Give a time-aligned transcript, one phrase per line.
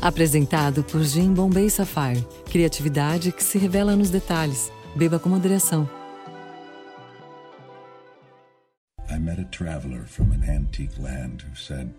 [0.00, 2.24] Apresentado por Jim Bombay Sapphire.
[2.50, 4.70] Criatividade que se revela nos detalhes.
[4.94, 5.88] Beba com moderação.
[9.08, 11.92] I met a traveler from an antique land who said,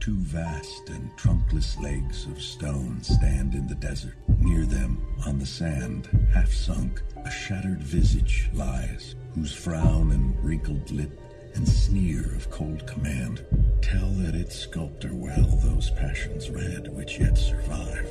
[0.00, 4.16] Two vast and trunkless legs of stone stand in the desert.
[4.40, 10.90] Near them, on the sand, half sunk, a shattered visage lies, whose frown and wrinkled
[10.90, 11.21] lip
[11.54, 13.44] and sneer of cold command
[13.80, 18.08] tell that its sculptor well those passions read which yet survive,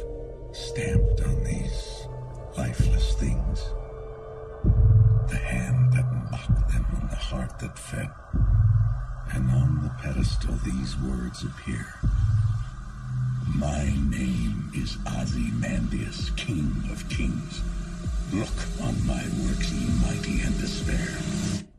[0.51, 2.07] stamped on these
[2.57, 3.63] lifeless things.
[5.29, 8.09] The hand that mocked them and the heart that fed.
[9.33, 11.85] And on the pedestal these words appear.
[13.55, 17.61] My name is Ozymandias, King of Kings.
[18.33, 18.47] Look
[18.81, 21.70] on my works, ye mighty, and despair.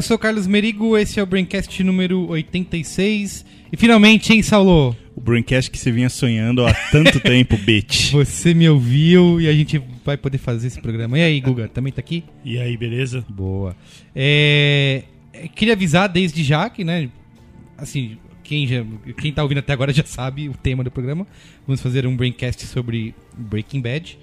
[0.00, 3.44] Eu sou o Carlos Merigo, esse é o Braincast número 86.
[3.70, 4.96] E finalmente, hein, Saulo?
[5.14, 8.10] O Braincast que você vinha sonhando há tanto tempo, bitch.
[8.12, 11.18] Você me ouviu e a gente vai poder fazer esse programa.
[11.18, 12.24] E aí, Guga, também tá aqui?
[12.42, 13.22] E aí, beleza?
[13.28, 13.76] Boa.
[14.16, 15.02] É,
[15.34, 17.10] é, queria avisar desde já que, né,
[17.76, 18.82] assim, quem, já,
[19.18, 21.26] quem tá ouvindo até agora já sabe o tema do programa.
[21.66, 24.18] Vamos fazer um Braincast sobre Breaking Bad.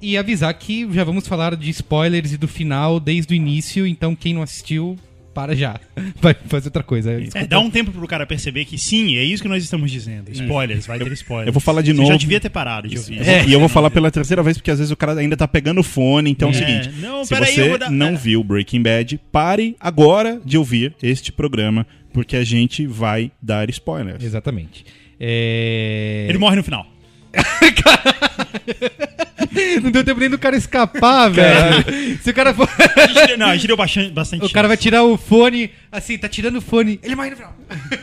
[0.00, 4.14] E avisar que já vamos falar de spoilers e do final desde o início, então
[4.14, 4.96] quem não assistiu,
[5.34, 5.78] para já.
[6.20, 7.12] Vai fazer outra coisa.
[7.34, 10.30] É, dá um tempo pro cara perceber que sim, é isso que nós estamos dizendo.
[10.32, 11.46] Spoilers, vai ter spoilers.
[11.48, 12.10] eu vou falar de Você novo.
[12.12, 13.20] já devia ter parado de ouvir.
[13.46, 15.80] E eu vou falar pela terceira vez, porque às vezes o cara ainda tá pegando
[15.80, 16.30] o fone.
[16.30, 16.58] Então é, o É.
[16.58, 18.14] seguinte: Não, se peraí, você vou dar- não é.
[18.14, 24.22] viu Breaking Bad, pare agora de ouvir este programa, porque a gente vai dar spoilers.
[24.24, 24.84] Exatamente.
[25.20, 26.26] É...
[26.28, 26.86] Ele morre no final.
[29.82, 32.18] Não deu tempo nem do cara escapar, velho.
[32.22, 32.68] Se o cara for...
[32.96, 35.70] A gente deu- Não, a gente deu bastante, bastante O cara vai tirar o fone,
[35.92, 36.98] assim, tá tirando o fone.
[37.02, 37.54] Ele morre no final.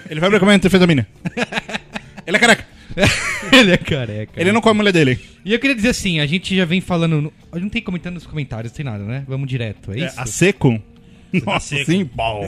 [0.09, 1.07] Ele vai pra comer anfetamina.
[2.25, 2.65] Ele é careca.
[3.51, 4.39] Ele é careca.
[4.39, 5.19] Ele não come a mulher dele.
[5.43, 7.19] E eu queria dizer assim, a gente já vem falando...
[7.21, 9.23] no- Não tem comentando nos comentários, não tem nada, né?
[9.27, 10.19] Vamos direto, é É, isso?
[10.19, 10.79] a seco?
[11.45, 11.91] Nossa, seco.
[11.91, 12.47] sim, bom.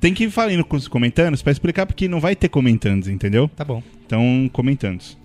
[0.00, 3.48] Tem que ir falando com os comentários pra explicar, porque não vai ter comentandos, entendeu?
[3.56, 3.82] Tá bom.
[4.06, 5.18] Então, comentandos.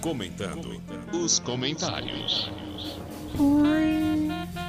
[0.00, 0.80] Comentando
[1.12, 2.50] os comentários.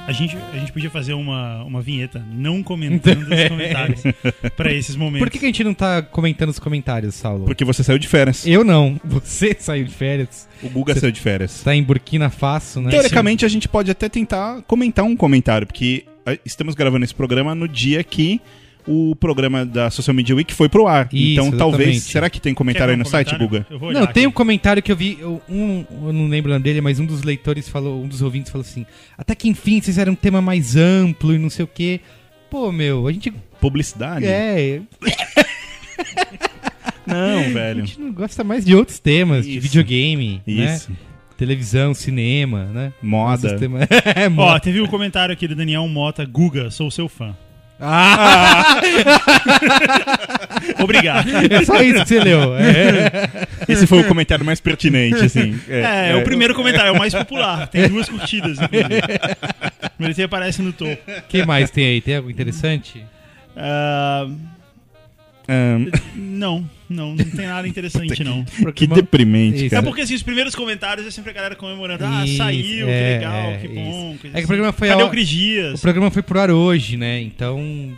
[0.06, 4.02] A gente, a gente podia fazer uma, uma vinheta não comentando os comentários
[4.56, 5.24] pra esses momentos.
[5.26, 7.44] Por que, que a gente não tá comentando os comentários, Saulo?
[7.46, 8.46] Porque você saiu de férias.
[8.46, 9.00] Eu não.
[9.04, 10.48] Você saiu de férias.
[10.62, 11.62] O Guga Você- saiu de férias.
[11.62, 12.90] Tá em Burkina Faso, né?
[12.90, 17.54] Teoricamente, a gente pode até tentar comentar um comentário, porque ah, estamos gravando esse programa
[17.54, 18.40] no dia que
[18.86, 21.08] o programa da Social Media Week foi pro ar.
[21.12, 21.80] Isso, então, talvez.
[21.88, 22.00] exatamente.
[22.12, 23.64] Será que tem comentário aí no site, comentário?
[23.68, 23.78] Guga?
[23.78, 24.36] Vou olhar Não, tem um aqui.
[24.36, 27.22] comentário que eu vi, eu- um, eu não lembro o nome dele, mas um dos
[27.22, 28.84] leitores falou, um dos ouvintes falou assim:
[29.16, 32.00] até que enfim vocês fizeram um tema mais amplo e não sei o quê.
[32.50, 33.32] Pô, meu, a gente.
[33.60, 34.26] Publicidade?
[34.26, 34.80] É,
[37.06, 37.84] Não, a velho.
[37.86, 39.60] gente não gosta mais de outros temas, de Isso.
[39.62, 40.74] videogame, né?
[40.76, 40.90] Isso.
[41.36, 42.92] Televisão, cinema, né?
[43.02, 43.42] Moda.
[43.48, 44.60] Nossos temas- é, Ó, moda.
[44.60, 46.24] teve um comentário aqui do Daniel Mota.
[46.24, 47.36] Guga, sou seu fã.
[47.84, 48.80] Ah,
[50.80, 51.28] Obrigado.
[51.50, 52.56] é só isso que você leu.
[52.56, 53.46] É.
[53.68, 55.58] Esse foi o comentário mais pertinente, assim.
[55.68, 57.66] É, é o primeiro comentário, é o mais popular.
[57.66, 59.02] Tem duas curtidas, inclusive.
[59.98, 60.92] Mas ele aparece no topo.
[60.92, 62.00] O que mais tem aí?
[62.00, 63.04] Tem algo interessante?
[63.56, 64.28] Ah,
[66.14, 68.44] Não, não, não tem nada interessante, não.
[68.74, 69.66] que deprimente, Isso.
[69.66, 69.82] É cara.
[69.82, 72.04] porque assim, os primeiros comentários é sempre a galera comemorando.
[72.04, 74.14] Ah, Isso, saiu, é, que legal, é, que bom.
[74.14, 74.46] É que o assim.
[74.46, 75.78] programa foi Cadê ao- o Cris Dias?
[75.78, 77.20] O programa foi pro ar hoje, né?
[77.20, 77.96] Então.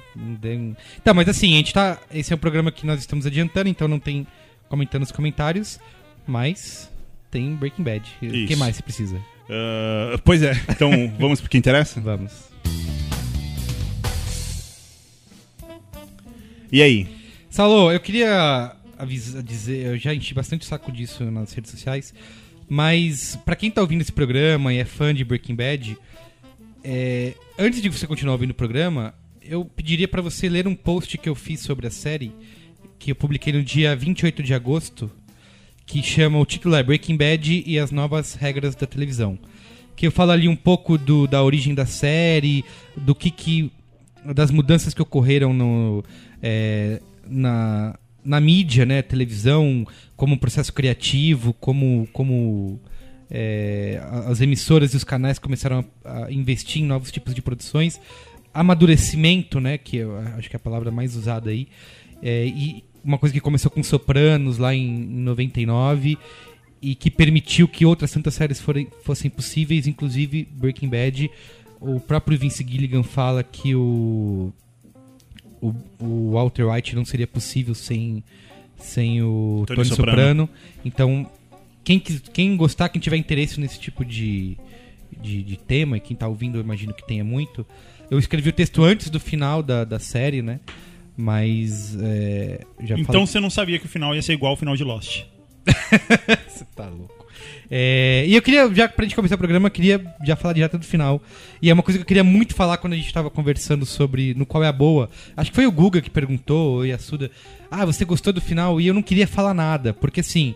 [1.03, 1.99] Tá, mas assim, a gente tá.
[2.13, 4.27] Esse é um programa que nós estamos adiantando, então não tem
[4.69, 5.79] comentando os comentários,
[6.27, 6.91] mas
[7.31, 8.03] tem Breaking Bad.
[8.23, 9.17] O que mais você precisa?
[9.49, 12.01] Ah, pois é, então vamos pro que interessa?
[12.01, 12.33] Vamos.
[16.73, 17.07] E aí?
[17.55, 22.13] Salô, eu queria avisar, dizer, eu já enchi bastante o saco disso nas redes sociais,
[22.69, 25.97] mas pra quem tá ouvindo esse programa e é fã de Breaking Bad,
[26.83, 31.17] é, antes de você continuar ouvindo o programa, eu pediria pra você ler um post
[31.17, 32.33] que eu fiz sobre a série,
[32.99, 35.09] que eu publiquei no dia 28 de agosto,
[35.87, 39.39] que chama o título é Breaking Bad e as novas regras da televisão.
[39.95, 42.65] Que eu falo ali um pouco do, da origem da série,
[42.97, 43.71] do que que
[44.35, 46.05] das mudanças que ocorreram no,
[46.43, 49.87] é, na, na mídia, né, televisão,
[50.17, 52.81] como processo criativo, como como
[53.31, 58.01] é, as emissoras e os canais começaram a, a investir em novos tipos de produções,
[58.53, 61.69] amadurecimento, né, que eu acho que é a palavra mais usada aí,
[62.23, 66.17] é, e uma coisa que começou com Sopranos lá em, em 99
[66.81, 71.31] e que permitiu que outras tantas séries forem, fossem possíveis, inclusive Breaking Bad.
[71.81, 74.53] O próprio Vince Gilligan fala que o,
[75.69, 78.23] o, o Walter White não seria possível sem,
[78.77, 80.43] sem o Tony Tony, Soprano.
[80.47, 80.51] Soprano.
[80.85, 81.31] Então,
[81.83, 84.57] quem, quem gostar, quem tiver interesse nesse tipo de,
[85.21, 87.67] de, de tema, e quem tá ouvindo eu imagino que tenha muito,
[88.11, 90.61] eu escrevi o texto antes do final da, da série, né?
[91.17, 94.77] Mas é, Então falei- você não sabia que o final ia ser igual ao final
[94.77, 95.23] de Lost.
[96.49, 97.14] Você tá louco.
[97.71, 100.79] É, e eu queria, já pra gente começar o programa, eu queria já falar direto
[100.79, 101.23] do final.
[101.61, 104.35] E é uma coisa que eu queria muito falar quando a gente tava conversando sobre
[104.35, 105.09] no qual é a boa.
[105.37, 107.31] Acho que foi o Guga que perguntou, ou Yasuda.
[107.71, 108.81] Ah, você gostou do final?
[108.81, 110.55] E eu não queria falar nada, porque assim.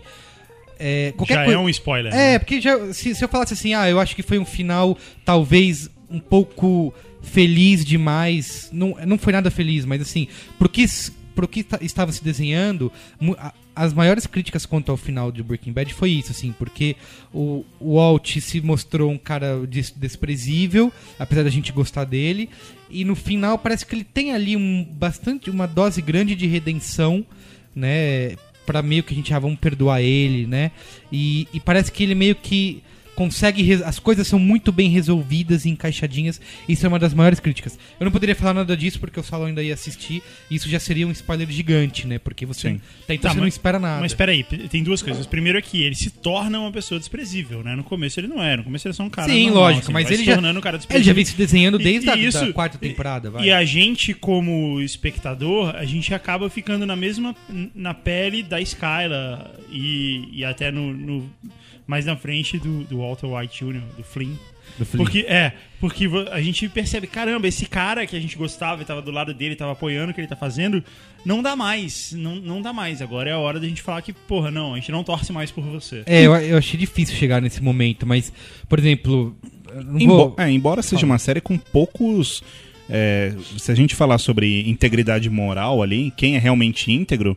[0.81, 2.13] É, qualquer Já coi- é um spoiler.
[2.13, 2.39] é, né?
[2.39, 5.89] porque já, se, se eu falasse assim, ah, eu acho que foi um final talvez
[6.09, 8.69] um pouco feliz demais.
[8.71, 10.27] Não, não foi nada feliz, mas assim,
[10.57, 12.89] pro que, s- pro que ta- estava se desenhando,
[13.37, 16.97] a- as maiores críticas quanto ao final de Breaking Bad foi isso, assim, porque
[17.33, 22.49] o, o Walt se mostrou um cara des- desprezível, apesar da gente gostar dele,
[22.89, 27.25] e no final parece que ele tem ali um bastante uma dose grande de redenção,
[27.75, 28.35] né?
[28.65, 30.71] Pra meio que a gente, ah, vamos perdoar ele, né?
[31.11, 32.83] E, e parece que ele meio que
[33.19, 33.73] consegue.
[33.83, 36.39] As coisas são muito bem resolvidas e encaixadinhas.
[36.69, 37.77] Isso é uma das maiores críticas.
[37.99, 40.23] Eu não poderia falar nada disso porque o Saulo ainda ia assistir.
[40.49, 42.17] E isso já seria um spoiler gigante, né?
[42.17, 42.81] Porque você, Sim.
[43.05, 43.99] tá, então Tá, você não mas- espera nada.
[43.99, 45.25] Mas peraí, p- tem duas coisas.
[45.27, 47.75] Primeiro é que ele se torna uma pessoa desprezível, né?
[47.75, 48.57] No começo ele não era.
[48.57, 50.61] No começo ele é só um cara Sim, normal, lógico, assim, mas ele já, um
[50.61, 53.43] cara ele já vem se desenhando desde e a isso- da quarta temporada, vai.
[53.47, 57.35] E a gente, como espectador, a gente acaba ficando na mesma
[57.75, 61.29] na pele da Skyla e, e até no, no-
[61.89, 64.35] mais na frente do, do Walter White Jr., do Flynn.
[64.77, 65.03] Do Flynn.
[65.03, 69.01] Porque, é, porque a gente percebe, caramba, esse cara que a gente gostava e tava
[69.01, 70.83] do lado dele, tava apoiando o que ele tá fazendo,
[71.25, 73.01] não dá mais, não, não dá mais.
[73.01, 75.49] Agora é a hora da gente falar que, porra, não, a gente não torce mais
[75.49, 76.03] por você.
[76.05, 78.31] É, eu, eu achei difícil chegar nesse momento, mas,
[78.69, 79.35] por exemplo.
[80.05, 80.35] vou...
[80.37, 81.13] é, embora seja Fala.
[81.13, 82.43] uma série com poucos.
[82.87, 87.35] é, se a gente falar sobre integridade moral ali, quem é realmente íntegro,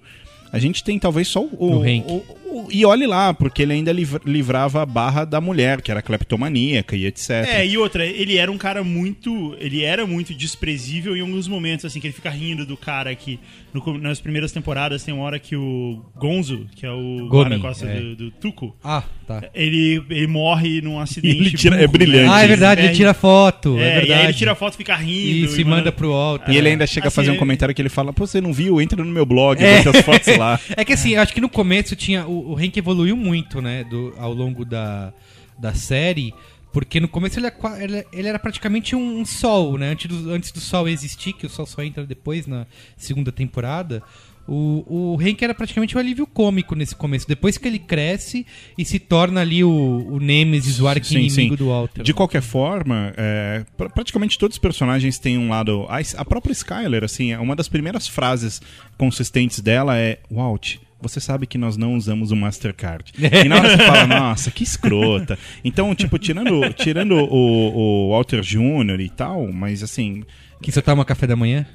[0.52, 1.78] a gente tem talvez só o.
[1.78, 2.04] O Hank.
[2.06, 5.90] o- o- e olhe lá, porque ele ainda liv- livrava a barra da mulher, que
[5.90, 7.30] era cleptomaníaca e etc.
[7.30, 9.56] É, e outra, ele era um cara muito.
[9.58, 13.38] Ele era muito desprezível em alguns momentos, assim, que ele fica rindo do cara que.
[13.72, 17.88] no nas primeiras temporadas tem uma hora que o Gonzo, que é o Gomi, guarda-costas
[17.88, 18.00] é.
[18.00, 19.42] do, do Tuco, Ah, tá.
[19.54, 21.36] ele, ele morre num acidente.
[21.38, 22.30] Ele tira- é burro, brilhante.
[22.32, 23.78] Ah, é verdade, É, ele tira foto.
[23.78, 24.10] É, É, verdade.
[24.10, 25.46] e aí ele tira foto e fica rindo.
[25.46, 26.50] Isso, e manda pro Walter.
[26.52, 28.40] E ele ainda chega a Assim, fazer um é- comentário que ele fala: Pô, você
[28.40, 28.80] não viu?
[28.80, 29.78] Entra no meu blog, É.
[29.78, 30.58] as fotos lá.
[30.76, 32.26] É que assim, eu acho que no começo tinha.
[32.26, 33.84] O, o Hank evoluiu muito, né?
[33.84, 35.12] Do, ao longo da,
[35.58, 36.34] da série.
[36.72, 39.90] Porque no começo ele, é ele- ele era praticamente um, um sol, né?
[39.90, 42.66] Antes do, antes do sol existir, que o sol só entra depois na
[42.96, 44.02] segunda temporada.
[44.48, 47.28] O, o Hank era praticamente um alívio cômico nesse começo.
[47.28, 48.44] Depois que ele cresce
[48.76, 49.70] e se torna ali o,
[50.10, 52.02] o Nemesis, o arqui-inimigo do Walter.
[52.02, 55.86] De qualquer forma, é, pra- praticamente todos os personagens têm um lado.
[55.88, 58.60] A, a própria Skyler, assim, uma das primeiras frases
[58.98, 60.76] consistentes dela é: Walt.
[61.02, 63.12] Você sabe que nós não usamos o Mastercard.
[63.18, 65.38] E na hora você fala, nossa, que escrota.
[65.64, 69.00] Então, tipo, tirando, tirando o, o Walter Jr.
[69.00, 70.22] e tal, mas assim,
[70.62, 71.66] Que só toma café da manhã?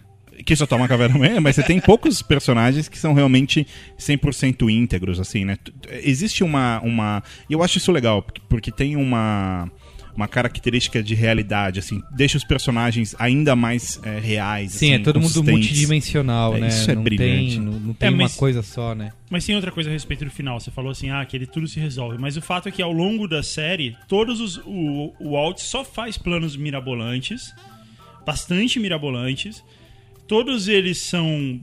[0.46, 3.66] que só toma café da manhã, mas você tem poucos personagens que são realmente
[3.98, 5.58] 100% íntegros, assim, né?
[6.04, 6.80] Existe uma...
[6.84, 9.68] uma e eu acho isso legal, porque- porque tem uma
[10.18, 15.00] uma característica de realidade, assim, deixa os personagens ainda mais é, reais, Sim, assim, é
[15.00, 16.68] todo mundo multidimensional, É, né?
[16.70, 17.52] isso é não brilhante.
[17.58, 19.14] Tem, não, não tem É, uma mas- coisa só, né?
[19.30, 20.60] Mas tem outra coisa a respeito do final.
[20.60, 22.18] Você falou assim, ah, que ele tudo se resolve.
[22.18, 24.58] Mas o fato é que ao longo da série, todos os.
[24.66, 27.54] O, o Walt só faz planos mirabolantes,
[28.26, 29.64] bastante mirabolantes.
[30.28, 31.60] Todos eles são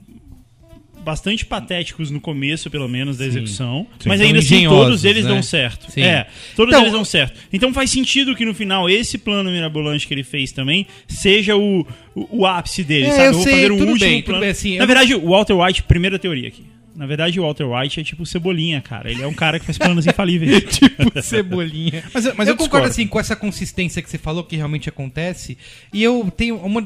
[1.05, 3.87] bastante patéticos no começo, pelo menos, da execução.
[3.99, 4.09] Sim.
[4.09, 5.29] Mas ainda assim, todos eles né?
[5.31, 5.89] dão certo.
[5.91, 6.01] Sim.
[6.01, 7.39] É, todos Então- eles dão certo.
[7.53, 11.81] Então faz sentido que no final esse plano mirabolante que ele fez também seja o,
[12.13, 13.27] o, o ápice dele, É, sabe?
[13.27, 14.41] eu vou sei, fazer um tudo último bem, tudo plano.
[14.41, 16.65] bem, assim, eu Na não- verdade, o Walter White, primeira teoria aqui.
[16.95, 19.11] Na verdade, o Walter White é tipo Cebolinha, cara.
[19.11, 20.63] Ele é um cara que faz planos infalíveis.
[20.79, 22.01] tipo cebolinha.
[22.13, 25.57] Mas, mas eu, eu, concordo assim com essa consistência que você falou que realmente acontece.
[25.93, 26.81] E eu tenho uma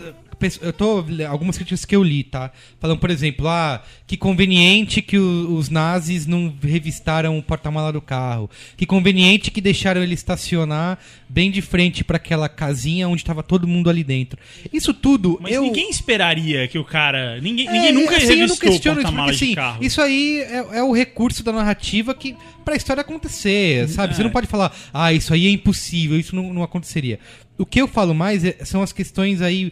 [0.62, 2.51] eu tô algumas críticas que eu li, tá?
[2.79, 8.01] Falando, por exemplo, ah, que conveniente que o- os nazis não revistaram o porta-mala do
[8.01, 8.50] carro.
[8.77, 13.67] Que conveniente que deixaram ele estacionar bem de frente pra aquela casinha onde tava todo
[13.67, 14.39] mundo ali dentro.
[14.72, 17.39] Isso tudo Mas eu ninguém esperaria que o cara.
[17.41, 19.84] Ninguém, É, ninguém nunca assim, revistou o porta-malas de assim, carro.
[19.84, 24.15] isso aí é, é o recurso da narrativa que pra história acontecer, sabe?
[24.15, 24.24] Você É.
[24.24, 27.19] não pode falar, ah, isso aí é impossível, isso não, não aconteceria.
[27.58, 29.72] O que eu falo mais é- são as questões aí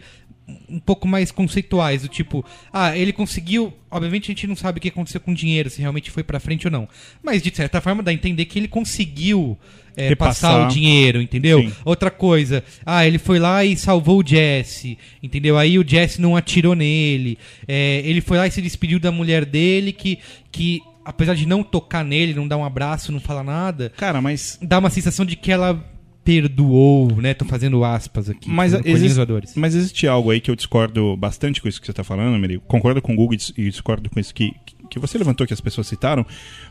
[0.69, 4.81] um pouco mais conceituais, do tipo, ah, ele conseguiu, obviamente a gente não sabe o
[4.81, 6.87] que aconteceu com o dinheiro, se realmente foi pra frente ou não,
[7.21, 9.57] mas de certa forma dá a entender que ele conseguiu
[9.97, 11.59] é, passar o dinheiro, entendeu?
[11.59, 11.73] Sim.
[11.83, 15.57] Outra coisa, ah, ele foi lá e salvou o Jesse, entendeu?
[15.57, 17.37] Aí o Jesse não atirou nele.
[17.67, 20.19] É, ele foi lá e se despediu da mulher dele, que,
[20.51, 24.59] que apesar de não tocar nele, não dar um abraço, não falar nada, Cara, mas
[24.61, 25.83] dá uma sensação de que ela
[26.27, 27.33] perdoou, né?
[27.33, 28.49] Tô fazendo aspas aqui.
[28.49, 29.15] Mas, existe,
[29.55, 32.61] mas existe algo aí que eu discordo bastante com isso que você está falando, Meri.
[32.67, 34.51] Concordo com o Google e dis- discordo com isso que,
[34.89, 36.25] que você levantou, que as pessoas citaram,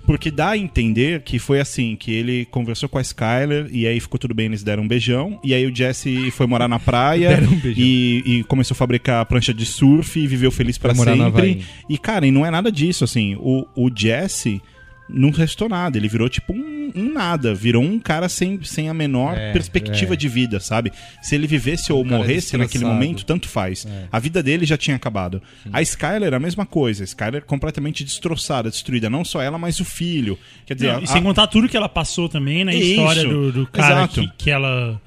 [0.05, 3.99] porque dá a entender que foi assim, que ele conversou com a Skyler e aí
[3.99, 7.39] ficou tudo bem, eles deram um beijão, e aí o Jesse foi morar na praia
[7.41, 10.93] um e, e começou a fabricar prancha de surf e viveu feliz para
[11.25, 11.65] sempre.
[11.89, 14.61] E, cara, e não é nada disso, assim, o, o Jesse
[15.09, 18.95] não restou nada, ele virou tipo um, um nada, virou um cara sem, sem a
[18.95, 20.17] menor É, perspectiva é.
[20.17, 20.93] de vida, sabe?
[21.23, 23.87] Se ele vivesse ou Um morresse naquele momento, tanto faz.
[23.87, 24.09] É.
[24.11, 25.41] A vida dele já tinha acabado.
[25.73, 27.03] A Skyler, a mesma coisa.
[27.03, 29.09] A Skyler completamente destroçada, destruída.
[29.09, 30.39] Não só ela, mas o filho.
[30.65, 32.91] Quer dizer, Não, e a- sem contar tudo que ela passou também na Isso.
[32.91, 35.01] história do, do cara que, que ela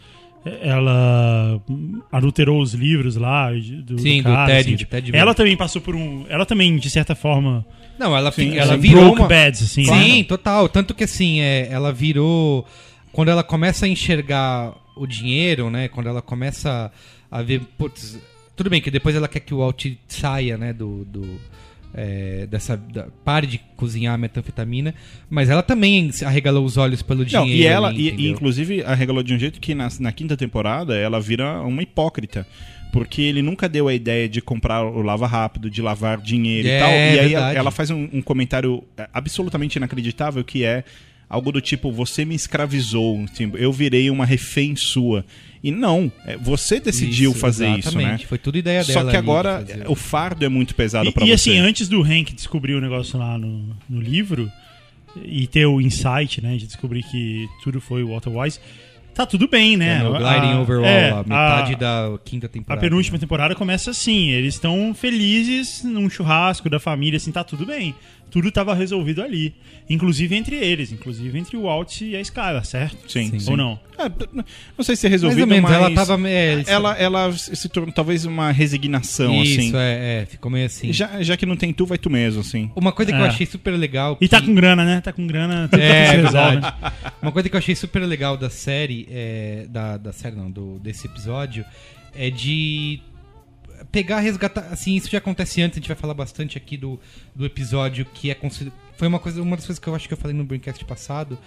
[0.62, 1.62] ela
[2.12, 5.58] adulterou os livros lá do, Sim, do cara, Ted, assim, do tipo, Ted ela também
[5.58, 7.66] passou por um ela também de certa forma
[8.00, 8.80] Não, ela, Sim, ela sim.
[8.80, 9.28] virou broke uma...
[9.28, 10.24] beds assim Sim, né?
[10.24, 10.70] total.
[10.70, 12.66] Tanto que assim, é, ela virou.
[13.12, 15.88] Quando ela começa a enxergar o dinheiro, né?
[15.90, 16.92] Quando ela começa
[17.30, 17.62] a ver.
[17.78, 18.18] Putz,
[18.56, 20.72] tudo bem que depois ela quer que o Walt saia, né?
[20.72, 21.04] Do.
[21.06, 21.40] do
[21.94, 22.78] é, dessa.
[22.78, 24.94] da- pare de cozinhar a metanfetamina.
[25.30, 27.50] Mas ela também se arregalou os olhos pelo Não, dinheiro.
[27.64, 30.96] e ela, ali, e- e, inclusive, arregalou de um jeito que na, na quinta temporada
[30.96, 32.46] ela vira uma hipócrita.
[32.92, 36.78] Porque ele nunca deu a ideia de comprar o lava rápido, de lavar dinheiro É,
[36.78, 36.90] e tal.
[36.92, 37.58] E aí verdade.
[37.58, 40.84] ela, faz um, um comentário é, absolutamente inacreditável que é
[41.30, 45.24] algo do tipo: você me escravizou, tipo, eu virei uma refém sua.
[45.64, 48.04] E não, é, você decidiu Isso, fazer isso, né?
[48.04, 48.26] exatamente.
[48.28, 51.12] Foi tudo ideia Só dela que ali de agora o fardo é muito pesado E,
[51.12, 51.34] pra e você.
[51.34, 54.50] assim, antes do Hank descobrir o negócio lá no, no livro
[55.24, 58.60] e ter o insight, né, de descobrir que tudo foi o Walter Wise,
[59.14, 60.00] tá tudo bem, né?
[60.00, 62.82] É, no Gliding A- Overall, é, a metade a- da quinta A temporada.
[62.82, 63.20] penúltima né?
[63.20, 67.94] temporada começa assim, eles estão felizes num churrasco da família, assim, tá tudo bem.
[68.30, 69.54] Tudo tava resolvido ali.
[69.90, 73.12] Inclusive entre eles, inclusive entre o Walt e a Skylar, certo?
[73.12, 73.32] Sim.
[73.48, 73.80] Ou não?
[73.98, 74.04] É,
[74.78, 76.30] não sei se é resolvido, menos, mas ela tava.
[76.30, 79.72] É, ela, ela se tornou talvez uma resignação, Isso, assim.
[79.76, 80.94] é, é, ficou meio assim.
[80.94, 82.72] Já, já que não tem tu, vai tu mesmo, assim.
[82.76, 83.28] Uma coisa que eu É.
[83.30, 84.18] achei super legal.
[84.22, 85.02] E tá com grana, né?
[85.02, 86.52] Tá com grana, tudo É, é resolve.
[86.52, 86.76] verdade.
[87.22, 90.80] Uma coisa que eu achei super legal da série, é, da, da série não, do,
[90.80, 91.66] desse episódio,
[92.16, 93.00] é de
[93.92, 97.00] pegar, resgatar, assim, isso já acontece antes, a gente vai falar bastante aqui do,
[97.36, 98.38] do episódio que é
[98.98, 101.38] foi uma coisa, uma das coisas que eu acho que eu falei no Braincast passado,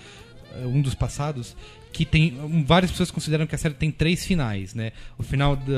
[0.55, 1.55] eh, um dos passados,
[1.93, 2.35] que tem
[2.67, 4.93] várias pessoas consideram que a série tem três finais, né?
[5.19, 5.75] O final da,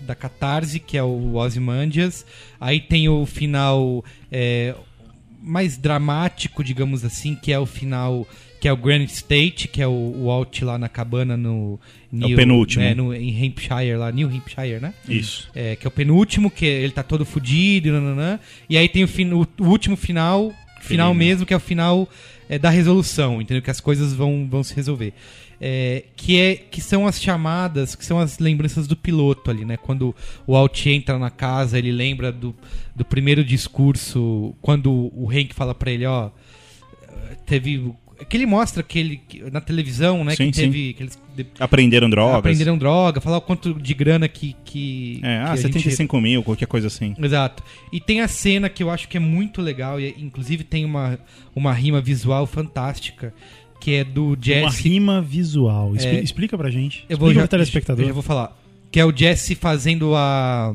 [0.00, 2.24] da catarse, que é o Ozymandias,
[2.58, 4.74] aí tem o final é,
[5.42, 8.26] mais dramático, digamos assim, que é o final
[8.60, 9.90] que é o Grand State, que é o,
[10.24, 11.78] o Alt lá na cabana no
[12.10, 12.82] New, penúltimo.
[12.82, 14.92] né, no, em Hampshire lá, New Hampshire, né?
[15.08, 15.48] Isso.
[15.54, 18.38] É, que é o penúltimo, que ele tá todo fudido, nananã.
[18.68, 22.08] E aí tem o, fin- o- o último final, final mesmo, que é o final
[22.48, 23.62] é, da resolução, entendeu?
[23.62, 25.12] Que as coisas vão, vão se resolver.
[25.60, 29.76] É, que, é, que são as chamadas, que são as lembranças do piloto ali, né?
[29.76, 30.14] Quando
[30.46, 32.54] o Alt entra na casa, ele lembra do,
[32.94, 36.30] do primeiro discurso, quando o Hank fala pra ele, ó,
[37.46, 37.92] teve...
[38.28, 40.34] Que ele mostra que ele, que- na televisão, né?
[40.34, 40.92] Sim, que teve...
[40.94, 42.38] Que eles de- Aprenderam drogas.
[42.38, 44.56] aprenderam droga, falar o quanto de grana que...
[44.64, 47.14] que É, ah, que a gente 75 mil, qualquer coisa assim.
[47.20, 47.62] Exato.
[47.92, 51.18] E tem a cena que eu acho que é muito legal, e inclusive tem uma,
[51.54, 53.32] uma rima visual fantástica,
[53.80, 54.88] que é do Uma Jesse.
[54.88, 55.92] rima visual.
[55.96, 56.20] É.
[56.20, 57.04] Explica pra gente.
[57.08, 58.02] Eu vou Explica já, pro telespectador.
[58.04, 58.56] Eu já vou falar.
[58.90, 60.74] Que é o Jesse fazendo a,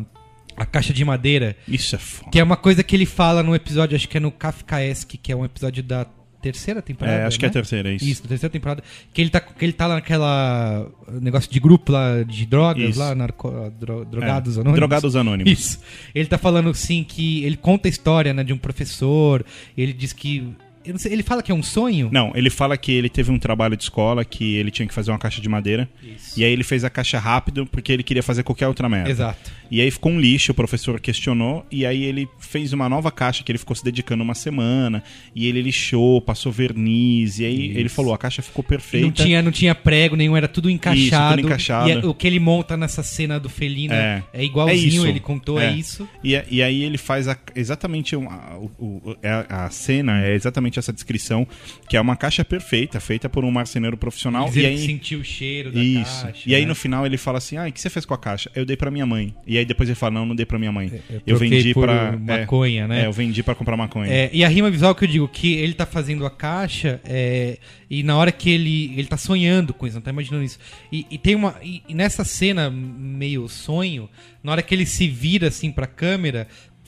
[0.56, 2.32] a caixa de madeira, Isso é foda.
[2.32, 5.32] que é uma coisa que ele fala no episódio, acho que é no Kafkaesque, que
[5.32, 6.06] é um episódio da
[6.44, 7.18] terceira temporada.
[7.20, 7.54] É, acho que é a né?
[7.54, 8.06] terceira, é isso.
[8.06, 8.84] Isso, terceira temporada.
[9.14, 10.88] Que ele tá, que ele tá lá naquela
[11.22, 13.00] negócio de grupo lá de drogas, Isso.
[13.00, 14.76] lá, narco, dro- drogados É, anônimos.
[14.80, 15.52] Drogados Anônimos.
[15.52, 15.80] Isso.
[16.14, 19.46] Ele tá falando assim que ele conta a história, né, de um professor.
[19.78, 20.54] Ele diz que
[20.98, 22.10] sei, ele fala que é um sonho?
[22.12, 25.12] Não, ele fala que ele teve um trabalho de escola que ele tinha que fazer
[25.12, 25.90] uma caixa de madeira.
[26.04, 26.40] Isso.
[26.40, 29.10] E aí ele fez a caixa rápido porque ele queria fazer qualquer outra merda.
[29.10, 29.52] Exato.
[29.72, 33.44] E aí ficou um lixo, o professor questionou, e aí ele fez uma nova caixa
[33.44, 35.02] que ele ficou se dedicando uma semana,
[35.34, 37.80] e ele lixou, passou verniz, e aí Isso.
[37.80, 39.06] ele falou, a caixa ficou E perfeita.
[39.08, 41.38] não tinha, não tinha prego nenhum, era tudo encaixado.
[41.38, 41.90] tudo encaixado.
[41.90, 44.24] E é- o que ele monta nessa cena do felino É.
[44.32, 45.08] é, igualzinho, É isso.
[45.08, 45.72] ele contou, é, É.
[45.74, 46.08] isso.
[46.24, 50.36] E, e aí ele faz a- exatamente um- a, o- é a, a cena, é
[50.36, 51.48] exatamente essa descrição,
[51.88, 54.50] que é uma caixa perfeita, feita por um marceneiro profissional.
[54.54, 56.24] E aí, sentiu o cheiro da Isso.
[56.24, 56.44] caixa.
[56.50, 56.68] e aí né?
[56.68, 58.52] no final ele fala assim: Ah, o que você fez com a caixa?
[58.56, 59.34] Eu dei pra minha mãe.
[59.46, 60.88] E aí depois ele fala: Não, não dei pra minha mãe.
[61.10, 62.18] Eu Eu, troquei vendi por pra.
[62.18, 63.02] maconha, é, né?
[63.04, 64.12] É, eu vendi pra comprar maconha.
[64.12, 67.58] É, e a rima visual que eu digo, que ele tá fazendo a caixa é,
[67.90, 68.94] e na hora que ele.
[68.98, 70.60] Ele tá sonhando com isso, não tá imaginando isso.
[70.92, 71.56] E, e tem uma.
[71.64, 74.10] E, e nessa cena, meio sonho,
[74.44, 76.48] na hora que ele se vira assim pra câmera,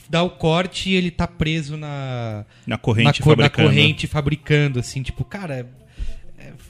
[0.09, 2.45] dá o corte e ele tá preso na.
[2.65, 3.69] Na corrente na, co- na fabricando.
[3.69, 5.55] corrente fabricando, assim, tipo, cara.
[5.59, 5.65] é-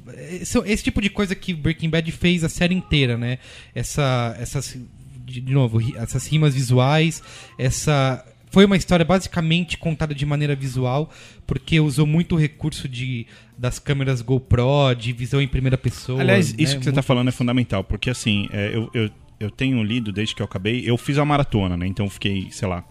[0.07, 3.39] é- esse, esse tipo de coisa que Breaking Bad fez a série inteira, né?
[3.73, 4.77] Essa, essas,
[5.25, 7.21] de, novo, essas rimas visuais,
[7.57, 11.11] essa foi uma história basicamente contada de maneira visual,
[11.45, 13.27] porque usou muito o recurso de
[13.57, 16.21] das câmeras GoPro, de visão em primeira pessoa.
[16.21, 16.57] Aliás, né?
[16.63, 19.09] isso que você tá Muito- falando é fundamental, porque assim, é, eu, eu,
[19.41, 21.85] eu tenho lido desde que eu acabei, eu fiz a maratona, né?
[21.87, 22.85] Então eu fiquei, sei lá,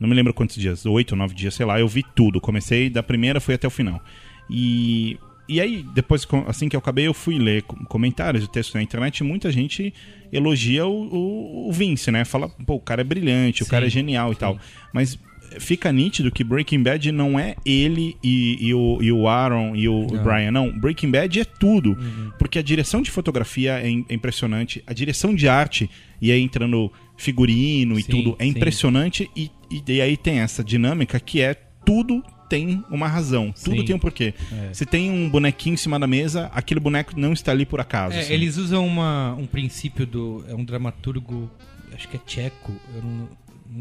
[0.00, 2.40] não me lembro quantos dias, oito, nove dias, sei lá, eu vi tudo.
[2.40, 4.02] Comecei da primeira, fui até o final.
[4.50, 8.74] E, e aí, depois, assim que eu acabei, eu fui ler com- comentários e textos
[8.74, 9.92] na internet e muita gente
[10.32, 12.24] elogia o, o, o Vince, né?
[12.24, 14.58] Fala, pô, o cara é brilhante, o Sim, cara é genial e tal.
[14.92, 15.18] Mas
[15.58, 19.88] fica nítido que Breaking Bad não é ele e, e o, e o Aaron e
[19.88, 20.22] o Não.
[20.22, 20.70] Brian, não.
[20.78, 21.92] Breaking Bad é tudo.
[21.98, 22.30] Uhum.
[22.38, 25.88] Porque a direção de fotografia é, é impressionante, a direção de arte,
[26.20, 28.50] e aí entrando figurino e Sim, tudo, é sim.
[28.50, 29.30] impressionante.
[29.36, 33.84] E, e, e aí tem essa dinâmica que é tudo tem uma razão, tudo Sim.
[33.84, 34.32] tem um porquê.
[34.50, 34.72] É.
[34.72, 38.16] Se tem um bonequinho em cima da mesa, aquele boneco não está ali por acaso.
[38.16, 38.32] É, assim.
[38.32, 40.42] eles usam uma, um princípio do.
[40.48, 41.50] É um dramaturgo,
[41.92, 43.28] acho que é tcheco, eu não,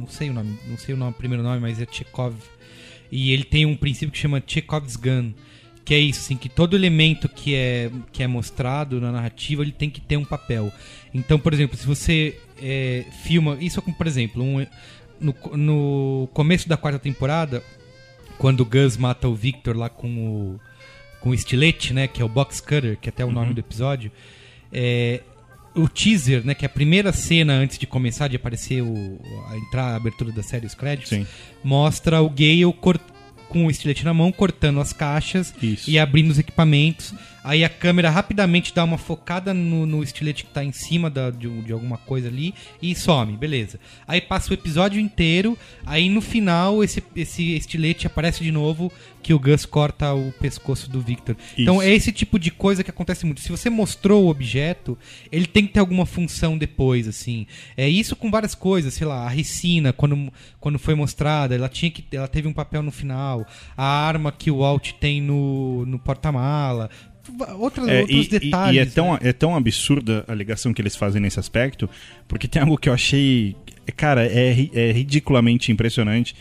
[0.02, 2.36] não sei o nome, não sei o nome, primeiro nome, mas é Chekhov.
[3.10, 5.32] E ele tem um princípio que chama Chekhov's Gun,
[5.86, 9.72] que é isso, assim, que todo elemento que é, que é mostrado na narrativa, ele
[9.72, 10.70] tem que ter um papel.
[11.18, 14.66] Então, por exemplo, se você é, filma, isso é como, por exemplo, um,
[15.20, 17.64] no, no começo da quarta temporada,
[18.38, 20.60] quando o Gus mata o Victor lá com o,
[21.20, 23.60] com o estilete, né, que é o box cutter, que é até o nome do
[23.60, 24.12] episódio,
[24.72, 25.22] é,
[25.76, 29.58] o teaser, né, que é a primeira cena antes de começar de aparecer o a
[29.58, 31.26] entrar a abertura da série os créditos, Sim.
[31.64, 32.74] mostra o Gale
[33.50, 35.90] com o estilete na mão cortando as caixas Isso.
[35.90, 37.14] e abrindo os equipamentos.
[37.48, 41.30] Aí a câmera rapidamente dá uma focada no, no estilete que tá em cima da-
[41.32, 43.80] de, de alguma coisa ali e some, beleza.
[44.06, 48.92] Aí passa o episódio inteiro, aí no final esse, esse estilete aparece de novo
[49.24, 51.36] que o Gus corta o pescoço do Victor.
[51.58, 51.84] Então Isso.
[51.84, 53.40] é esse tipo de coisa que acontece muito.
[53.42, 54.98] Se você mostrou o objeto,
[55.32, 57.48] ele tem que ter alguma função depois, assim.
[57.76, 61.92] É isso com várias coisas, sei lá, a ricina, quando, quando foi mostrada, ela tinha
[61.92, 63.46] que ela teve um papel no final.
[63.76, 66.90] A arma que o Walt tem no, no porta-mala.
[67.60, 68.76] Outras, É, outros e, e- detalhes.
[68.76, 69.20] e é tão, né?
[69.22, 71.90] é tão absurda a ligação que eles fazem nesse aspecto,
[72.28, 73.56] porque tem algo que eu achei.
[73.96, 76.36] Cara, é, é ridiculamente impressionante.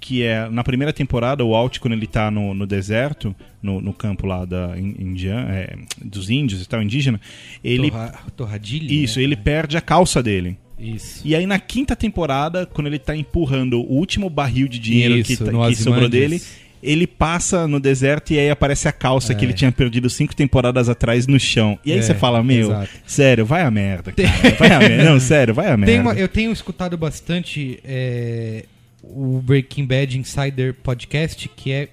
[0.00, 3.92] Que é na primeira temporada, o Alt, quando ele tá no, no deserto, no, no
[3.92, 7.20] campo lá da in- indian, é, dos índios e tal, indígena,
[7.64, 7.90] ele.
[7.90, 8.92] Torra, torradilha.
[8.92, 9.24] Isso, né?
[9.24, 10.56] ele perde a calça dele.
[10.78, 11.20] Isso.
[11.24, 15.36] E aí na quinta temporada, quando ele tá empurrando o último barril de dinheiro Isso,
[15.36, 16.40] que, tá- que sobrou dele,
[16.82, 19.48] ele passa no deserto e aí aparece a calça que É.
[19.48, 21.78] ele tinha perdido cinco temporadas atrás no chão.
[21.84, 22.90] E aí É, você fala, meu, exato.
[23.06, 24.54] sério, vai a merda, cara.
[24.58, 25.04] Vai a merda.
[25.04, 26.02] Não, sério, vai a merda.
[26.02, 28.64] Uma- eu tenho escutado bastante é,
[29.02, 31.88] o Breaking Bad Insider Podcast, que é.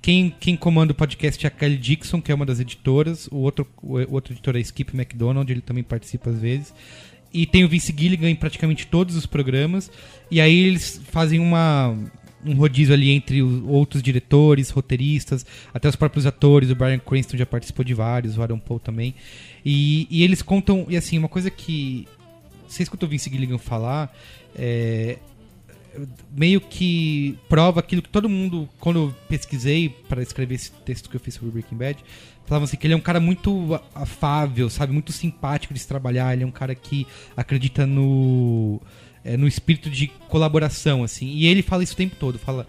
[0.00, 3.26] Quem, quem comanda o podcast é a Kelly Dixon, que é uma das editoras.
[3.32, 6.72] O outro, o outro editor é Skip McDonald, ele também participa às vezes.
[7.34, 9.90] E tem o Vince Gilligan em praticamente todos os programas.
[10.30, 11.94] E aí eles fazem uma,
[12.44, 16.70] um rodízio ali entre os outros diretores, roteiristas, até os próprios atores.
[16.70, 19.14] O Brian Cranston já participou de vários, o Aaron Paul também.
[19.64, 20.86] E, e eles contam.
[20.88, 22.06] E assim, uma coisa que
[22.66, 24.14] você escuta o Vince Gilligan falar,
[24.54, 25.18] é,
[26.30, 31.16] meio que prova aquilo que todo mundo, quando eu pesquisei para escrever esse texto que
[31.16, 32.04] eu fiz sobre Breaking Bad,
[32.46, 36.32] falavam assim que ele é um cara muito afável, sabe, muito simpático de se trabalhar,
[36.32, 38.80] ele é um cara que acredita no
[39.28, 41.26] é, no espírito de colaboração, assim.
[41.26, 42.66] E ele fala isso o tempo todo, fala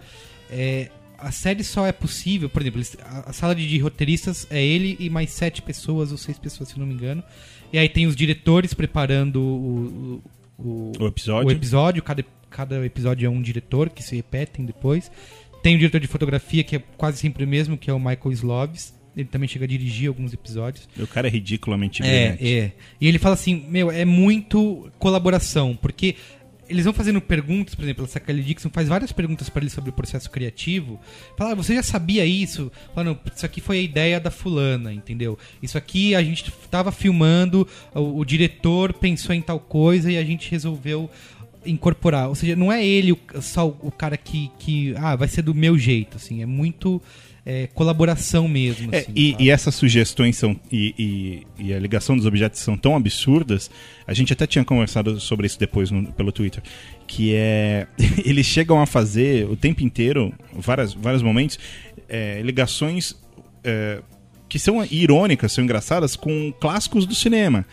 [0.50, 2.82] é, a série só é possível, por exemplo,
[3.26, 6.86] a, sala de, roteiristas é ele e mais sete pessoas ou seis pessoas, se não
[6.86, 7.22] me engano.
[7.72, 10.22] E aí tem os diretores preparando o,
[10.58, 11.48] o, O episódio.
[11.48, 15.10] o episódio, cada, cada episódio é um diretor que se repetem depois.
[15.62, 18.32] Tem o diretor de fotografia, que é quase sempre o mesmo, que é o Michael
[18.32, 18.94] Sloves.
[19.14, 20.88] Ele também chega a dirigir alguns episódios.
[20.98, 22.48] O cara é ridiculamente É, brilhante.
[22.48, 22.72] é.
[23.00, 26.16] E ele fala assim, meu, é muito colaboração, porque
[26.70, 29.90] eles vão fazendo perguntas, por exemplo, essa Kelly Dixon faz várias perguntas para ele sobre
[29.90, 31.00] o processo criativo.
[31.36, 32.70] Fala, ah, você já sabia isso?
[32.94, 35.36] Fala, não, isso aqui foi a ideia da fulana, entendeu?
[35.60, 40.24] Isso aqui a gente tava filmando, o, o diretor pensou em tal coisa e a
[40.24, 41.10] gente resolveu
[41.66, 42.28] incorporar.
[42.28, 45.54] Ou seja, não é ele só o, o cara que, que, ah, vai ser do
[45.54, 47.02] meu jeito, assim, é muito
[47.44, 48.88] é, colaboração mesmo.
[48.94, 49.44] É, assim, e, sabe?
[49.44, 50.94] e essas sugestões são e,
[51.58, 53.70] e- e a ligação dos objetos são tão absurdas.
[54.06, 56.62] A gente até tinha conversado sobre isso depois no- pelo Twitter,
[57.06, 57.86] que é
[58.24, 61.58] eles chegam a fazer o tempo inteiro, várias, vários momentos,
[62.08, 63.14] é, ligações
[63.64, 64.00] é,
[64.48, 67.64] que são irônicas, são engraçadas com clássicos do cinema.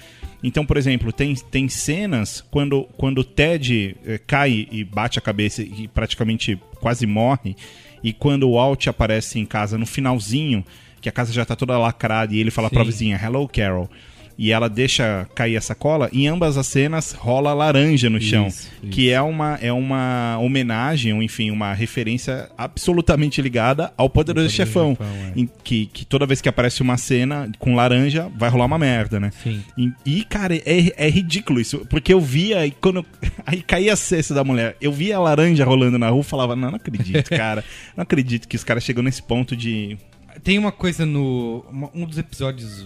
[0.44, 5.22] Então, por exemplo, tem, tem cenas quando, quando o Ted eh, cai e bate a
[5.22, 7.56] cabeça e praticamente quase morre,
[8.04, 10.64] e quando o Walt aparece em casa no finalzinho,
[11.02, 12.86] que a casa já tá toda lacrada e ele fala pra Sim.
[12.90, 13.90] vizinha, Hello Carol.
[14.38, 18.48] E ela deixa cair a sacola, em ambas as cenas rola laranja no chão.
[18.48, 24.38] Isso, Que é uma, é uma homenagem, ou enfim, uma referência absolutamente ligada ao Poderoso
[24.38, 24.98] Poderoso Chefão.
[25.00, 25.40] É.
[25.40, 29.20] Em que, que toda vez que aparece uma cena com laranja, vai rolar uma merda,
[29.20, 29.32] né?
[29.44, 29.64] Sim.
[29.78, 31.86] E, e, cara, é, é ridículo isso.
[31.90, 33.06] Porque eu via, e quando.
[33.46, 36.56] Aí caía a cesta da mulher, eu via a laranja rolando na rua e falava,
[36.56, 37.64] não, não acredito, cara.
[37.96, 39.98] Não acredito que os caras chegam nesse ponto de.
[40.44, 41.66] Tem uma coisa no.
[41.94, 42.86] Um dos episódios.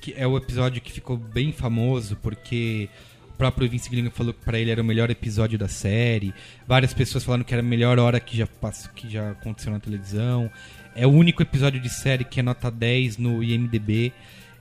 [0.00, 2.88] Que é o episódio que ficou bem famoso, porque
[3.28, 6.34] o próprio Vince Gilligan falou que pra ele era o melhor episódio da série.
[6.66, 9.80] Várias pessoas falaram que era a melhor hora que já, passou, que já aconteceu na
[9.80, 10.50] televisão.
[10.94, 14.12] É o único episódio de série que é nota 10 no IMDB,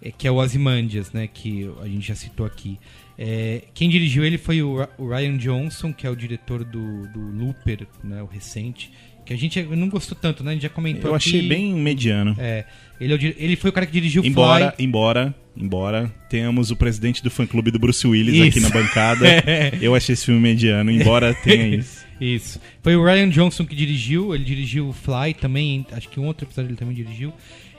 [0.01, 1.27] é, que é o Ozymandias, né?
[1.27, 2.79] Que a gente já citou aqui.
[3.17, 7.87] É, quem dirigiu ele foi o Ryan Johnson, que é o diretor do, do Looper,
[8.03, 8.91] né, o recente.
[9.27, 10.51] Que a gente não gostou tanto, né?
[10.51, 11.49] A gente já comentou Eu achei aqui.
[11.49, 12.33] bem mediano.
[12.39, 12.63] É,
[12.99, 14.85] ele, é o ele foi o cara que dirigiu Embora, Fly.
[14.85, 18.47] embora, embora tenhamos o presidente do fã clube do Bruce Willis Isso.
[18.47, 19.25] aqui na bancada.
[19.45, 19.77] É.
[19.81, 22.05] Eu achei esse filme mediano, embora tenha isso.
[22.21, 22.59] Isso.
[22.81, 26.69] Foi o Ryan Johnson que dirigiu, ele dirigiu Fly também, acho que um outro episódio
[26.69, 27.33] ele também dirigiu.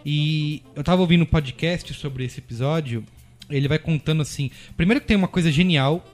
[0.04, 3.02] E eu tava ouvindo um podcast sobre esse episódio,
[3.50, 4.50] ele vai contando assim.
[4.76, 6.04] Primeiro que tem uma coisa genial,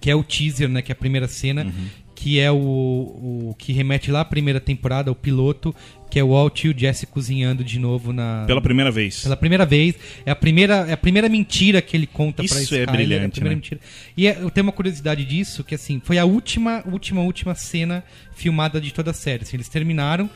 [0.00, 0.82] que é o teaser, né?
[0.82, 1.72] Que é a primeira cena,
[2.22, 5.74] que é o, o que remete lá à primeira temporada, o piloto,
[6.10, 8.44] que é o Walt e o Jesse cozinhando de novo na.
[8.46, 9.22] Pela primeira vez.
[9.22, 9.94] Pela primeira vez.
[10.26, 12.88] É a primeira, é a primeira mentira que ele conta Isso pra é Skyler.
[12.88, 13.56] a brilhante, primeira né?
[13.56, 13.80] mentira.
[14.14, 18.04] E é- eu tenho uma curiosidade disso, que assim, foi a última, última, última cena
[18.34, 19.44] filmada de toda a série.
[19.44, 20.28] Assim, eles terminaram.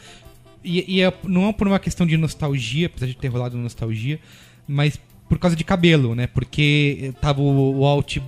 [0.65, 4.19] E, e é- não é por uma questão de nostalgia, apesar de ter rolado nostalgia,
[4.67, 6.27] mas por causa de cabelo, né?
[6.27, 8.19] Porque tava o Walt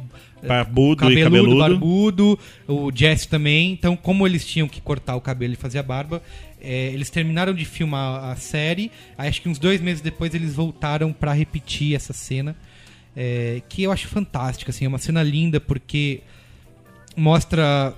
[0.43, 1.59] Barbudo e cabeludo, cabeludo.
[1.59, 3.73] barbudo, o Jesse também.
[3.73, 6.23] Então, como eles tinham que cortar o cabelo e fazer a barba,
[6.61, 8.91] é, eles terminaram de filmar a série.
[9.17, 12.57] Aí, acho que uns dois meses depois eles voltaram pra repetir essa cena,
[13.17, 14.71] é, que eu acho fantástica.
[14.71, 16.21] Assim, é uma cena linda porque
[17.17, 17.95] mostra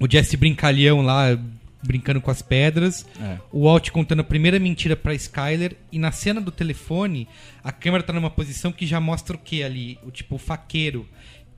[0.00, 1.38] o Jesse brincalhão lá
[1.80, 3.38] brincando com as pedras, É.
[3.52, 7.28] o Walt contando a primeira mentira pra Skyler e na cena do telefone
[7.62, 11.06] a câmera tá numa posição que já mostra o que ali, o tipo o faqueiro,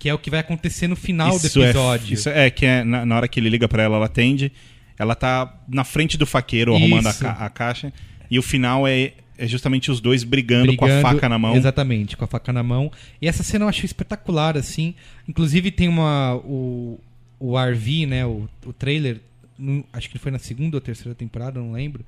[0.00, 2.14] que é o que vai acontecer no final do Isso é- episódio.
[2.14, 4.50] isso é que é na, na hora que ele liga pra ela, ela atende.
[4.98, 7.92] Ela tá na frente do faqueiro arrumando a, ca- a caixa.
[8.30, 11.54] E o final é, é justamente os dois brigando, com a Brigando- faca na mão.
[11.54, 12.90] Exatamente, com a faca na mão.
[13.22, 14.94] E essa cena eu acho espetacular, assim.
[15.28, 16.34] Inclusive tem uma.
[16.44, 16.98] O,
[17.38, 18.26] o RV, né?
[18.26, 19.20] O, o trailer.
[19.58, 22.04] no- acho que foi na segunda ou terceira temporada, não lembro.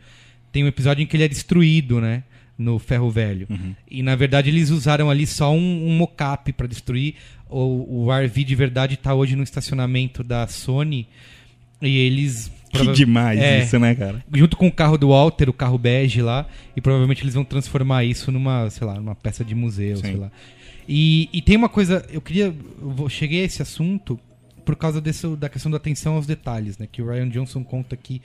[0.50, 2.22] Tem um episódio em que ele é destruído, né?
[2.58, 3.46] No ferro velho.
[3.48, 3.74] Uhum.
[3.90, 7.14] E na verdade eles usaram ali só um, um mocap pra destruir.
[7.52, 11.06] O, o RV de verdade tá hoje no estacionamento da Sony.
[11.80, 12.50] E eles.
[12.70, 14.24] Que demais É, isso, né, cara?
[14.32, 18.02] junto com o carro do Walter, o carro bege lá, e provavelmente eles vão transformar
[18.02, 20.02] isso numa, sei lá, numa peça de museu, Sim.
[20.02, 20.30] sei lá.
[20.88, 24.18] E, e tem uma coisa, eu queria, eu cheguei a esse assunto
[24.64, 27.94] por causa desse, da questão da atenção aos detalhes, né, que o Ryan Johnson conta
[27.94, 28.22] aqui.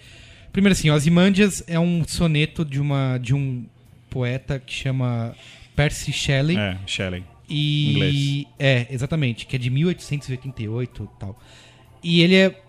[0.53, 3.65] Primeiro assim, Ozymandias é um soneto de uma de um
[4.09, 5.35] poeta que chama
[5.75, 6.57] Percy Shelley.
[6.57, 7.23] É, Shelley.
[7.49, 8.45] E Inglês.
[8.59, 11.39] é, exatamente, que é de 1888 e tal.
[12.03, 12.61] E ele é,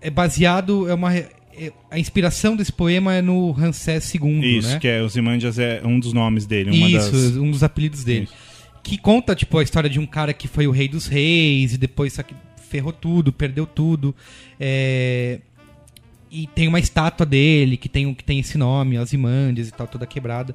[0.00, 4.78] é baseado é uma é- a inspiração desse poema é no Ramsés II, Isso, né?
[4.80, 6.70] que é os Imandias é um dos nomes dele.
[6.74, 7.36] Isso, das...
[7.36, 8.24] um dos apelidos dele.
[8.24, 8.34] Isso.
[8.82, 11.78] Que conta, tipo, a história de um cara que foi o rei dos reis e
[11.78, 12.18] depois
[12.68, 14.14] ferrou tudo, perdeu tudo.
[14.58, 15.38] É,
[16.30, 20.04] E tem uma estátua dele que tem, que tem esse nome, Ozymandias e tal, toda
[20.06, 20.54] quebrada.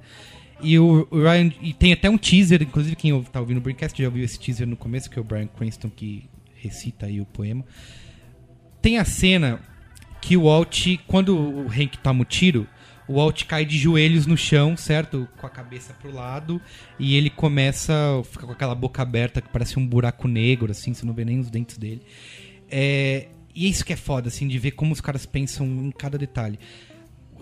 [0.61, 1.51] E o, Ryan.
[1.61, 4.39] E tem até um teaser, inclusive quem ou- tá ouvindo o Braincast já ouviu esse
[4.39, 7.63] teaser no começo, que é o Brian Cranston que recita aí o poema.
[8.81, 9.59] Tem a cena
[10.21, 12.67] que o Walt, quando o Hank toma o tiro,
[13.07, 15.27] o Walt cai de joelhos no chão, certo?
[15.37, 16.61] Com a cabeça pro lado.
[16.99, 20.93] E ele começa a ficar com aquela boca aberta que parece um buraco negro, assim,
[20.93, 22.01] você não vê nem os dentes dele.
[22.69, 25.91] É, e é isso que é foda, assim, de ver como os caras pensam em
[25.91, 26.59] cada detalhe.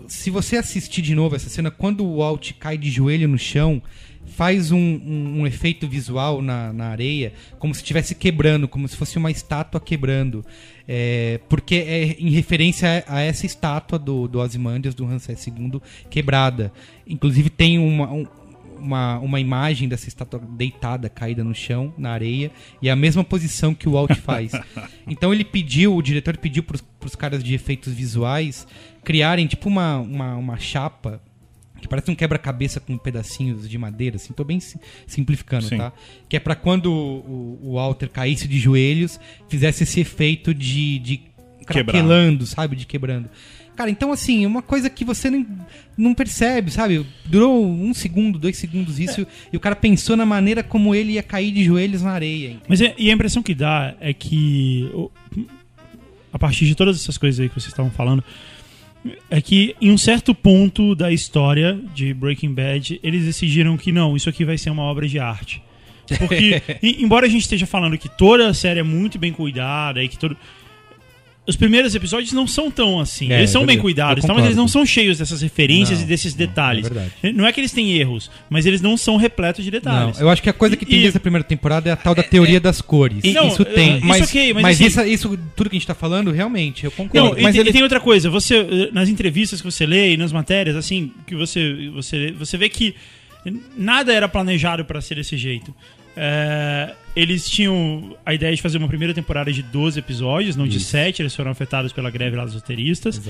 [0.06, 3.82] Se você assistir de novo essa cena, quando o Walt cai de joelho no chão,
[4.26, 8.96] faz um, um- um efeito visual na, na areia, como se estivesse quebrando, como se
[8.96, 10.44] fosse uma estátua quebrando.
[10.86, 15.80] É, porque é em referência a, a essa estátua do, do Ozymandias, do Ramsés II,
[16.08, 16.72] quebrada.
[17.06, 18.26] Inclusive tem uma, um-
[18.80, 23.24] uma, uma imagem dessa estátua deitada, caída no chão, na areia, e é a mesma
[23.24, 24.52] posição que o Walt faz.
[25.04, 28.68] então ele pediu, o diretor pediu pros, pros caras de efeitos visuais
[29.08, 31.18] criarem tipo uma, uma, uma chapa
[31.80, 35.78] que parece um quebra-cabeça com pedacinhos de madeira, assim, tô bem sim- simplificando, Sim.
[35.78, 35.92] tá?
[36.28, 39.18] Que é pra quando o, o Walter caísse de joelhos,
[39.48, 41.20] fizesse esse efeito de, de
[41.64, 42.76] craquelando, sabe?
[42.76, 43.30] De quebrando.
[43.74, 45.46] Cara, então assim, uma coisa que você nem,
[45.96, 47.06] não percebe, sabe?
[47.24, 51.22] Durou um segundo, dois segundos isso, e o cara pensou na maneira como ele ia
[51.22, 52.48] cair de joelhos na areia.
[52.48, 52.66] entendeu?
[52.68, 54.90] Mas é- e a impressão que dá é que,
[56.32, 58.22] a partir de todas essas coisas aí que vocês estavam falando,
[59.30, 64.16] é que em um certo ponto da história de Breaking Bad, eles decidiram que não,
[64.16, 65.62] isso aqui vai ser uma obra de arte.
[66.18, 70.08] Porque, embora a gente esteja falando que toda a série é muito bem cuidada e
[70.08, 70.36] que todo.
[71.48, 73.32] Os primeiros episódios não são tão assim.
[73.32, 74.34] É, eles são é bem cuidados, tá?
[74.34, 76.90] mas eles não são cheios dessas referências Não, e desses não, detalhes.
[77.22, 80.20] é não é que eles têm erros, mas eles não são repletos de Não, detalhes.
[80.20, 82.14] eu acho que a coisa que tem E- desde a primeira temporada é a tal
[82.14, 83.24] da teoria das cores.
[83.24, 85.78] E- não, isso tem, isso mas, ok, mas mas assim- isso, isso, tudo que a
[85.78, 87.38] gente tá falando, realmente, eu Não, concordo.
[87.38, 90.12] e, mas tem- ele- e tem outra coisa, você eh, nas entrevistas que você lê
[90.12, 92.94] e nas matérias, assim, que você você você vê que
[93.76, 95.74] nada era planejado para ser desse jeito.
[96.20, 100.80] É, eles tinham a ideia de fazer uma primeira temporada de 12 episódios, não de
[100.80, 103.20] 7, eles foram afetados pela greve lá dos roteiristas.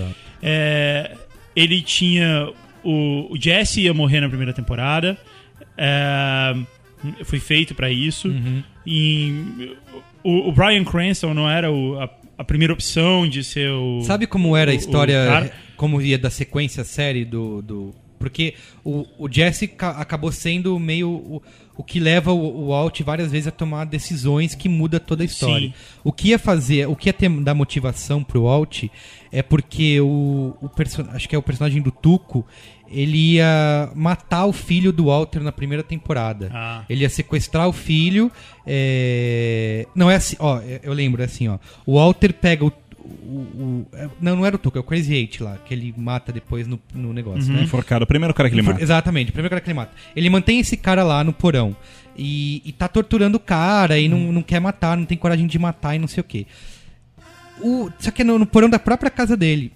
[0.43, 1.15] É,
[1.55, 2.49] ele tinha.
[2.83, 5.19] O, o Jesse ia morrer na primeira temporada.
[5.77, 6.55] É,
[7.25, 8.29] foi feito pra isso.
[8.29, 8.63] Uhum.
[8.87, 9.75] E
[10.25, 14.01] o, o Brian Cranston não era o- a, a primeira opção de ser o.
[14.03, 17.63] Sabe como era a história, como ia da sequência série do.
[17.63, 21.43] do porque o, o Jesse ca- acabou sendo meio o,
[21.79, 25.25] o que leva o, o Walt várias vezes a tomar decisões que muda toda a
[25.25, 25.69] história.
[25.69, 25.75] Sim.
[26.03, 28.87] O que ia fazer, o que ia ter, dar motivação pro Walt
[29.31, 30.71] é porque o, o
[31.15, 32.45] acho que é o personagem do Tuco,
[32.91, 36.51] ele ia matar o filho do Walter na primeira temporada.
[36.53, 36.85] Ah.
[36.91, 38.29] Ele ia sequestrar o filho.
[38.67, 41.59] é, Não é assim, ó, eu lembro, é assim, ó.
[41.87, 42.73] O Walter pega o.
[43.09, 45.95] o- o- é- Não, não era o Tuco, é o Crazy Eight lá, que ele
[45.97, 47.63] mata depois no, no negócio, né?
[47.63, 48.05] Enforcado.
[48.05, 48.83] O primeiro cara que ele mata.
[48.83, 49.93] Exatamente, o primeiro cara que ele mata.
[50.15, 51.77] Ele mantém esse cara lá no porão.
[52.17, 55.59] E, e tá torturando o cara e não, não quer matar, não tem coragem de
[55.59, 56.47] matar e não sei o quê.
[57.61, 59.73] O, só que é no, no porão da própria casa dele.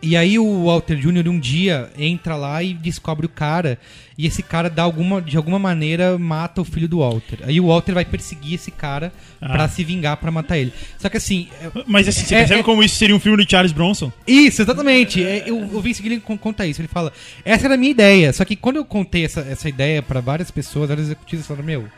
[0.00, 1.28] E aí o Walter Jr.
[1.28, 3.78] um dia entra lá e descobre o cara.
[4.16, 7.38] E esse cara, dá alguma, de alguma maneira, mata o filho do Walter.
[7.44, 9.48] Aí o Walter vai perseguir esse cara Ah.
[9.50, 10.72] pra se vingar, pra matar ele.
[10.98, 11.48] Só que assim.
[11.62, 14.10] é- Mas assim, você É- percebe é- como isso seria um filme do Charles Bronson?
[14.26, 15.22] isso, exatamente.
[15.22, 16.80] É, eu, o Vince Gilligan con- conta isso.
[16.80, 17.12] Ele fala:
[17.44, 18.32] essa era a minha ideia.
[18.32, 21.88] Só que quando eu contei essa, essa ideia pra várias pessoas, vários executivos falaram: meu,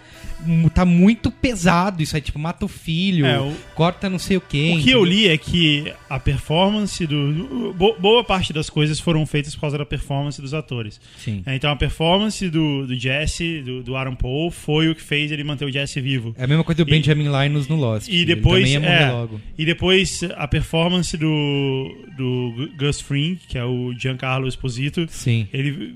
[0.74, 2.22] tá muito pesado isso aí.
[2.22, 4.74] Tipo, mata o filho, É, o- corta não sei o quê.
[4.76, 7.74] O que eu li é que a performance do.
[7.76, 11.00] bo- Boa parte das coisas foram feitas por causa da performance dos atores.
[11.18, 11.42] Sim.
[11.46, 15.30] É, Então a performance do, do Jesse, do, do Aaron Paul, foi o que fez
[15.30, 16.34] ele manter o Jesse vivo.
[16.38, 18.08] É a mesma coisa do E- Benjamin Linus no Lost.
[18.08, 19.40] E Ele depois, também ia morrer é, logo.
[19.58, 25.46] e depois a performance do, do Gu- Gus Fring, que é o Giancarlo Esposito, Sim.
[25.52, 25.94] ele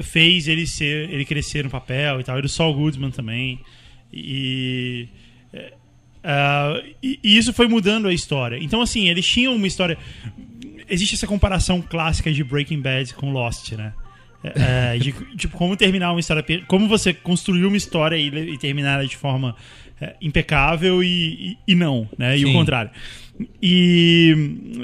[0.00, 3.58] fez ele ser ele crescer no papel e tal e do Saul Goodman também
[4.12, 5.08] e,
[6.22, 9.96] ah, e e isso foi mudando a história então assim eles tinham uma história
[10.88, 13.92] existe essa comparação clássica de Breaking Bad com Lost né
[14.44, 18.58] É, é, de, tipo como terminar uma história como você construir uma história e, e
[18.58, 19.54] terminar ela de forma
[20.00, 22.52] é, impecável e, e, e não né e o Sim.
[22.52, 22.90] contrário
[23.62, 24.34] e,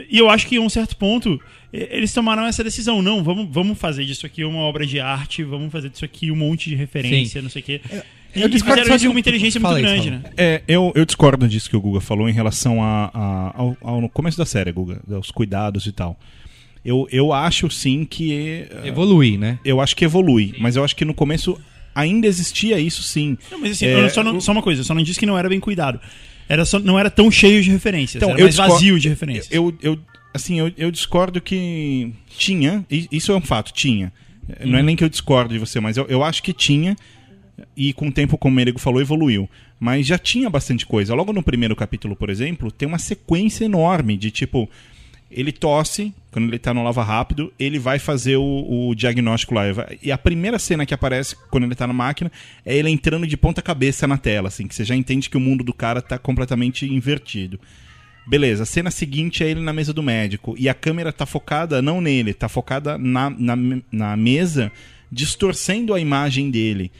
[0.08, 1.40] e eu acho que em um certo ponto
[1.72, 3.02] eles tomaram essa decisão.
[3.02, 6.36] Não, vamos, vamos fazer disso aqui uma obra de arte, vamos fazer disso aqui um
[6.36, 7.42] monte de referência, Sim.
[7.42, 7.80] não sei o quê.
[7.90, 8.02] eu
[8.34, 10.22] e discordo fizeram isso de com um- uma inteligência muito grande, né?
[10.36, 14.00] É, eu, eu discordo disso que o Guga falou em relação a, a- ao, ao-
[14.00, 16.18] no começo da série, Guga, dos cuidados e tal.
[16.84, 18.66] Eu, eu acho sim que.
[18.70, 19.58] eh, Evolui, né?
[19.64, 21.60] Eu acho que evolui, mas eu acho que no começo
[21.94, 23.36] ainda existia isso sim.
[23.50, 25.26] Não, mas assim, É, eu só, não- só uma coisa, eu só não disse que
[25.26, 26.00] não era bem cuidado.
[26.48, 29.48] Era só, não era tão cheio de referências, Então, era eu mais vazio de referências.
[29.50, 29.98] Eu, eu,
[30.32, 34.12] assim, eu, eu discordo que tinha, isso é um fato, tinha.
[34.64, 36.96] Não é nem que eu discordo de você, mas eu, eu acho que tinha,
[37.76, 39.48] e com o tempo, como o Merego falou, evoluiu.
[39.78, 41.14] Mas já tinha bastante coisa.
[41.14, 44.68] Logo no primeiro capítulo, por exemplo, tem uma sequência enorme de tipo.
[45.30, 49.64] Ele tosse, quando ele tá no lava rápido, ele vai fazer o, o diagnóstico lá.
[50.02, 52.32] E a primeira cena que aparece quando ele tá na máquina
[52.64, 55.40] é ele entrando de ponta cabeça na tela, assim, que você já entende que o
[55.40, 57.60] mundo do cara tá completamente invertido.
[58.26, 60.54] Beleza, a cena seguinte é ele na mesa do médico.
[60.58, 63.54] E a câmera tá focada não nele, tá focada na, na,
[63.92, 64.72] na mesa,
[65.12, 66.90] distorcendo a imagem dele.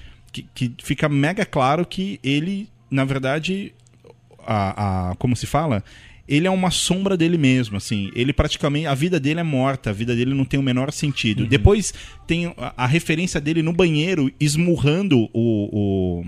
[0.55, 3.72] Que, que fica mega claro que ele, na verdade,
[4.46, 5.83] a, a, como se fala?
[6.27, 8.11] Ele é uma sombra dele mesmo, assim.
[8.14, 8.87] Ele praticamente.
[8.87, 11.44] A vida dele é morta, a vida dele não tem o menor sentido.
[11.44, 11.48] Uhum.
[11.48, 11.94] Depois
[12.27, 16.20] tem a, a referência dele no banheiro esmurrando o.
[16.22, 16.27] o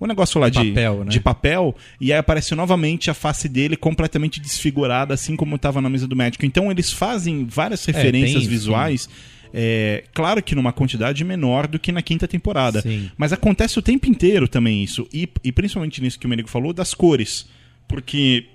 [0.00, 1.10] o negócio lá de Papel, né?
[1.10, 5.88] de papel, e aí aparece novamente a face dele completamente desfigurada, assim como estava na
[5.88, 6.44] mesa do médico.
[6.44, 9.08] Então eles fazem várias referências É, tem isso, visuais.
[9.52, 12.80] É, claro que numa quantidade menor do que na quinta temporada.
[12.82, 13.10] Sim.
[13.16, 15.06] Mas acontece o tempo inteiro também isso.
[15.12, 17.46] E, e principalmente nisso que o Merigo falou, das cores.
[17.86, 18.46] Porque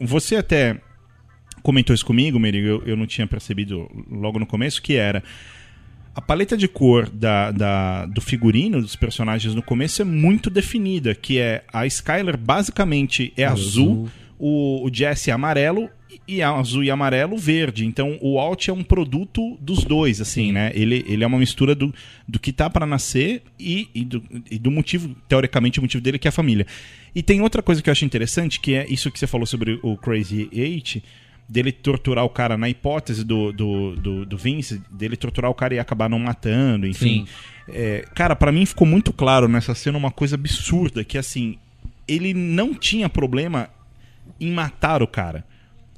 [0.00, 0.78] você até
[1.62, 5.22] comentou isso comigo, Merigo, eu, eu não tinha percebido logo no começo, que era.
[6.14, 11.12] A paleta de cor da, da- do figurino dos personagens no começo é muito definida,
[11.12, 14.10] que é a Skyler basicamente é azul, azul.
[14.38, 15.90] o, o Jesse é amarelo
[16.26, 17.86] e azul e amarelo verde.
[17.86, 20.70] Então o Alt é um produto dos dois, assim, né?
[20.74, 21.94] Ele, ele é uma mistura do,
[22.26, 26.18] do que tá para nascer e, e, do, e do motivo, teoricamente, o motivo dele
[26.18, 26.66] que é a família.
[27.14, 29.78] E tem outra coisa que eu acho interessante, que é isso que você falou sobre
[29.82, 31.02] o Crazy Eight,
[31.48, 35.74] dele torturar o cara na hipótese do, do, do, do Vince, dele torturar o cara
[35.74, 37.26] e acabar não matando, enfim.
[37.68, 41.58] É, cara, pra mim ficou muito claro nessa cena uma coisa absurda, que assim,
[42.08, 43.68] ele não tinha problema
[44.40, 45.44] em matar o cara.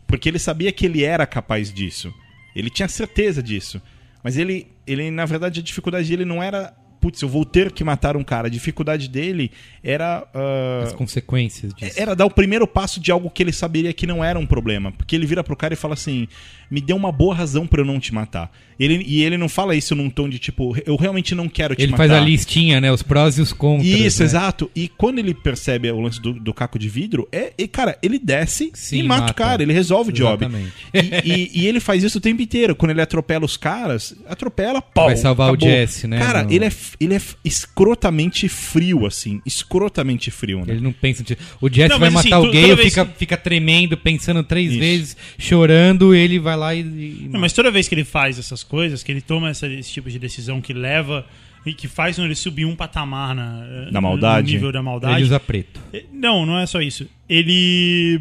[0.07, 2.13] Porque ele sabia que ele era capaz disso.
[2.55, 3.81] Ele tinha certeza disso.
[4.23, 6.75] Mas ele, ele na verdade, a dificuldade dele não era.
[7.01, 8.47] Putz, eu vou ter que matar um cara.
[8.49, 9.51] A dificuldade dele
[9.83, 10.27] era.
[10.35, 12.01] ah, As consequências disso.
[12.01, 14.91] era dar o primeiro passo de algo que ele saberia que não era um problema.
[14.93, 16.27] Porque ele vira pro cara e fala assim:
[16.71, 18.51] me dê uma boa razão pra eu não te matar.
[18.79, 21.83] Ele, e ele não fala isso num tom de tipo, eu realmente não quero te
[21.83, 22.09] Ele matar.
[22.09, 22.93] faz a listinha, né?
[22.93, 23.89] Os prós e os contras.
[23.89, 24.27] Isso, né?
[24.27, 24.71] exato.
[24.77, 28.19] E quando ele percebe o lance do, do caco de vidro, é, e, cara, ele
[28.19, 29.33] desce Sim, e mata, mata.
[29.33, 30.45] o cara, ele resolve o job.
[30.45, 30.73] Exatamente.
[30.93, 32.77] E, e- e ele faz isso o tempo inteiro.
[32.77, 35.07] Quando ele atropela os caras, atropela, pau.
[35.07, 35.69] Vai salvar o acabou.
[35.71, 39.41] Jesse, né, Cara, ele, é, ele é escrotamente frio, assim.
[39.47, 40.75] Escrotamente frio, né?
[40.75, 41.25] Ele não pensa.
[41.61, 44.71] O Jesse Não, vai assim, matar tu- alguém, vez fica, que- fica tremendo, pensando três
[44.71, 44.79] Isso.
[44.81, 46.81] vezes, chorando, ele vai lá e.
[46.81, 49.93] e Não, mas toda vez que ele faz essas coisas, que ele toma essa- esse
[49.93, 51.25] tipo de decisão que leva
[51.65, 54.49] e que faz ele subir um patamar na, Na maldade.
[54.49, 55.15] no nível da maldade.
[55.15, 55.81] ele usa preto.
[56.13, 57.07] Não, não é só isso.
[57.29, 58.21] Ele.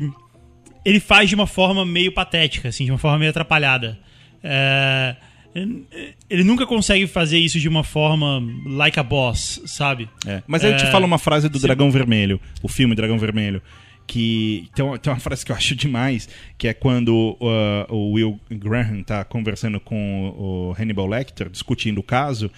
[0.83, 3.97] Ele faz de uma forma meio patética, assim, de uma forma meio atrapalhada.
[4.43, 5.15] É,
[6.29, 10.09] Ele nunca consegue fazer isso de uma forma like a boss, sabe?
[10.27, 10.43] É.
[10.45, 11.57] Mas aí eu te É, falo uma frase do.
[11.59, 13.61] Dragão Vermelho, o filme Dragão Vermelho,
[14.07, 18.11] que tem uma, tem uma frase que eu acho demais, que é quando uh, o
[18.13, 22.49] Will Graham tá conversando com o Hannibal Lecter, discutindo o caso,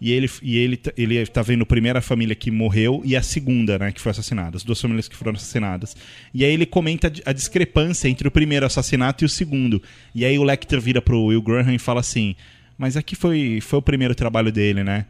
[0.00, 3.22] e ele, e ele, tá- ele tá vendo a primeira família que morreu e a
[3.22, 5.96] segunda, né, que foi assassinada, as duas famílias que foram assassinadas.
[6.32, 9.82] E aí ele comenta a discrepância entre o primeiro assassinato e o segundo.
[10.14, 12.36] E aí o Lecter vira pro Will Graham e fala assim:
[12.76, 15.04] Mas aqui foi, foi o primeiro trabalho dele, né?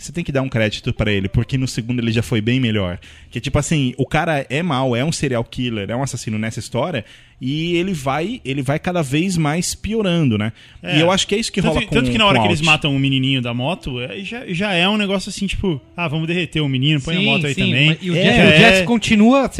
[0.00, 2.58] Você tem que dar um crédito pra ele, porque no segundo ele já foi bem
[2.58, 2.98] melhor.
[3.30, 6.58] Que tipo assim, o cara é mau, é um serial killer, é um assassino nessa
[6.58, 7.04] história,
[7.40, 10.52] e ele vai, ele vai cada vez mais piorando, né?
[10.82, 10.98] É.
[10.98, 12.46] E eu acho que é isso que tanto, rola com tanto que na hora que
[12.48, 16.06] eles matam o menininho da moto, é, já, já é um negócio assim, tipo, ah,
[16.06, 17.86] vamos derreter o menino, põe a moto aí também.
[17.86, 19.50] mas- E o, É, o é- continua.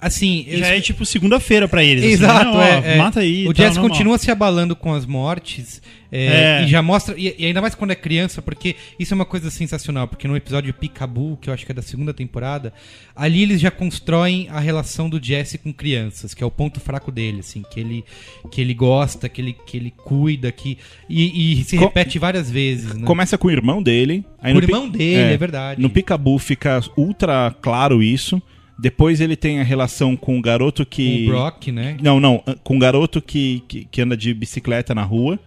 [0.00, 0.44] Assim.
[0.48, 2.02] eu- Já é tipo segunda-feira pra eles.
[2.04, 2.80] assim, Exato, né?
[2.82, 2.96] Ó, é, é.
[2.98, 3.46] Mata aí.
[3.46, 3.90] O tal, Jesse normal.
[3.90, 5.82] continua se abalando com as mortes.
[6.10, 6.64] é, É.
[6.64, 7.14] E já mostra.
[7.18, 10.08] E, e ainda mais quando é criança, porque isso é uma coisa sensacional.
[10.08, 12.72] Porque no episódio Picabu, que eu acho que é da segunda temporada,
[13.14, 17.12] ali eles já constroem a relação do Jesse com crianças, que é o ponto fraco
[17.18, 18.04] dele, assim, que ele,
[18.50, 20.78] que ele gosta, que ele, que ele cuida, que.
[21.08, 23.04] E, e se repete várias vezes, né?
[23.06, 24.24] Começa com o irmão dele.
[24.40, 25.82] Aí Com o no pi- irmão dele, é verdade.
[25.82, 28.40] No Picabu fica ultra claro isso.
[28.80, 31.24] Depois ele tem a relação com o garoto Com que.
[31.26, 31.96] o Brock, né?
[32.00, 32.42] Não, não.
[32.62, 35.38] Com o garoto que, que, que anda de bicicleta na rua.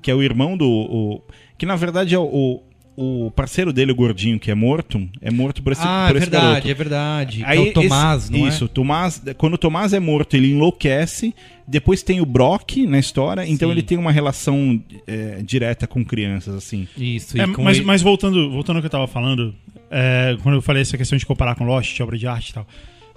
[0.00, 0.66] Que é o irmão do.
[0.66, 1.22] o-
[1.58, 2.62] que na verdade é o,
[2.96, 5.06] o parceiro dele, o gordinho, que é morto.
[5.20, 6.68] É morto por esse, ah, por é esse verdade, garoto.
[6.70, 7.42] é verdade.
[7.44, 8.48] Aí é o Tomás, esse- não é?
[8.48, 11.34] Isso, o Tomás, quando o Tomás é morto, ele enlouquece.
[11.68, 13.72] Depois tem o Brock na história, então Sim.
[13.74, 16.88] ele tem uma relação é, direta com crianças, assim.
[16.96, 19.54] Isso, e É, com mas, ele- mas voltando, voltando ao que eu tava falando,
[19.90, 22.54] é, quando eu falei essa questão de comparar com Lost, de obra de arte e
[22.54, 22.66] tal,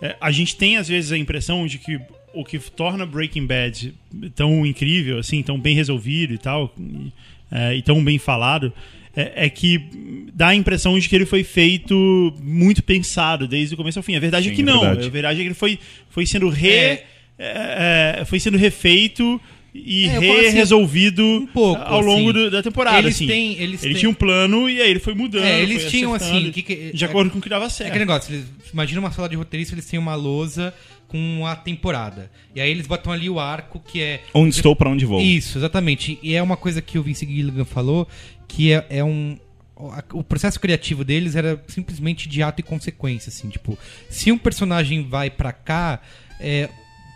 [0.01, 1.99] é, a gente tem às vezes a impressão de que
[2.33, 3.93] o que torna Breaking Bad
[4.35, 7.11] tão incrível, assim, tão bem resolvido e tal, e,
[7.51, 8.71] é, e tão bem falado,
[9.15, 9.81] é, é que
[10.33, 14.15] dá a impressão de que ele foi feito muito pensado desde o começo ao fim.
[14.15, 14.81] A verdade é Sim, que é não.
[14.81, 15.07] verdade.
[15.07, 15.79] A verdade é que ele foi,
[16.09, 16.69] foi sendo re.
[16.69, 17.05] É.
[17.37, 19.39] é, é, foi sendo refeito
[19.73, 22.39] e É, assim, resolvido um pouco, ao longo assim.
[22.39, 22.97] do- da temporada.
[22.99, 23.27] Eles assim.
[23.27, 25.43] têm- eles ele têm- tinha um plano e aí ele foi mudando.
[25.45, 27.89] É, eles foi tinham, assim, que que- de acordo com o que dava É certo.
[27.89, 30.73] aquele negócio, eles, imagina uma sala de roteirista, eles têm uma lousa
[31.07, 32.29] com a temporada.
[32.55, 34.21] E aí eles botam ali o arco que é.
[34.33, 35.21] Onde estou, pra onde vou.
[35.21, 36.19] Isso, exatamente.
[36.21, 38.07] E é uma coisa que o Vince Gilligan falou,
[38.49, 39.37] que é, é um.
[40.11, 43.79] O processo criativo deles era simplesmente de ato e consequência, assim, tipo,
[44.09, 46.01] se um personagem vai pra cá,
[46.37, 46.67] é,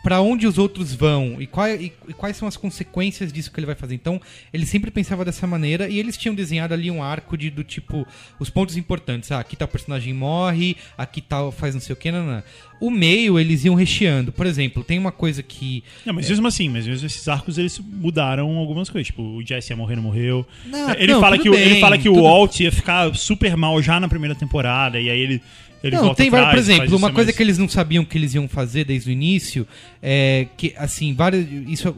[0.03, 3.57] para onde os outros vão e, qual- e- e quais são as consequências disso que
[3.59, 3.95] ele vai fazer.
[3.95, 4.19] Então,
[4.53, 8.05] ele sempre pensava dessa maneira e eles tinham desenhado ali um arco de do tipo
[8.37, 9.31] os pontos importantes.
[9.31, 12.43] Ah, aqui tal personagem morre, aqui tal faz não sei o que, não, não.
[12.81, 14.31] O meio eles iam recheando.
[14.33, 17.79] Por exemplo, tem uma coisa que Não, mas mesmo assim, mas mesmo esses arcos eles
[17.79, 19.07] mudaram algumas coisas.
[19.07, 20.45] Tipo, o Jesse ia morrer, não morreu.
[20.65, 23.15] Não, ele, não, fala que, o- ele bem, fala que o tudo- Walt ia ficar
[23.15, 25.41] super mal já na primeira temporada, e aí ele.
[25.83, 28.33] Ele não, tem vários, por exemplo, uma coisa mas- que eles não sabiam que eles
[28.33, 29.67] iam fazer desde o início
[30.01, 31.93] é que, assim, várias, isso,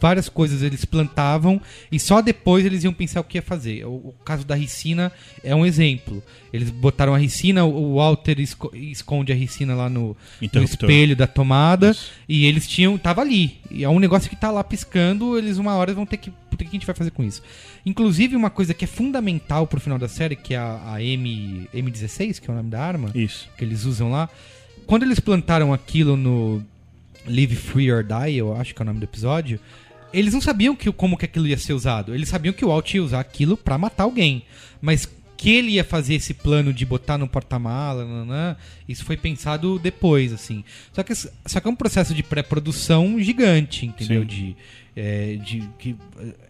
[0.00, 1.60] várias coisas eles plantavam
[1.92, 3.84] e só depois eles iam pensar o que ia fazer.
[3.84, 5.12] O, o caso da ricina
[5.44, 6.22] é um exemplo.
[6.52, 11.26] Eles botaram a ricina, o Walter esco- esconde a ricina lá no, no espelho da
[11.26, 11.94] tomada
[12.28, 13.58] e eles tinham, tava ali.
[13.70, 16.56] E é um negócio que tá lá piscando, eles uma hora vão ter que, o
[16.56, 17.40] que a gente vai fazer com isso?
[17.86, 21.68] Inclusive uma coisa que é fundamental pro final da série, que é a, a M,
[21.74, 23.48] M16, que é o nome da arma Isso.
[23.56, 24.28] que eles usam lá.
[24.86, 26.62] Quando eles plantaram aquilo no
[27.26, 29.60] Live Free or Die, eu acho que é o nome do episódio,
[30.12, 32.14] eles não sabiam que, como que aquilo ia ser usado.
[32.14, 34.44] Eles sabiam que o Walt ia usar aquilo pra matar alguém.
[34.80, 40.34] Mas que ele ia fazer esse plano de botar no porta-mala, isso foi pensado depois,
[40.34, 40.62] assim.
[40.92, 44.20] Só que, só que é um processo de pré-produção gigante, entendeu?
[44.20, 44.26] Sim.
[44.26, 44.56] De,
[44.96, 45.94] é, de que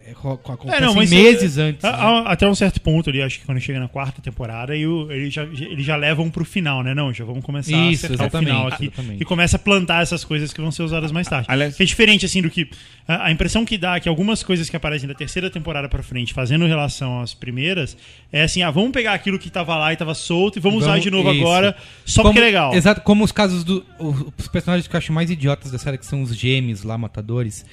[0.07, 1.85] é, co- co- acontece É, não, mas meses é, antes.
[1.85, 1.97] a- né?
[1.97, 5.33] a- Até um certo ponto ali, acho que quando chega na quarta temporada, e eles
[5.33, 6.93] já, eles já levam pro final, né?
[6.95, 8.85] Não, já vamos começar Isso, a acertar o final aqui.
[8.87, 9.21] exatamente.
[9.21, 11.45] E começa a plantar essas coisas que vão ser usadas mais tarde.
[11.49, 12.67] Aliás- Que é diferente, assim, do que.
[13.07, 16.01] A, a impressão que dá é que algumas coisas que aparecem da terceira temporada pra
[16.01, 17.95] frente, fazendo relação às primeiras,
[18.33, 20.89] é assim: ah, vamos pegar aquilo que tava lá e tava solto e vamos, usar
[20.91, 21.41] Vamos- de novo isso.
[21.41, 21.75] agora,
[22.05, 22.73] só Como- porque é legal.
[22.73, 23.85] Exato, como os casos do.
[23.99, 26.97] o- Os personagens que eu acho mais idiotas da série, que são os gêmeos lá,
[26.97, 27.63] matadores.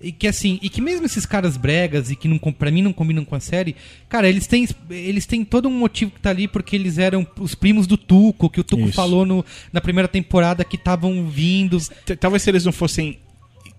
[0.00, 2.92] E que assim, e que mesmo esses caras bregas e que não, pra mim não
[2.92, 3.74] combinam com a série,
[4.08, 7.54] cara, eles têm, eles têm todo um motivo que tá ali porque eles eram os
[7.54, 8.92] primos do Tuco, que o Tuco Isso.
[8.92, 11.78] falou no, na primeira temporada que estavam vindo.
[12.20, 13.18] Talvez se eles não fossem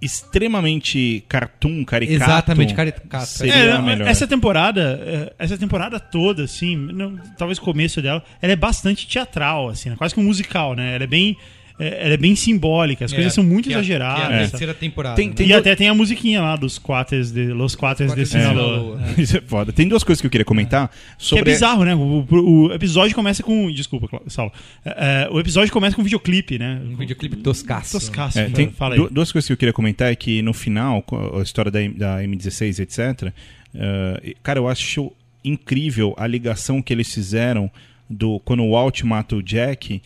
[0.01, 2.23] extremamente cartoon, caricato.
[2.23, 3.25] Exatamente, caricato.
[3.27, 4.07] Seria É, melhor.
[4.07, 9.07] essa temporada, é, essa temporada toda, assim, não- talvez o começo dela, ela é bastante
[9.07, 9.95] teatral, assim, né?
[9.97, 10.95] quase que um musical, né?
[10.95, 11.37] Ela é bem,
[11.79, 14.17] é, ela é bem simbólica, as coisas são muito que é exageradas.
[14.17, 14.49] Que é a sabe?
[14.49, 15.15] terceira temporada.
[15.15, 15.33] Tem- né?
[15.35, 18.99] tem e do- até tem a musiquinha lá dos quates de Los Quates de Sinaloa.
[19.17, 19.71] Isso é foda.
[19.71, 21.49] Tem duas coisas que eu queria comentar Que sobre.
[21.49, 21.93] é bizarro, né?
[21.95, 23.71] O, o- o episódio começa com.
[23.71, 24.51] Desculpa, Saulo.
[24.83, 26.81] É, é, o episódio começa com um videoclipe, né?
[26.83, 27.91] Um videoclipe toscaço.
[27.99, 28.39] Toscaço.
[28.39, 28.51] É, né?
[28.55, 28.99] tem Fala aí.
[29.01, 31.03] du- duas coisas que eu queria comentar é que no final,
[31.37, 33.31] a história da, da M16, etc.,
[33.75, 35.11] eh, cara, eu acho
[35.43, 37.69] incrível a ligação que eles fizeram
[38.09, 40.01] do quando o Walt mata o Jack.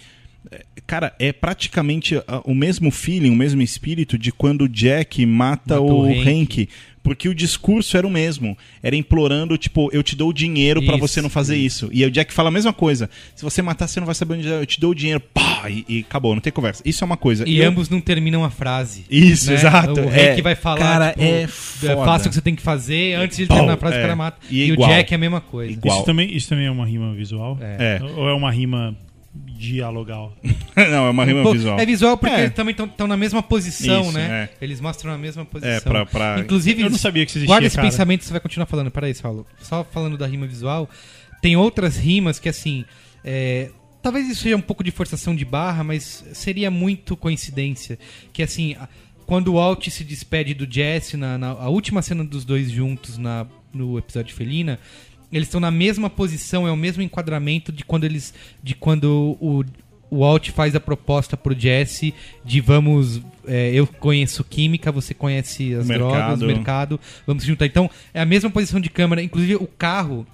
[0.51, 5.25] Eh, Cara, é praticamente ah, o mesmo feeling, o mesmo espírito de quando o Jack
[5.25, 6.27] mata Mata o o Hank.
[6.29, 6.69] Hank.
[7.03, 8.55] Porque o discurso era o mesmo.
[8.83, 11.89] Era implorando, tipo, eu te dou o dinheiro pra Isso, você não fazer isso.
[11.91, 13.09] E aí o Jack fala a mesma coisa.
[13.33, 14.59] Se você matar, você não vai saber onde é.
[14.61, 15.19] Eu te dou o dinheiro.
[15.19, 15.67] Pá!
[15.69, 16.83] E, e acabou, não tem conversa.
[16.85, 17.47] Isso é uma coisa.
[17.47, 19.05] E eu- ambos não terminam a frase.
[19.09, 19.55] Isso, né?
[19.55, 19.99] exato.
[19.99, 22.05] O É, Hank vai falar, cara, tipo, é foda.
[22.05, 23.99] faça o que você tem que fazer antes de ele terminar a frase é.
[23.99, 24.37] o cara mata.
[24.49, 25.71] E E, o Jack é a mesma coisa.
[25.73, 25.95] Igual.
[25.95, 27.57] Isso também, isso também é uma rima visual?
[27.61, 27.99] É.
[27.99, 28.03] É.
[28.03, 28.95] Ou é uma rima
[29.33, 30.35] dialogal?
[30.75, 31.79] não, é uma rima Pô, visual.
[31.79, 32.41] É visual porque É.
[32.43, 34.49] eles também estão na mesma posição, Isso, né?
[34.59, 34.63] é.
[34.63, 35.71] Eles mostram a mesma posição.
[35.71, 37.87] É, pra- pra- Inclusive, Eu não sabia que isso existia, guarda esse cara.
[37.89, 38.91] pensamento, você vai continuar falando.
[38.91, 39.45] Peraí, Saulo.
[39.61, 40.89] Só falando da rima visual,
[41.41, 42.83] tem outras rimas que, assim,
[43.23, 43.69] é,
[44.01, 47.97] talvez isso seja um pouco de forçação de barra, mas seria muito coincidência.
[48.33, 48.75] Que, assim,
[49.25, 53.17] quando o Walt se despede do Jesse, na, na a última cena dos dois juntos
[53.17, 54.77] na, no episódio Felina,
[55.31, 58.33] eles estão na mesma posição, é o mesmo enquadramento de quando eles.
[58.61, 59.63] de quando o,
[60.09, 62.13] o Walt faz a proposta pro Jesse
[62.43, 63.21] de vamos.
[63.47, 66.09] é, eu conheço química, você conhece as Mercado.
[66.09, 67.65] drogas, o mercado, vamos se juntar.
[67.65, 70.27] Então, é a mesma posição de câmera, inclusive o carro.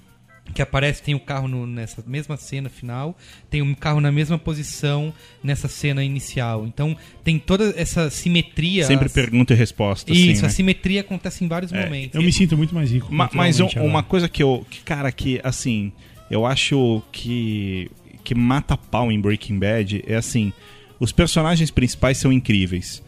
[0.54, 3.16] Que aparece, tem o carro no- nessa mesma cena final,
[3.50, 5.12] tem um carro na mesma posição
[5.44, 6.66] nessa cena inicial.
[6.66, 8.84] Então tem toda essa simetria.
[8.84, 10.10] Sempre as- pergunta e resposta.
[10.12, 10.48] Isso, assim, a né?
[10.48, 12.14] simetria acontece em vários É, momentos.
[12.14, 13.12] Eu me sinto muito mais rico.
[13.12, 14.66] Ma- Mas um- uma coisa que eu.
[14.70, 15.92] Que, cara, que assim.
[16.30, 17.90] Eu acho que.
[18.24, 20.52] Que mata pau em Breaking Bad é assim.
[21.00, 23.02] Os personagens principais são incríveis.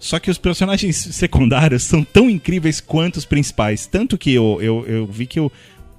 [0.00, 3.86] Só que os personagens secundários são tão incríveis quanto os principais.
[3.86, 5.50] Tanto que eu, eu, eu vi que o,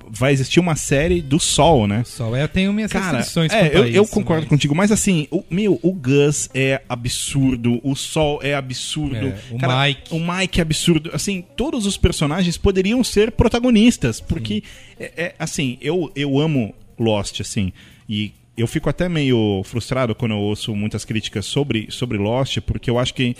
[0.10, 2.04] vai existir uma série do Sol, né?
[2.06, 4.76] Sol, é, eu tenho minhas Cara, restrições é, eu, a eu isso, concordo mas- contigo,
[4.76, 9.88] mas assim, o, meu, o Gus é absurdo, o Sol é absurdo, É, o Cara,
[9.88, 10.14] Mike.
[10.14, 14.64] o Mike é absurdo, assim, todos os personagens poderiam ser protagonistas, porque,
[15.00, 17.72] é, é, assim, eu, eu amo Lost, assim,
[18.08, 22.90] e eu fico até meio frustrado quando eu ouço muitas críticas sobre, sobre Lost, porque
[22.90, 23.36] eu acho que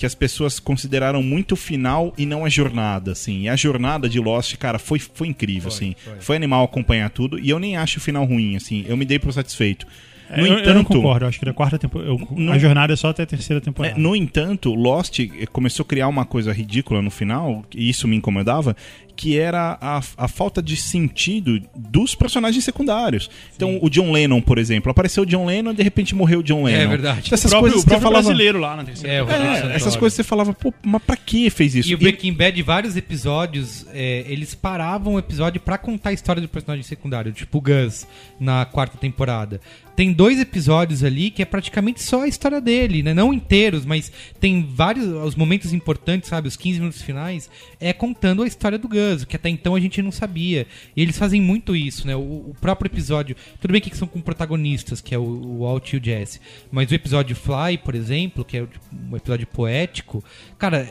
[0.00, 3.42] que as pessoas consideraram muito o final e não a jornada, assim.
[3.42, 5.94] E a jornada de Lost, cara, foi, foi incrível, assim.
[6.20, 6.36] Foi.
[6.36, 7.38] animal acompanhar tudo.
[7.38, 8.82] E eu nem acho o final ruim, assim.
[8.88, 9.86] Eu me dei por satisfeito.
[10.30, 12.10] É, eu, eu não concordo, eu acho que da quarta temporada.
[12.34, 13.94] No- A jornada é só até a terceira temporada.
[13.94, 15.18] É, no entanto, Lost
[15.52, 18.74] começou a criar uma coisa ridícula no final, e isso me incomodava,
[19.20, 23.28] que era a, a falta de sentido dos personagens secundários.
[23.54, 26.42] Então, o John Lennon, por exemplo, apareceu o John Lennon e de repente morreu o
[26.42, 26.84] John Lennon.
[26.86, 27.20] verdade.
[27.26, 28.24] Então, o essas próprio, coisas o que você próprio falava.
[28.24, 31.50] brasileiro lá na terceira É, o É, essas coisas você falava, pô, mas pra que
[31.50, 31.90] fez isso?
[31.90, 36.40] E o Breaking Bad, vários episódios, é, eles paravam o episódio pra contar a história
[36.40, 38.06] do personagem secundário, tipo o Gus,
[38.40, 39.60] na quarta temporada.
[39.94, 43.12] Tem dois episódios ali que é praticamente só a história dele, né?
[43.12, 44.10] Não inteiros, mas
[44.40, 46.48] tem vários os momentos importantes, sabe?
[46.48, 50.00] Os 15 minutos finais é contando a história do Gus, que até então a gente
[50.02, 50.66] não sabia.
[50.96, 52.16] E eles fazem muito isso, né?
[52.16, 55.92] O, o próprio episódio, tudo bem que são com protagonistas, que é o, o Walt
[55.92, 56.40] e o Jesse,
[56.70, 60.24] mas o episódio Fly, por exemplo, que é tipo, um episódio poético,
[60.58, 60.88] cara,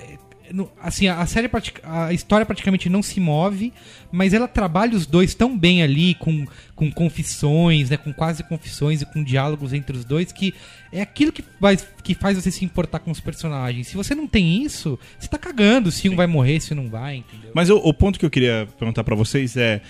[0.82, 1.50] assim, a série,
[1.84, 3.74] a história praticamente não se move,
[4.12, 6.46] mas ela trabalha os dois tão bem ali, com,
[6.76, 10.54] com confissões, né, com quase confissões e com diálogos entre os dois, que
[10.92, 13.88] é aquilo que faz, que faz você se importar com os personagens.
[13.88, 17.18] Se você não tem isso, você tá cagando se um vai morrer, se não vai,
[17.18, 17.52] entendeu?
[17.54, 19.82] Mas o, o ponto que eu queria perguntar pra vocês é.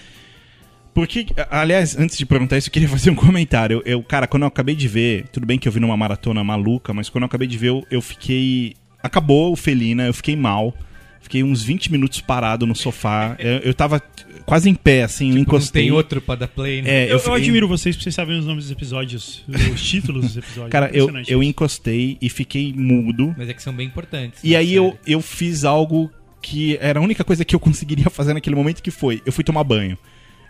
[0.93, 3.81] Porque, aliás, antes de perguntar isso, eu queria fazer um comentário.
[3.85, 6.93] Eu, cara, quando eu acabei de ver, tudo bem que eu vi numa maratona maluca,
[6.93, 8.75] mas quando eu acabei de ver, eu, eu fiquei.
[9.01, 10.73] Acabou o Felina, eu fiquei mal.
[11.21, 13.35] Fiquei uns 20 minutos parado no sofá.
[13.39, 14.01] Eu, eu tava
[14.45, 15.83] quase em pé, assim, eu Não encostei.
[15.83, 16.89] tem outro pra dar play, né?
[16.89, 19.43] É, Eu, eu fiquei- admiro vocês porque vocês sabem os nomes dos episódios,
[19.73, 20.71] os títulos dos episódios.
[20.71, 23.35] Cara, eu, eu encostei e fiquei mudo.
[23.37, 24.39] Mas é que são bem importantes.
[24.43, 26.09] E na aí eu, eu fiz algo
[26.41, 29.43] que era a única coisa que eu conseguiria fazer naquele momento, que foi, eu fui
[29.43, 29.97] tomar banho.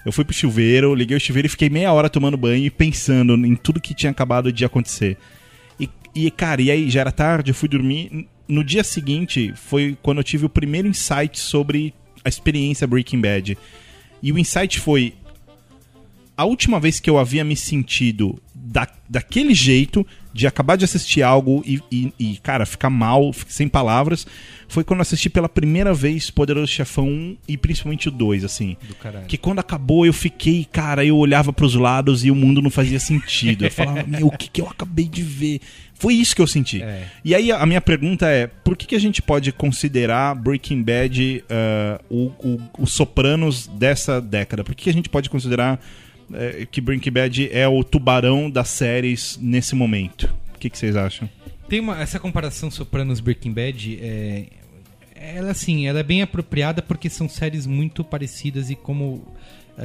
[0.06, 3.34] Eu fui pro chuveiro, liguei o chuveiro e fiquei meia hora tomando banho e pensando
[3.46, 5.18] em tudo que tinha acabado de acontecer.
[5.78, 8.28] E, e, cara, e aí já era tarde, eu fui dormir.
[8.50, 11.94] No dia seguinte foi quando eu tive o primeiro insight sobre
[12.26, 13.58] a experiência Breaking Bad.
[14.22, 15.14] E o insight foi:
[16.36, 21.22] a última vez que eu havia me sentido da, daquele jeito, de acabar de assistir
[21.24, 24.28] algo e, e- e, cara, ficar mal, sem palavras,
[24.68, 28.78] foi quando eu assisti pela primeira vez Poderoso Chefão 1 e principalmente o 2, assim.
[28.88, 29.26] Do caralho.
[29.26, 33.00] Que quando acabou eu fiquei, cara, eu olhava pros lados e o mundo não fazia
[33.00, 33.66] sentido.
[33.66, 35.62] Eu falava, meu, o que, que eu acabei de ver?
[36.00, 36.82] Foi isso que eu senti.
[36.82, 37.08] É.
[37.24, 41.44] E aí a minha pergunta é: por que, que a gente pode considerar Breaking Bad
[41.50, 44.64] ah, o, o, os Sopranos dessa década?
[44.64, 45.80] Por que, que a gente pode considerar
[46.34, 50.34] eh, que Breaking Bad é o tubarão das séries nesse momento?
[50.56, 51.30] O que, que vocês acham?
[51.68, 54.46] Tem uma, essa comparação Sopranos Breaking Bad, é,
[55.16, 59.28] ela assim, ela é bem apropriada porque são séries muito parecidas e como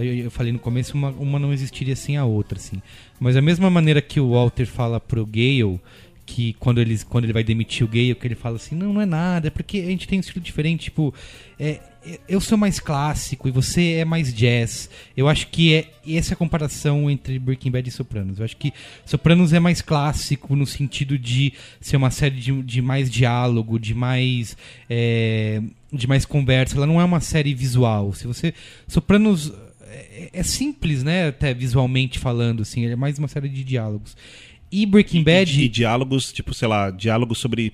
[0.03, 2.81] eu, falei no começo, uma, uma não existiria sem a outra, assim.
[3.21, 5.81] Mas da mesma maneira que o Walter fala pro Gale
[6.27, 9.01] que quando ele, quando ele vai demitir o Gale, que ele fala assim, não, não
[9.01, 11.13] é nada, é porque a gente tem um estilo diferente, tipo,
[11.59, 11.81] é-
[12.29, 14.91] eu sou mais clássico e você é mais jazz.
[15.17, 18.39] Eu acho que é essa é a comparação entre Breaking Bad e Sopranos.
[18.39, 18.73] Eu acho que
[19.07, 23.95] Sopranos é mais clássico no sentido de ser uma série de, de mais diálogo, de
[23.95, 24.57] mais
[24.89, 26.77] é, de mais conversa.
[26.77, 28.13] Ela não é uma série visual.
[28.13, 28.53] Se você
[28.87, 29.51] Sopranos
[29.95, 31.29] é, é simples, né?
[31.29, 34.17] Até visualmente falando, assim, é mais uma série de diálogos.
[34.71, 37.73] E Breaking Bad E, diálogos, tipo, sei lá, diálogos sobre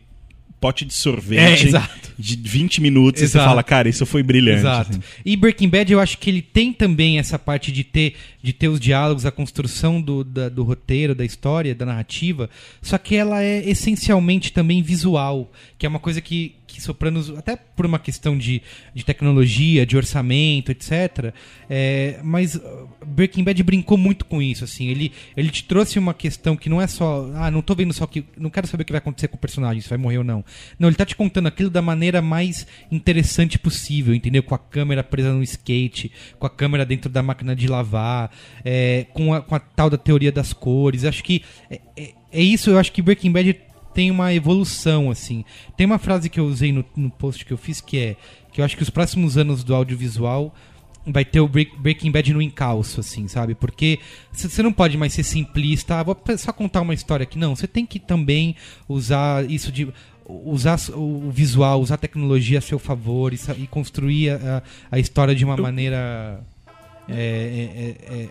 [0.60, 2.12] pote de É, sorvete exato.
[2.18, 3.48] de 20 minutos e você Exato.
[3.48, 4.58] fala, cara, isso foi brilhante.
[4.58, 4.90] Exato.
[4.90, 5.00] assim.
[5.24, 8.68] E Breaking Bad eu acho que ele tem também essa parte de ter, de ter
[8.68, 12.50] os diálogos, a construção do, da- do roteiro, da história, da narrativa,
[12.82, 17.56] só que ela é essencialmente também visual, que é uma coisa que, que Sopranos, até
[17.56, 18.62] por uma questão de,
[18.94, 21.32] de tecnologia, de orçamento, etc.
[21.68, 24.88] é, mas uh, Breaking Bad brincou muito com isso, assim.
[24.88, 28.06] Ele, ele te trouxe uma questão que não é só, ah, não tô vendo só
[28.06, 30.24] que, não quero saber o que vai acontecer com o personagem, se vai morrer ou
[30.24, 30.44] não.
[30.78, 34.42] Não, ele tá te contando aquilo da maneira mais interessante possível, entendeu?
[34.42, 38.30] Com a câmera presa no skate, com a câmera dentro da máquina de lavar,
[38.64, 41.04] é, com, a, com a tal da teoria das cores.
[41.04, 43.56] Acho que é, é- é isso, eu acho que Breaking Bad
[44.00, 45.44] tem uma evolução, assim.
[45.76, 48.16] Tem uma frase que eu usei no, no post que eu fiz que é
[48.50, 50.54] que eu acho que os próximos anos do audiovisual
[51.06, 53.54] vai ter o Break- Breaking Bad no encalço, assim, sabe?
[53.54, 53.98] Porque
[54.32, 57.38] você não pode mais ser simplista, ah, vou só contar uma história aqui.
[57.38, 58.56] Não, você tem que também
[58.88, 59.86] usar isso de
[60.26, 65.34] usar o visual, usar a tecnologia a seu favor e, e construir a, a história
[65.34, 66.40] de uma maneira
[67.08, 68.28] É, é,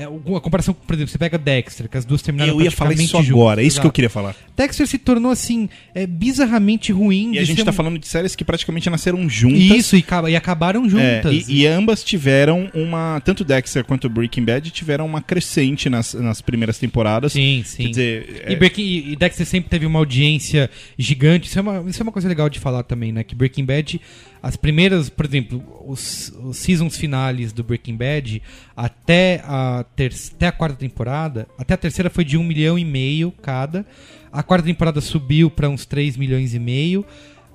[0.00, 2.70] é, é uma comparação, por exemplo, você pega Dexter, que as duas terminaram Eu ia
[2.70, 4.34] falar isso agora, é isso que eu queria falar.
[4.56, 7.34] Dexter se tornou, assim, é, bizarramente ruim.
[7.34, 9.60] E a gente ser tá falando de séries que praticamente nasceram juntas.
[9.60, 11.48] Isso, e, e acabaram É, juntas.
[11.48, 13.20] e, e ambas tiveram uma.
[13.24, 17.32] Tanto Dexter quanto Breaking Bad tiveram uma crescente nas, nas primeiras temporadas.
[17.32, 17.84] Sim, sim.
[17.84, 21.48] Quer dizer, E, é- Breaking, e Dexter sempre teve uma audiência gigante.
[21.48, 23.22] Isso é, uma, isso é uma coisa legal de falar também, né?
[23.24, 24.00] Que Breaking Bad,
[24.42, 28.42] as primeiras, por exemplo, os, os seasons finales do Breaking Bad,
[28.76, 32.84] até a, ter, até a quarta temporada, até a terceira foi de um milhão e
[32.84, 33.84] meio cada.
[34.32, 37.04] A quarta temporada subiu para uns 3 milhões e meio.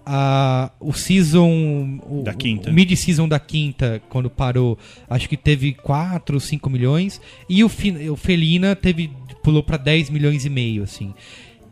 [0.05, 1.99] A, o season.
[2.07, 2.69] O, Da quinta.
[2.69, 4.77] O mid-season da quinta, quando parou,
[5.09, 7.19] acho que teve 4 ou 5 milhões.
[7.49, 7.71] E o,
[8.11, 9.09] o Felina teve,
[9.41, 11.13] pulou pra 10 milhões e meio, assim.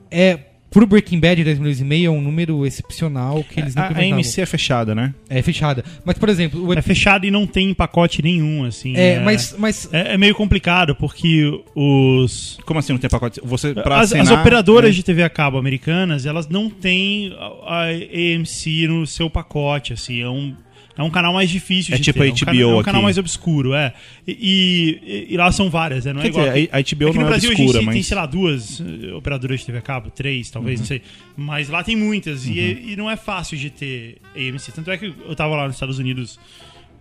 [0.09, 0.39] É,
[0.73, 3.99] pro Breaking Bad, 10 milhões e meio é um número excepcional que eles a, nunca
[3.99, 4.03] a.
[4.03, 5.13] MC é fechada, né?
[5.29, 5.85] É fechada.
[6.03, 8.97] Mas, por exemplo, o É fechado e não tem pacote nenhum, assim.
[8.97, 12.57] é, mas, mas É, é meio complicado, porque os.
[12.65, 13.39] Como assim não tem pacote?
[13.43, 17.35] Você, pra As, as assinar, operadoras é, de TV a cabo americanas, elas não têm
[17.37, 20.21] a, a AMC no seu pacote, assim.
[20.21, 20.55] É um,
[20.97, 22.25] é um canal mais difícil É de tipo ter.
[22.25, 23.93] a É um HBO é um canal mais obscuro, é.
[24.27, 26.13] E, e- e lá são várias, né?
[26.13, 27.67] Não é Quer igual dizer, a- a HBO Aqui não no é Brasil a obscura,
[27.67, 30.79] gente tem, tem, mas- sei lá, duas eh, operadoras de TV a cabo, três, talvez,
[30.79, 30.83] Uhum.
[30.83, 31.01] não sei.
[31.35, 32.45] Mas lá tem muitas.
[32.45, 34.71] E, e não é fácil de ter AMC.
[34.71, 36.39] Tanto é que eu tava lá nos Estados Unidos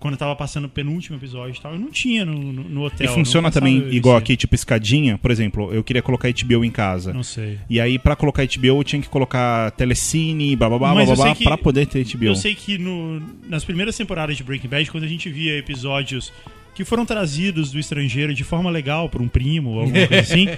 [0.03, 1.73] quando eu tava passando o penúltimo episódio e tal.
[1.73, 3.07] Eu não tinha no, no, no hotel.
[3.11, 5.17] E funciona também igual aqui, tipo escadinha.
[5.17, 7.13] Por exemplo, eu queria colocar HBO em casa.
[7.15, 7.59] Não sei.
[7.71, 11.17] E aí, pra colocar HBO, eu tinha que colocar telecine, blá blá blá, Mas blá
[11.17, 12.25] blá, que- pra poder ter HBO.
[12.27, 16.33] Eu sei que no- nas primeiras temporadas de Breaking Bad, quando a gente via episódios
[16.75, 20.49] que foram trazidos do estrangeiro de forma legal por um primo ou alguma coisa assim,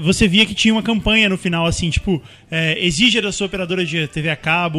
[0.00, 3.84] você via que tinha uma campanha no final, assim, tipo, é, exija da sua operadora
[3.84, 4.78] de TV a cabo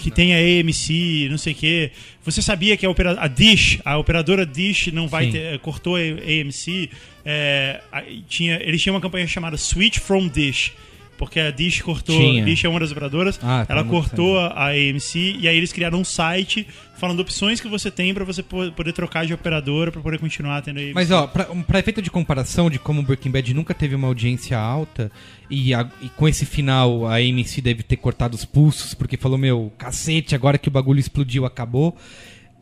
[0.00, 1.90] que tenha AMC, não sei o quê.
[2.24, 5.32] Você sabia que a, opera- a Dish, a operadora Dish não vai Sim.
[5.32, 6.90] ter, cortou a AMC.
[7.24, 7.80] é,
[8.28, 10.72] tinha, eles tinham uma campanha chamada Switch from Dish.
[11.18, 12.16] Porque a Dish cortou.
[12.18, 12.44] Tinha.
[12.44, 13.38] Dish é uma das operadoras.
[13.42, 16.66] Ah, tá, ela cortou a a AMC e aí eles criaram um site
[16.96, 20.62] falando opções que você tem pra você po- poder trocar de operadora pra poder continuar
[20.62, 20.92] tendo AMC.
[20.94, 24.06] Mas ó, pra, um- pra efeito de comparação de como Breaking Bad nunca teve uma
[24.08, 25.10] audiência alta
[25.50, 29.36] e, a- e com esse final a AMC deve ter cortado os pulsos porque falou,
[29.38, 31.96] meu, cacete, agora que o bagulho explodiu, acabou.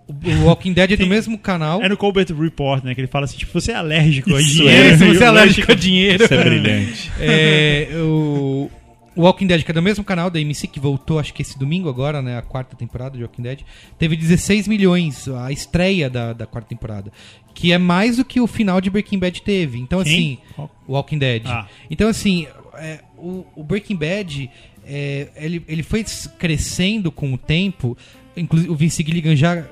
[0.08, 1.82] O, Walking Dead é do Tem- mesmo canal.
[1.82, 2.94] É no Colbert Report, né?
[2.94, 4.86] Que ele fala assim, tipo, você é alérgico a Isso dinheiro.
[4.88, 6.24] É, se e você é alérgico a dinheiro.
[6.24, 7.10] Isso é brilhante.
[7.20, 8.70] É, o,
[9.16, 11.58] o Walking Dead, que é do mesmo canal da AMC, que voltou acho que esse
[11.58, 12.38] domingo agora, né?
[12.38, 13.60] A quarta temporada de Walking Dead,
[13.98, 17.10] teve 16 milhões, a estreia da, da quarta temporada.
[17.52, 19.78] Que é mais do que o final de Breaking Bad teve.
[19.80, 20.12] Então, Quem?
[20.12, 20.70] assim, Qual?
[20.86, 21.42] o Walking Dead.
[21.46, 21.66] Ah.
[21.90, 24.48] Então, assim, é, o, o Breaking Bad,
[24.86, 27.96] é, ele, ele foi s- crescendo com o tempo.
[28.36, 29.64] Inclusive, o Vince Gilligan já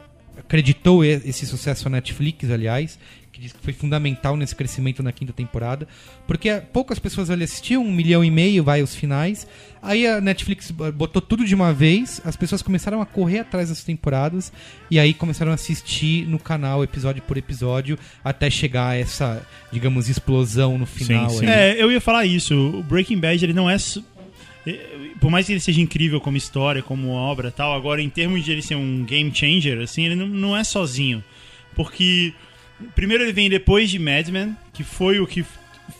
[0.46, 2.98] acreditou esse sucesso à Netflix, aliás,
[3.32, 5.88] que diz que foi fundamental nesse crescimento na quinta temporada,
[6.24, 9.44] porque ah, poucas pessoas ali assistiam, um milhão e meio vai os finais.
[9.82, 13.70] Aí a Netflix b- botou tudo de uma vez, as pessoas começaram a correr atrás
[13.70, 14.52] das temporadas
[14.88, 20.08] e aí começaram a assistir no canal episódio por episódio até chegar a essa, digamos,
[20.08, 21.28] explosão no final.
[21.30, 21.46] Sim, sim.
[21.46, 22.54] É, eu ia falar isso.
[22.54, 23.76] O Breaking Bad, ele não é.
[25.20, 28.52] Por mais que ele seja incrível como história, como obra tal, agora em termos de
[28.52, 31.22] ele ser um game changer, assim, ele não, não é sozinho.
[31.74, 32.32] Porque,
[32.94, 35.44] primeiro, ele vem depois de Mad Men, que foi o que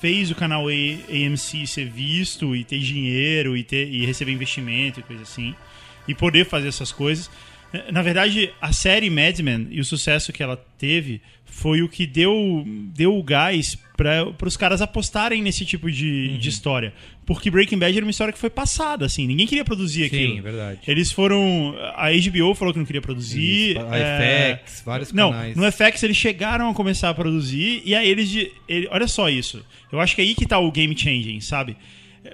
[0.01, 5.03] fez o canal AMC ser visto e ter dinheiro e, ter, e receber investimento e
[5.03, 5.55] coisa assim,
[6.09, 7.31] e poder fazer essas coisas.
[7.93, 12.07] Na verdade, a série Mad Men e o sucesso que ela teve foi o que
[12.07, 16.39] deu, deu o gás para os caras apostarem nesse tipo de, Uhum.
[16.39, 16.93] de história.
[17.25, 20.39] Porque Breaking Bad era uma história que foi passada, assim, ninguém queria produzir Sim, aquilo.
[20.39, 20.81] é verdade.
[20.87, 21.75] Eles foram.
[21.95, 23.71] A HBO falou que não queria produzir.
[23.77, 25.57] Isso, a é, FX, vários Não, canais.
[25.57, 28.35] no FX eles chegaram a começar a produzir e aí eles.
[28.69, 29.65] ele- olha só isso.
[29.93, 31.77] Eu acho que é aí que tá o game changing, sabe?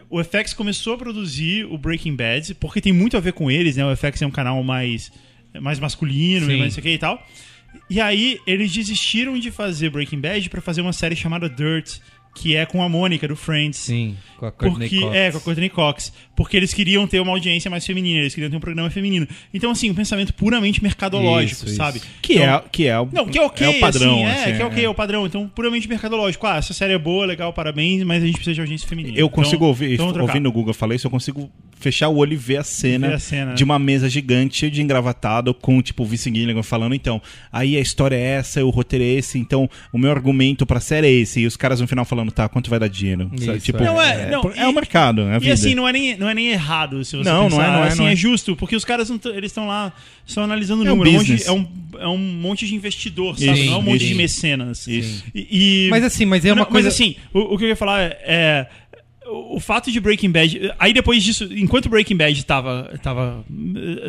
[0.08, 3.76] O FX começou a produzir o Breaking Bad, porque tem muito a ver com eles,
[3.76, 3.84] né?
[3.84, 5.12] O FX é um canal mais,
[5.60, 6.52] mais masculino Sim.
[6.52, 7.22] e mais isso aqui e tal.
[7.88, 11.98] E aí eles desistiram de fazer Breaking Bad pra fazer uma série chamada Dirt,
[12.34, 13.76] que é com a Mônica do Friends.
[13.78, 15.16] Sim, com a Courtney Porque, Cox.
[15.16, 16.12] é, com a Courtney Cox.
[16.36, 19.26] Porque eles queriam ter uma audiência mais feminina, eles queriam ter um programa feminino.
[19.52, 22.00] Então, assim, um pensamento puramente mercadológico, Isso, sabe?
[22.22, 24.14] Que, Então- é, que é o, Não, que é ok, é o padrão.
[24.14, 25.26] assim, é, assim, que é ok, é o padrão.
[25.26, 26.46] Então, puramente mercadológico.
[26.46, 29.14] Ah, essa série é boa, legal, parabéns, mas a gente precisa de audiência feminina.
[29.18, 30.30] Eu Então- consigo ouvir, então vamos trocar.
[30.32, 31.50] ouvindo o Google falar isso, eu consigo
[31.80, 33.54] fechar o olho e ver a cena, Ver a cena, né?
[33.54, 37.20] de uma mesa gigante, de engravatado, com tipo o Vice Gilligan falando, então,
[37.50, 41.06] aí a história é essa, o roteiro é esse, então o meu argumento pra série
[41.06, 41.40] é esse.
[41.40, 43.30] E os caras no final falando, tá, quanto vai dar dinheiro?
[43.34, 43.58] Isso?
[43.60, 43.86] Tipo, é.
[43.86, 45.54] Não, é- não, é o e- mercado, é a E vida.
[45.54, 47.56] assim, não é, nem, não é nem errado se você Não, pensar.
[47.56, 48.14] não é, não é, assim, não é.
[48.16, 49.10] justo, porque os caras
[49.42, 49.92] estão lá
[50.26, 51.10] só analisando o É um número.
[51.10, 51.46] É um, business.
[51.48, 51.66] é, um,
[51.98, 53.52] é um monte de investidor, sabe?
[53.60, 54.06] Isso, não é um monte isso.
[54.08, 54.86] de mecenas.
[54.86, 55.24] Isso.
[55.34, 56.88] E, e- Mas assim, mas é uma Não, coisa...
[56.88, 58.68] Mas assim, o, o que eu ia falar é.
[59.30, 60.72] É, o o fato de Breaking Bad.
[60.78, 63.44] Aí depois disso, enquanto Breaking Bad tava, tava,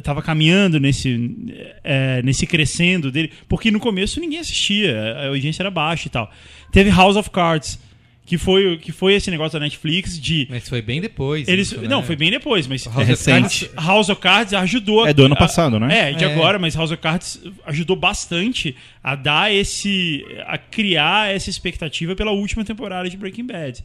[0.03, 1.35] tava caminhando nesse,
[1.83, 6.31] eh, nesse crescendo dele, porque no começo ninguém assistia, a audiência era baixa e tal.
[6.71, 7.79] Teve House of Cards,
[8.25, 10.47] que foi, que foi esse negócio da Netflix de.
[10.49, 11.47] Mas foi bem depois.
[11.47, 11.87] Eles, isso, né?
[11.87, 12.85] Não, foi bem depois, mas.
[12.85, 13.71] House É of Cards- recente.
[13.75, 15.05] House of Cards ajudou.
[15.07, 16.11] É do ano a- passado, né?
[16.11, 16.31] É, de É.
[16.31, 20.23] agora, mas House of Cards ajudou bastante a dar esse.
[20.45, 23.83] a criar essa expectativa pela última temporada de Breaking Bad.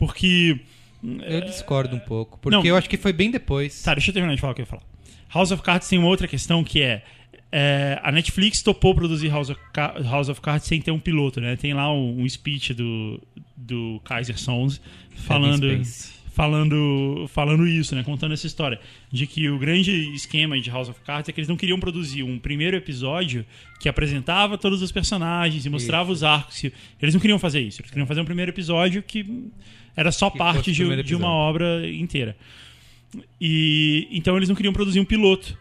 [0.00, 0.58] Porque.
[1.02, 2.64] Eu discordo um pouco, porque Não.
[2.64, 3.82] eu acho que foi bem depois.
[3.82, 4.82] Tá, deixa eu terminar de falar o que eu ia falar.
[5.32, 7.02] House of Cards tem uma outra questão que é.
[7.52, 9.60] é, a Netflix topou produzir House of,
[10.04, 11.54] House of Cards sem ter um piloto, né?
[11.56, 13.20] Tem lá um, um speech do,
[13.56, 14.80] do Kaiser Sons
[15.16, 15.82] falando,
[16.32, 18.02] falando, falando isso, né?
[18.02, 18.78] Contando essa história.
[19.10, 22.22] De que o grande esquema de House of Cards é que eles não queriam produzir
[22.22, 23.44] um primeiro episódio
[23.78, 26.64] que apresentava todos os personagens e mostrava os arcos.
[27.00, 27.80] Eles não queriam fazer isso.
[27.80, 29.50] Eles queriam fazer um primeiro episódio que
[29.96, 32.36] era só Que parte de, de uma obra inteira.
[33.40, 35.56] E então eles não queriam produzir um piloto.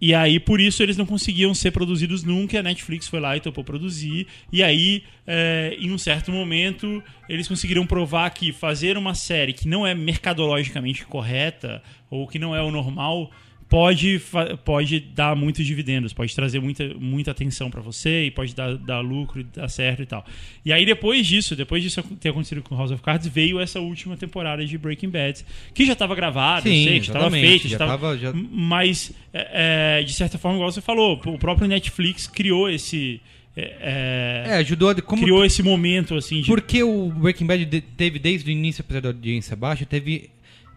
[0.00, 2.58] E aí, por isso, eles não conseguiam ser produzidos nunca.
[2.58, 4.26] A Netflix foi lá e topou produzir.
[4.52, 9.66] E aí, é, em um certo momento, eles conseguiram provar que fazer uma série que
[9.66, 13.30] não é mercadologicamente correta, ou que não é o normal,
[13.74, 14.20] pode,
[14.64, 19.00] pode dar muitos dividendos, pode trazer muita, muita atenção pra você, e pode dar, dar
[19.00, 20.24] lucro, e dar certo e tal.
[20.64, 24.16] E aí, depois disso, depois disso ter acontecido com House of Cards, veio essa última
[24.16, 25.44] temporada de Breaking Bad,
[25.74, 28.32] que já estava gravada, Sim, sei, que já estava feita, já já tava, tava- já-
[28.32, 33.20] mas, é, é, de certa forma, igual você falou, o próprio Netflix criou esse.
[33.56, 34.94] é, É, ajudou a...
[35.02, 36.46] Como criou esse momento, assim, de.
[36.46, 40.30] Porque o Breaking Bad de- teve desde o início, apesar da audiência baixa, teve,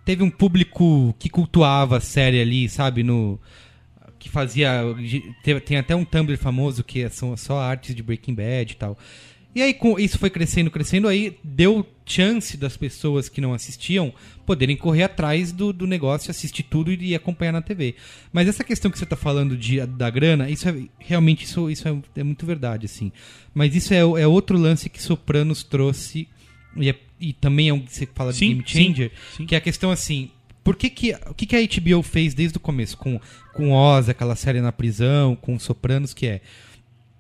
[0.08, 3.04] teve um público que cultuava a série ali, sabe?
[3.04, 3.38] No,
[4.18, 4.82] que fazia.
[5.66, 8.98] tem até um Tumblr famoso que é- são só artes de Breaking Bad e tal.
[9.54, 14.14] E aí com isso foi crescendo, crescendo, aí deu chance das pessoas que não assistiam
[14.46, 17.96] poderem correr atrás do, do negócio, assistir tudo e, acompanhar na TV.
[18.32, 21.86] Mas essa questão que você está falando de, da grana, isso é realmente isso, isso
[21.86, 23.12] é, é muito verdade, assim.
[23.54, 26.30] Mas isso é, é outro lance que Sopranos trouxe
[26.80, 29.46] e, é- e também é um que você fala de Sim, game changer, sim, sim.
[29.46, 30.30] que é a questão assim.
[30.64, 33.20] Por que, que, o que, que a HBO fez desde o começo com,
[33.54, 36.42] com Oz, aquela série na prisão, com Sopranos, que é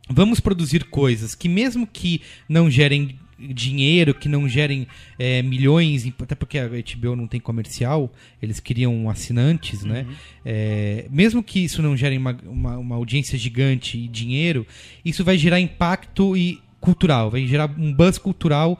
[0.09, 4.87] vamos produzir coisas que mesmo que não gerem dinheiro, que não gerem
[5.19, 10.07] é, milhões, até porque a HBO não tem comercial, eles queriam assinantes, né?
[10.43, 14.65] É, mesmo que isso não gere uma, uma, uma audiência gigante e dinheiro,
[15.05, 18.79] isso vai gerar impacto e cultural, vai gerar um buzz cultural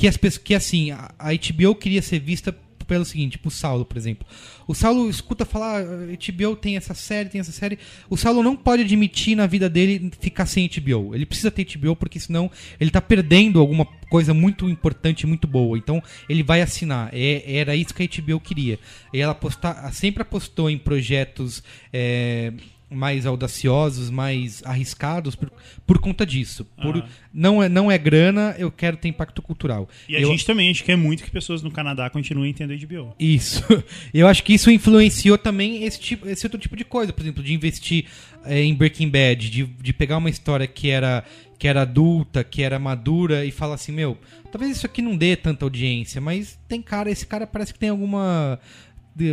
[0.00, 2.56] que as pessoas, que assim, a, HBO queria ser vista
[2.88, 4.26] pelo seguinte, tipo o Saulo, por exemplo.
[4.66, 7.78] O Saulo escuta falar, "Ah, HBO tem essa série, tem essa série.
[8.08, 11.14] O Saulo não pode admitir na vida dele ficar sem HBO.
[11.14, 15.76] Ele precisa ter HBO porque senão ele tá perdendo alguma coisa muito importante, muito boa.
[15.76, 17.10] Então ele vai assinar.
[17.12, 18.78] É, era isso que a HBO queria.
[19.12, 22.54] E ela aposta, sempre apostou em projetos é,
[22.90, 25.50] mais audaciosos, mais arriscados por,
[25.86, 26.64] por conta disso.
[26.82, 27.08] Por, Ah.
[27.32, 29.88] não, é, não é grana, eu quero ter impacto cultural.
[30.08, 32.72] E a Eu- gente também, a gente quer muito que pessoas no Canadá continuem tendo
[32.72, 33.14] HBO.
[33.18, 33.62] isso.
[34.12, 37.12] Eu acho que isso influenciou também esse, tipo, esse outro tipo de coisa.
[37.12, 38.06] Por exemplo, de investir
[38.44, 41.24] eh, em Breaking Bad, de, de pegar uma história que era,
[41.58, 44.18] que era adulta, que era madura e falar assim, meu,
[44.50, 47.90] talvez isso aqui não dê tanta audiência, mas tem cara, esse cara parece que tem
[47.90, 48.58] alguma.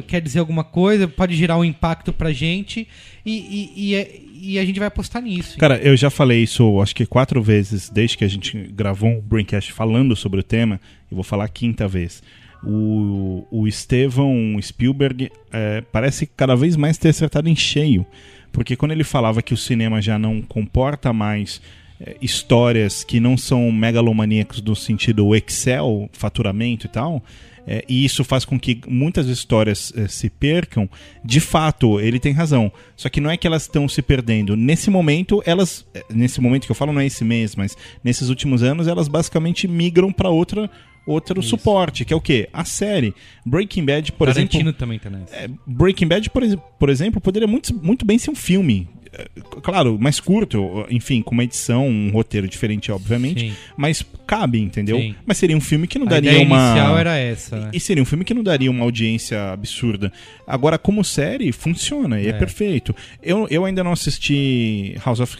[0.07, 2.87] Quer dizer alguma coisa, pode gerar um impacto pra gente
[3.25, 3.31] e,
[3.75, 5.57] e, e, é- e a gente vai apostar nisso.
[5.57, 9.19] Cara, eu já falei isso acho que quatro vezes desde que a gente gravou um
[9.21, 10.79] Braincast falando sobre o tema,
[11.11, 12.21] e vou falar a quinta vez.
[12.63, 18.05] O, o Steven Spielberg é, parece cada vez mais ter acertado em cheio.
[18.51, 21.61] Porque quando ele falava que o cinema já não comporta mais
[22.01, 27.23] é, histórias que não são megalomaníacos no sentido Excel, faturamento e tal,
[27.67, 30.89] é, e isso faz com que muitas histórias é, se percam,
[31.23, 32.71] de fato, ele tem razão.
[32.95, 34.55] Só que não é que elas estão se perdendo.
[34.55, 35.85] Nesse momento, elas.
[35.93, 39.09] é, Nesse momento que eu falo, não é esse mês, mas nesses últimos anos, elas
[39.09, 40.69] basicamente migram para outra.
[41.05, 42.49] Outro suporte, que é o quê?
[42.51, 43.15] A série.
[43.45, 44.77] Breaking Bad, por Tarantino exemplo.
[44.77, 45.33] também tá nessa.
[45.33, 46.43] É, Breaking Bad, por,
[46.77, 48.89] por exemplo, poderia muito, muito bem ser um filme.
[49.13, 49.27] Eh,
[49.61, 53.53] claro, mais curto, enfim, com uma edição, um roteiro diferente, obviamente, Sim.
[53.75, 54.97] mas cabe, entendeu?
[54.97, 55.15] Sim.
[55.25, 56.55] Mas seria um filme que não A daria uma.
[56.69, 57.69] inicial era essa, né?
[57.73, 60.11] E seria um filme que não daria uma audiência absurda.
[60.45, 62.33] Agora, como série, funciona e é, É.
[62.33, 62.95] perfeito.
[63.21, 65.37] Eu, eu ainda não assisti House of,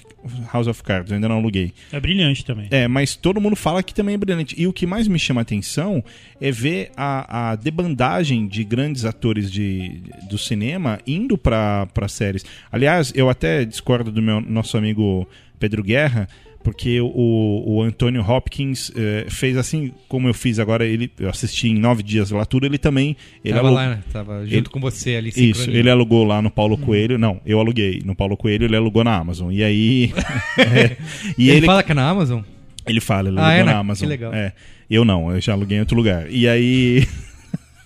[0.51, 1.73] House of Cards, eu ainda não aluguei.
[1.91, 2.67] É brilhante também.
[2.71, 4.55] É, mas todo mundo fala que também é brilhante.
[4.57, 6.03] E o que mais me chama a atenção
[6.39, 12.45] é ver a, a debandagem de grandes atores de, do cinema indo para séries.
[12.71, 15.27] Aliás, eu até discordo do meu nosso amigo
[15.59, 16.27] Pedro Guerra,
[16.67, 20.85] porque o, o Anthony Hopkins eh, fez assim como eu fiz agora.
[20.85, 22.65] Ele, eu assisti em nove dias lá tudo.
[22.65, 23.15] Ele também.
[23.41, 24.03] Ele tava alu- lá, né?
[24.11, 25.31] Tava junto Ele- com você ali.
[25.33, 27.17] Isso, ele alugou lá no Paulo Coelho.
[27.17, 29.49] Não, eu aluguei no Paulo Coelho, ele alugou na Amazon.
[29.49, 30.11] E aí.
[30.59, 30.97] é,
[31.37, 32.41] e ele, ele, fala que é na Amazon?
[32.85, 33.77] ele fala, ele Ah, alugou é, na né?
[33.79, 34.03] Amazon.
[34.03, 34.33] Que legal.
[34.33, 34.51] É.
[34.89, 36.29] Eu não, eu já aluguei em outro lugar.
[36.29, 37.07] E aí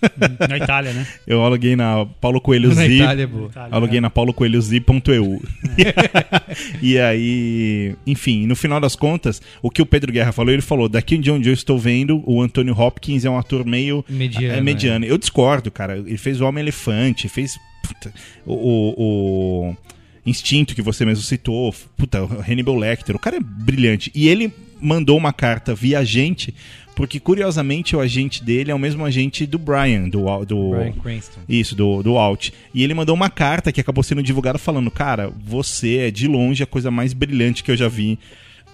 [0.49, 1.05] Na Itália, né?
[1.27, 2.87] eu aluguei na Paulo Coelho Na Z.
[2.95, 3.47] Itália é boa.
[3.49, 5.41] Itália, Aluguei na paulocoelhoz.eu.
[6.81, 10.89] e aí, enfim, no final das contas, o que o Pedro Guerra falou, ele falou:
[10.89, 14.61] daqui de onde eu estou vendo, o Antônio Hopkins é um ator meio Mediano, é
[14.61, 15.05] mediano.
[15.05, 15.97] Eu discordo, cara.
[15.97, 18.13] Ele fez o Homem-Elefante, fez puta,
[18.45, 19.77] o, o- o
[20.25, 23.15] Instinto que você mesmo citou, puta, o Hannibal Lecter.
[23.15, 24.11] O cara é brilhante.
[24.13, 26.53] E ele mandou uma carta via agente,
[26.95, 31.39] porque curiosamente o agente dele é o mesmo agente do Brian, do, do Bryan Cranston.
[31.47, 32.51] isso, do, do Alt.
[32.73, 36.63] E ele mandou uma carta que acabou sendo divulgada falando: Cara, você é de longe
[36.63, 38.19] a coisa mais brilhante que eu já vi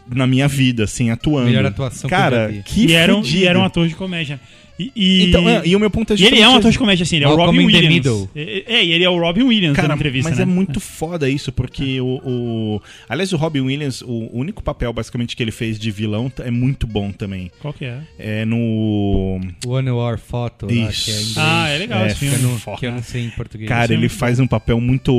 [0.10, 1.48] na minha vida, assim, atuando.
[1.48, 2.64] Melhor atuação que eu Cara, já vi.
[2.64, 4.40] que e, era um, e era um ator de comédia.
[4.80, 6.78] E, e- Então, é, e o meu ponto é e ele é um ator de
[6.78, 7.88] comédia, assim, ele é o Robin Williams.
[7.88, 8.30] Middle.
[8.36, 10.44] É, é, e ele é o Robin Williams Cara, na entrevista, mas né?
[10.44, 15.36] é muito foda isso, porque o, o- Aliás, o Robin Williams, o único papel basicamente
[15.36, 17.52] que ele fez de vilão é muito bom também.
[17.60, 18.00] Qual que é?
[18.20, 19.40] É no.
[19.66, 21.10] One War Photo, lá, que é em Isso.
[21.12, 21.34] inglês.
[21.38, 22.60] Ah, é legal É, esse que, eu filme.
[22.68, 23.68] não, que eu não sei em português.
[23.68, 25.12] Cara, é ele faz um papel muito.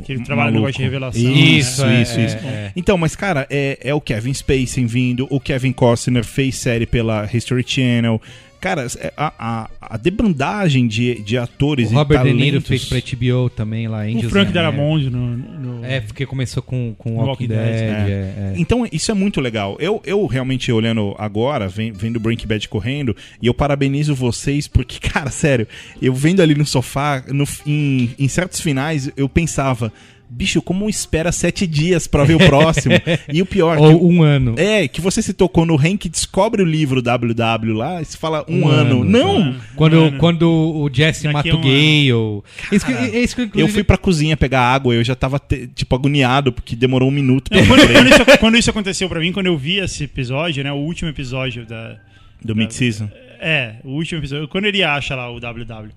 [0.00, 2.02] Que- que ele trabalha no negócio de revelação, Isso, né?
[2.02, 2.36] isso, É, isso.
[2.36, 2.72] é, é.
[2.74, 7.28] Então, mas, cara, é, é o Kevin Spacey vindo, o Kevin Costner fez série pela
[7.32, 8.20] History Channel.
[8.60, 12.68] Cara, é- a, a, a debandagem de, de atores O Robert e De Niro talentos...
[12.68, 16.62] fez pra HBO também, lá, Angels O Frank in Darabont no, no- É, porque começou
[16.62, 17.58] com, com Walking Walking Dead.
[17.58, 18.52] Dead, é, é.
[18.56, 19.76] Então, isso é muito legal.
[19.80, 24.98] Eu, eu realmente, olhando agora, ven- vendo Breaking Bad correndo, e eu parabenizo vocês, porque,
[25.08, 25.66] cara, sério,
[26.00, 29.92] eu vendo ali no sofá, no, em, em certos finais, eu pensava,
[30.28, 32.94] bicho, como espera sete dias pra ver o próximo?
[33.32, 34.54] e o pior, que Ou um ano.
[34.58, 38.44] É, que você citou quando o Hank descobre o livro WW lá, e se fala
[38.48, 39.02] um, Um ano.
[39.02, 39.56] ano, Não!
[39.74, 40.18] Quando, Mano.
[40.18, 42.42] quando o Jesse mata o um.
[42.72, 45.94] Isso que, isso que, Eu fui pra cozinha pegar água, eu já tava, te- tipo,
[45.94, 49.20] agoniado, porque demorou um minuto pra É, eu quando, quando isso, quando isso aconteceu pra
[49.20, 50.72] mim, quando eu vi esse episódio, né?
[50.72, 51.96] O último episódio da.
[52.44, 53.08] do mid-season.
[53.40, 54.48] É, o último episódio.
[54.48, 55.90] Quando ele acha lá o WW.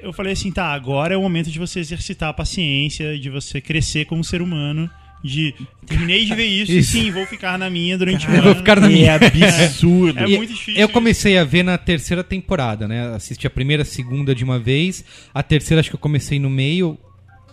[0.00, 3.60] Eu falei assim, tá, agora é o momento de você exercitar a paciência, de você
[3.60, 4.88] crescer como ser humano.
[5.22, 5.54] De
[5.86, 6.92] terminei de ver isso, e Isso.
[6.92, 8.42] sim, vou ficar na minha durante um Eu ano.
[8.44, 9.12] vou ficar na E minha.
[9.12, 10.18] é absurdo.
[10.20, 10.78] É E muito difícil.
[10.78, 13.08] Eu comecei a ver na terceira temporada, né?
[13.14, 15.02] Assisti a primeira, a segunda de uma vez.
[15.32, 16.98] A terceira acho que eu comecei no meio.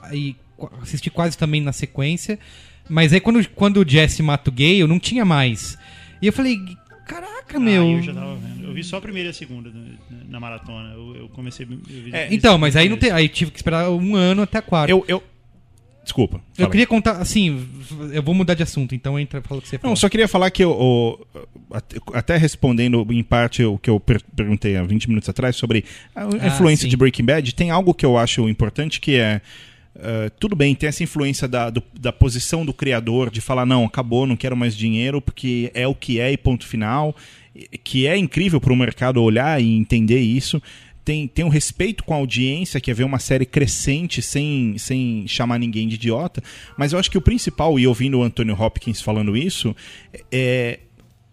[0.04, 0.36] Aí
[0.82, 2.38] assisti quase também na sequência.
[2.90, 5.78] Mas aí quando, quando o Jesse mata o Gale, não tinha mais.
[6.22, 6.60] E eu falei,
[7.06, 7.84] caraca, Ah, meu.
[7.98, 8.68] eu já tava vendo.
[8.68, 10.94] Eu vi só a primeira e a segunda na, na maratona.
[10.94, 11.66] Eu, eu comecei.
[11.66, 14.58] Eu vi, É, Então, mas aí não tem, aí tive que esperar um ano até
[14.60, 14.92] a quarta.
[14.92, 15.24] Eu, eu...
[16.04, 16.38] Desculpa.
[16.38, 16.70] Eu fala.
[16.72, 17.64] queria contar, assim,
[18.12, 19.96] eu vou mudar de assunto, então entra fala o que você Não, falou.
[19.96, 21.28] só queria falar que eu,
[21.72, 25.86] até- até respondendo em parte o que eu per- perguntei há 20 minutos atrás sobre
[26.16, 26.90] a Ah, influência sim.
[26.90, 29.42] de Breaking Bad, tem algo que eu acho importante que é
[29.96, 33.86] eh, tudo bem, tem essa influência da, do- da posição do criador de falar, não,
[33.86, 37.16] acabou, não quero mais dinheiro, porque é o que é e ponto final,
[37.84, 40.62] que é incrível para o mercado olhar e entender isso.
[41.04, 45.28] Tem, tem um respeito com a audiência, que é ver uma série crescente sem, sem
[45.28, 46.44] chamar ninguém de idiota.
[46.78, 49.76] Mas eu acho que o principal, e ouvindo o Anthony Hopkins falando isso,
[50.32, 50.80] é,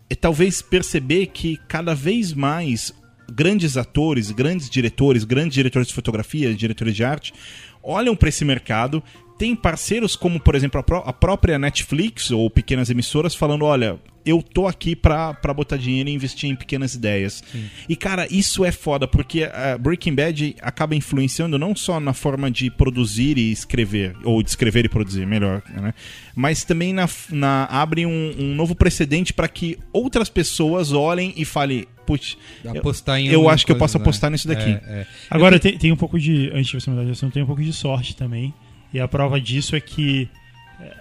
[0.09, 2.95] é talvez perceber que cada vez mais
[3.31, 7.35] grandes atores, grandes diretores, grandes diretores de fotografia, diretores de arte,
[7.83, 9.03] olham para esse mercado,
[9.39, 13.99] tem parceiros como, por exemplo, a, pró- a própria Netflix ou pequenas emissoras falando, olha,
[14.27, 17.43] eu tô aqui pra, pra botar dinheiro e investir em pequenas ideias.
[17.89, 22.51] E, cara, isso é foda, porque a Breaking Bad acaba influenciando não só na forma
[22.51, 25.95] de produzir e escrever, ou de escrever e produzir, melhor, né?
[26.35, 31.45] Mas também na, na- abre um, um novo precedente para que outras pessoas olhem e
[31.47, 34.03] falem, putz, eu, Apostar em eu acho que eu posso né?
[34.03, 34.71] apostar nisso daqui.
[34.71, 35.07] É, é.
[35.31, 36.51] Agora, tem, tem um pouco de.
[36.53, 38.53] Antes de você mudar de assunto, tem um pouco de sorte também.
[38.93, 40.29] E a prova disso é que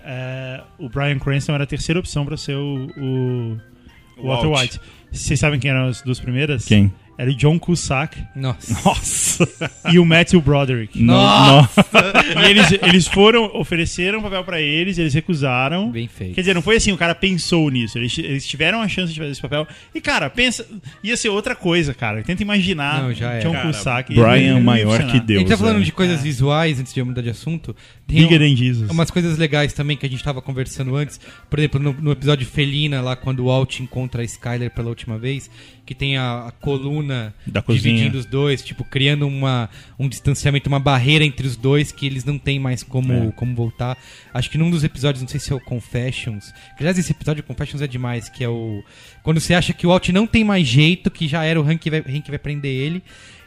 [0.03, 3.57] é, o Brian Cranston era a terceira opção pra ser o, o,
[4.17, 4.61] o Walter Walt.
[4.61, 4.79] White.
[5.11, 6.65] Vocês sabem quem eram as duas primeiras?
[6.65, 6.91] Quem?
[7.17, 8.73] Era o John Cusack Nossa.
[8.85, 9.49] Nossa!
[9.91, 11.01] e o Matthew Broderick.
[11.01, 11.83] Nossa!
[12.35, 15.89] E eles, eles foram, ofereceram o papel pra eles, eles recusaram.
[15.91, 16.35] Bem feito.
[16.35, 17.97] Quer dizer, não foi assim, o cara pensou nisso.
[17.97, 19.67] Eles, eles tiveram a chance de fazer esse papel.
[19.95, 20.65] E, cara, pensa.
[21.03, 22.21] Ia ser outra coisa, cara.
[22.21, 23.39] Tenta imaginar Não, já é.
[23.39, 24.13] John Cara, Cusack.
[24.13, 25.37] Brian ele maior que Deus.
[25.37, 25.85] a gente tá falando né?
[25.85, 27.75] de coisas visuais antes de eu mudar de assunto.
[28.05, 28.91] Tem Bigger um- than Jesus.
[28.91, 31.19] umas coisas legais também que a gente tava conversando antes.
[31.49, 35.17] Por exemplo, no, no episódio Felina, lá quando o Walt encontra a Skyler pela última
[35.17, 35.49] vez,
[35.87, 37.95] que tem a, a coluna Da cozinha.
[37.95, 42.23] dividindo os dois, tipo, criando uma, um distanciamento, uma barreira entre os dois que eles
[42.25, 43.31] não têm mais como, É.
[43.31, 43.97] como voltar.
[44.33, 47.41] Acho que num dos episódios, não sei se é o Confessions, que aliás esse episódio
[47.43, 48.83] Confessions é demais, que é o.
[49.23, 51.79] Quando você acha que o Walt não tem mais jeito, que já era o Hank
[51.79, 53.01] que vai, Hank vai prender ele,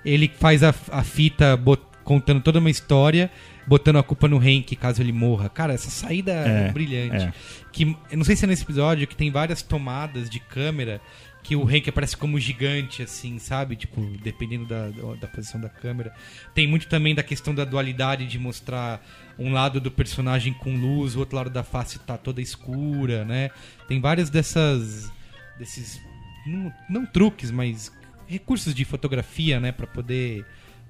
[0.04, 3.30] ele faz a, a fita bot- contando toda uma história,
[3.68, 5.48] botando a culpa no Hank caso ele morra.
[5.48, 7.24] Cara, essa saída é, É, brilhante.
[7.26, 7.32] é.
[7.72, 11.00] Que, eu não sei se é nesse episódio que tem várias tomadas de câmera
[11.42, 13.74] que o Hank aparece como gigante, assim, sabe?
[13.76, 14.88] Tipo, dependendo da,
[15.20, 16.14] da posição da câmera.
[16.54, 19.04] Tem muito também da questão da dualidade de mostrar
[19.38, 23.50] um lado do personagem com luz, o outro lado da face tá toda escura, né?
[23.88, 25.10] Tem várias dessas.
[25.58, 26.00] desses.
[26.46, 27.90] Não, não truques, mas
[28.26, 29.72] recursos de fotografia, né?
[29.72, 30.44] Pra poder,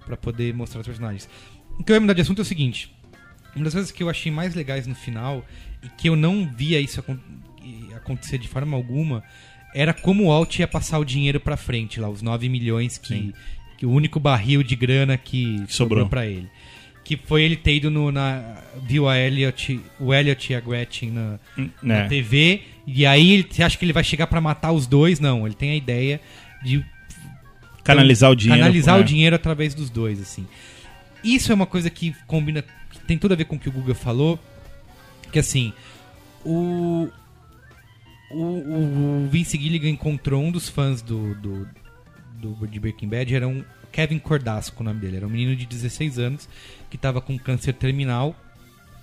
[0.04, 1.28] pra poder mostrar os personagens.
[1.78, 2.92] O que eu ia mudar de assunto é o seguinte.
[3.54, 5.44] Uma das coisas que eu achei mais legais no final
[5.82, 7.18] e que eu não via isso acon-
[7.96, 9.22] acontecer de forma alguma
[9.74, 13.32] era como o Alt ia passar o dinheiro pra frente lá, os 9 milhões que,
[13.78, 16.08] que o único barril de grana que sobrou Sobrou.
[16.08, 16.48] pra ele.
[17.04, 18.58] Que foi ele ter ido no, na.
[18.84, 22.08] viu a Elliot, o Elliot e a Gretchen na, na né?
[22.08, 25.18] TV, e aí ele- você acha que ele vai chegar pra matar os dois?
[25.18, 26.20] Não, ele tem a ideia
[26.62, 26.84] de
[27.82, 28.60] Canalizar o dinheiro.
[28.62, 29.00] Canalizar é.
[29.00, 30.46] o dinheiro através dos dois, assim.
[31.24, 33.72] Isso é uma coisa que combina, que tem tudo a ver com o que o
[33.72, 34.38] Guga falou,
[35.32, 35.72] que assim,
[36.44, 37.08] o
[38.30, 41.68] o, o Vince Gilligan encontrou um dos fãs do, do,
[42.34, 45.66] do de Breaking Bad, era um Kevin Cordasco o nome dele, era um menino de
[45.66, 46.48] 16 anos
[46.88, 48.36] que estava com câncer terminal.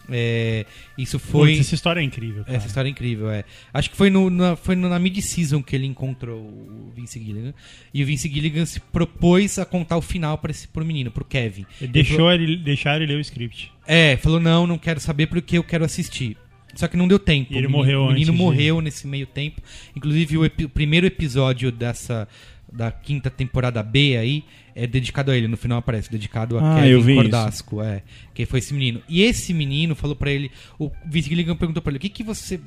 [0.10, 0.66] É,
[0.98, 2.46] isso foi Putz, essa história é incrível.
[2.46, 2.56] Cara.
[2.56, 3.44] essa história é incrível, é.
[3.74, 7.54] Acho que foi, no, na, foi no- na mid-season que ele encontrou o Vince Gilligan.
[7.94, 11.26] E o Vince Gilligan se propôs a contar o final para esse pro menino, pro
[11.26, 11.66] Kevin.
[11.82, 13.70] Ele deixou ele, deixar ele ler o script.
[13.86, 16.38] É, falou: não, não quero saber porque eu quero assistir.
[16.78, 17.52] Só que não deu tempo.
[17.54, 19.62] E ele o menino, morreu O menino antes de- morreu nesse meio tempo.
[19.96, 22.28] Inclusive, o, o primeiro episódio dessa.
[22.70, 24.44] Da quinta temporada B aí
[24.76, 25.48] é dedicado a ele.
[25.48, 27.22] No final aparece, dedicado a Ah, Kevin isso.
[27.22, 28.04] Cordasco, é.
[28.34, 29.02] Que foi esse menino.
[29.08, 30.52] E esse menino falou pra ele.
[30.78, 32.60] O Vince Gilligan perguntou pra ele: o que, que você.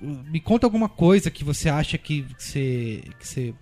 [0.00, 3.02] Me conta alguma coisa que você acha que você.
[3.18, 3.54] Que você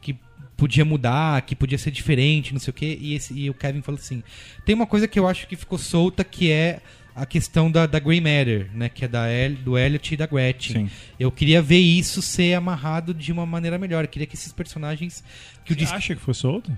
[0.00, 0.16] que
[0.56, 2.96] podia mudar, que podia ser diferente, não sei o quê.
[3.00, 4.22] E, esse, e o Kevin falou assim:
[4.64, 6.80] tem uma coisa que eu acho que ficou solta que é
[7.14, 8.88] a questão da, da Grey Matter, né?
[8.88, 10.86] Que é da El, do Elliot e da Gretchen.
[10.86, 10.90] Sim.
[11.18, 14.04] Eu queria ver isso ser amarrado de uma maneira melhor.
[14.04, 15.22] Eu queria que esses personagens.
[15.64, 16.70] Que o Você dis- acha que foi solto?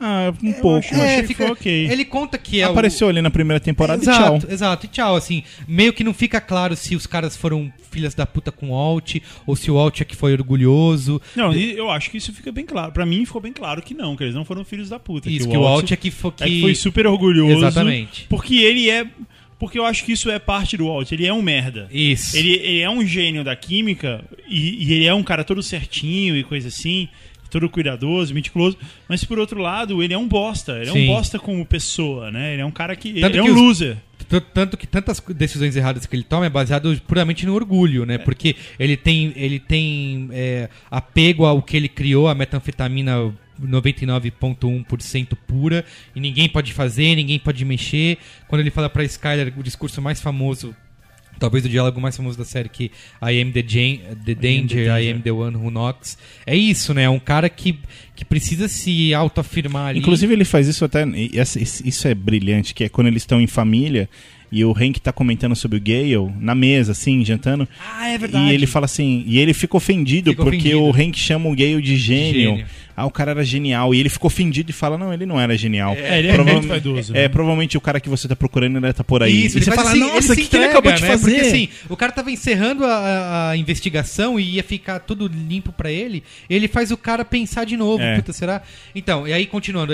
[0.00, 0.86] Ah, um pouco.
[0.92, 1.88] eu achei que foi ok.
[1.88, 4.50] Ele conta que é o- Apareceu ali na primeira temporada exato, e tchau.
[4.50, 8.26] Exato, e tchau, assim, meio que não fica claro se os caras foram filhas da
[8.26, 9.16] puta com o Alt,
[9.46, 11.22] ou se o Alt é que foi orgulhoso.
[11.36, 12.90] Não, e eu acho que isso fica bem claro.
[12.90, 15.30] Pra mim ficou bem claro que não, que eles não foram filhos da puta.
[15.30, 16.42] Isso, que o Alt é que foi que...
[16.42, 17.58] é que foi super orgulhoso.
[17.64, 18.26] Exatamente.
[18.28, 19.06] Porque ele é.
[19.64, 21.10] Porque eu acho que isso é parte do Walt.
[21.10, 21.88] Ele é um merda.
[21.90, 22.36] Isso.
[22.36, 26.36] Ele, ele é um gênio da química e, e ele é um cara todo certinho
[26.36, 27.08] e coisa assim,
[27.50, 28.76] todo cuidadoso, meticuloso.
[29.08, 30.72] Mas por outro lado, ele é um bosta.
[30.72, 31.04] Ele é Sim.
[31.04, 32.52] um bosta como pessoa, né?
[32.52, 33.20] Ele é um cara que.
[33.22, 33.96] Tanto ele é um os- loser.
[34.52, 38.18] Tanto que tantas decisões erradas que ele toma é baseado puramente no orgulho, né?
[38.18, 43.32] Porque ele tem, ele tem é, apego ao que ele criou, a metanfetamina
[43.62, 45.84] 99,1% pura,
[46.14, 48.18] e ninguém pode fazer, ninguém pode mexer.
[48.48, 50.74] Quando ele fala pra Skyler o discurso mais famoso,
[51.38, 52.90] talvez o diálogo mais famoso da série, que
[53.22, 56.16] I am the, jan- the danger, I am the one who knocks.
[56.46, 57.04] É isso, né?
[57.04, 57.78] É um cara que,
[58.14, 59.98] que precisa se autoafirmar ali.
[59.98, 61.04] Inclusive ele faz isso até.
[61.84, 64.08] Isso é brilhante, que é quando eles estão em família
[64.52, 67.66] e o Hank tá comentando sobre o Gale na mesa, assim, jantando.
[67.92, 68.52] Ah, é verdade.
[68.52, 70.80] E ele fala assim, e ele fica ofendido Fica porque ofendido.
[70.84, 72.50] o Hank chama o Gale de gênio.
[72.50, 72.66] Gênio.
[72.96, 73.94] Ah, o cara era genial.
[73.94, 75.94] E ele ficou ofendido e fala: Não, ele não era genial.
[75.94, 77.28] É, ele é Prova- muito vaidoso, É, né?
[77.28, 79.46] provavelmente o cara que você tá procurando ainda tá por aí.
[79.46, 81.08] Isso, e ele você fala: assim, Nossa, o que, que ele acabou de né?
[81.08, 81.30] fazer?
[81.34, 85.90] Porque assim, o cara tava encerrando a, a investigação e ia ficar tudo limpo pra
[85.90, 86.22] ele.
[86.48, 88.02] Ele faz o cara pensar de novo.
[88.02, 88.16] É.
[88.16, 88.62] Puta, será?
[88.94, 89.92] Então, e aí continuando,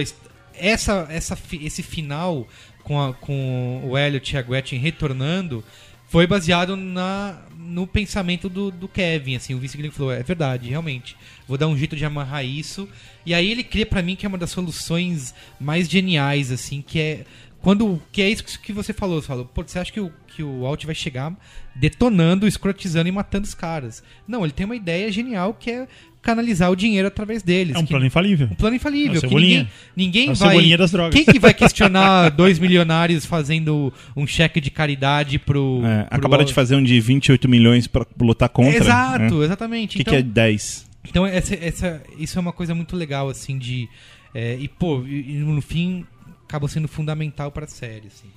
[0.55, 2.46] essa, essa, esse final
[2.84, 5.64] com, a- com o Elliot e a Gretchen retornando
[6.09, 10.68] foi baseado na, no pensamento do, do Kevin, assim, o Vince Gilligan falou, é verdade,
[10.68, 11.16] realmente,
[11.51, 12.88] vou dar um jeito de amarrar isso,
[13.26, 16.98] e aí ele cria pra mim que é uma das soluções mais geniais, assim, que
[16.98, 17.24] é
[17.61, 20.42] quando que é isso que você falou, você falou, pô, você acha que o, que
[20.42, 21.36] o Alt vai chegar
[21.76, 24.03] detonando, escrotizando e matando os caras?
[24.26, 25.86] Não, ele tem uma ideia genial que é
[26.22, 27.74] canalizar o dinheiro através deles.
[27.76, 28.48] É um que- plano infalível.
[28.51, 29.16] um plano infalível.
[29.18, 29.68] É Cebolinha.
[29.94, 30.48] ninguém, ninguém É vai.
[30.48, 31.14] Cebolinha das drogas.
[31.14, 35.82] Quem que vai questionar dois milionários fazendo um cheque de caridade pro.
[35.84, 38.76] É, pro acabaram de fazer um de 28 milhões pra lutar contra.
[38.76, 39.44] Exato, né?
[39.44, 39.96] exatamente.
[39.96, 40.89] O que, então, que é 10?
[41.05, 43.88] Então essa, essa- isso é uma coisa muito legal, assim, de.
[44.34, 46.07] é, e, pô, e, no fim,
[46.44, 48.28] acabou sendo fundamental pra série, assim.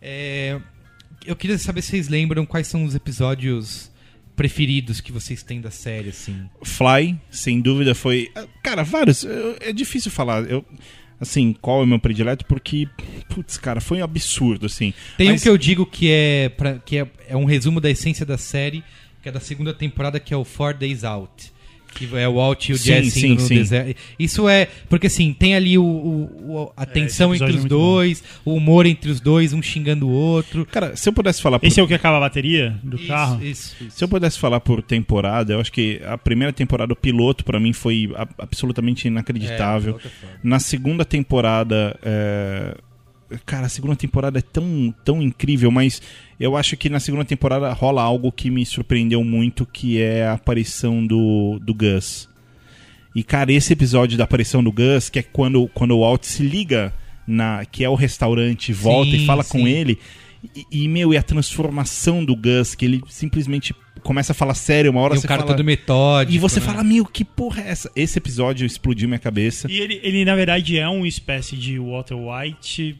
[0.00, 0.60] É,
[1.24, 3.90] eu queria saber se vocês lembram quais são os episódios
[4.34, 6.48] preferidos que vocês têm da série, assim.
[6.62, 8.30] Fly, sem dúvida, foi.
[8.62, 9.24] Cara, vários.
[9.24, 10.42] Eu- É difícil falar.
[10.44, 10.64] Eu,
[11.18, 12.44] assim, qual é o meu predileto?
[12.44, 12.86] Porque,
[13.30, 14.92] putz, cara, foi um absurdo, assim.
[15.16, 17.90] Tem Mas- um que eu digo que é pra, que é, é um resumo da
[17.90, 18.84] essência da série,
[19.22, 21.50] que é da segunda temporada, que é o Four Days Out.
[21.96, 23.54] Que é o Walt e o Jesse sim, indo no sim.
[23.54, 23.96] deserto.
[24.18, 24.68] Isso é.
[24.88, 27.72] Porque assim, tem ali o, o- o- a tensão esse episódio entre é os muito
[27.74, 27.94] bom.
[27.96, 30.66] dois, o humor entre os dois, um xingando o outro.
[30.66, 33.06] Cara, se eu pudesse falar por, Esse é o que acaba a bateria do Isso,
[33.08, 33.42] carro?
[33.44, 33.96] Isso, isso.
[33.98, 37.58] se eu pudesse falar por temporada, eu acho que a primeira temporada, o piloto, pra
[37.58, 39.96] mim, foi absolutamente inacreditável.
[39.96, 40.36] É, forma.
[40.44, 41.98] Na segunda temporada.
[42.02, 42.76] é,
[43.44, 46.00] Cara, a segunda temporada é tão, tão incrível, mas
[46.38, 50.34] eu acho que na segunda temporada rola algo que me surpreendeu muito, que é a
[50.34, 52.28] aparição do, do Gus.
[53.14, 56.42] E, cara, esse episódio da aparição do Gus, que é quando, quando o Walt se
[56.42, 56.92] liga,
[57.26, 59.58] na que é o restaurante, volta Sim, e fala sim.
[59.58, 59.98] com ele.
[60.54, 63.74] E, e, meu, e a transformação do Gus, que ele simplesmente
[64.06, 65.54] começa a falar sério, uma hora E um você cara fala...
[65.54, 66.32] todo metódico.
[66.34, 66.66] E você né?
[66.66, 67.90] fala, meu, que porra é essa?
[67.96, 69.66] Esse episódio explodiu minha cabeça.
[69.70, 72.96] E ele, ele, na verdade, é uma espécie de Walter White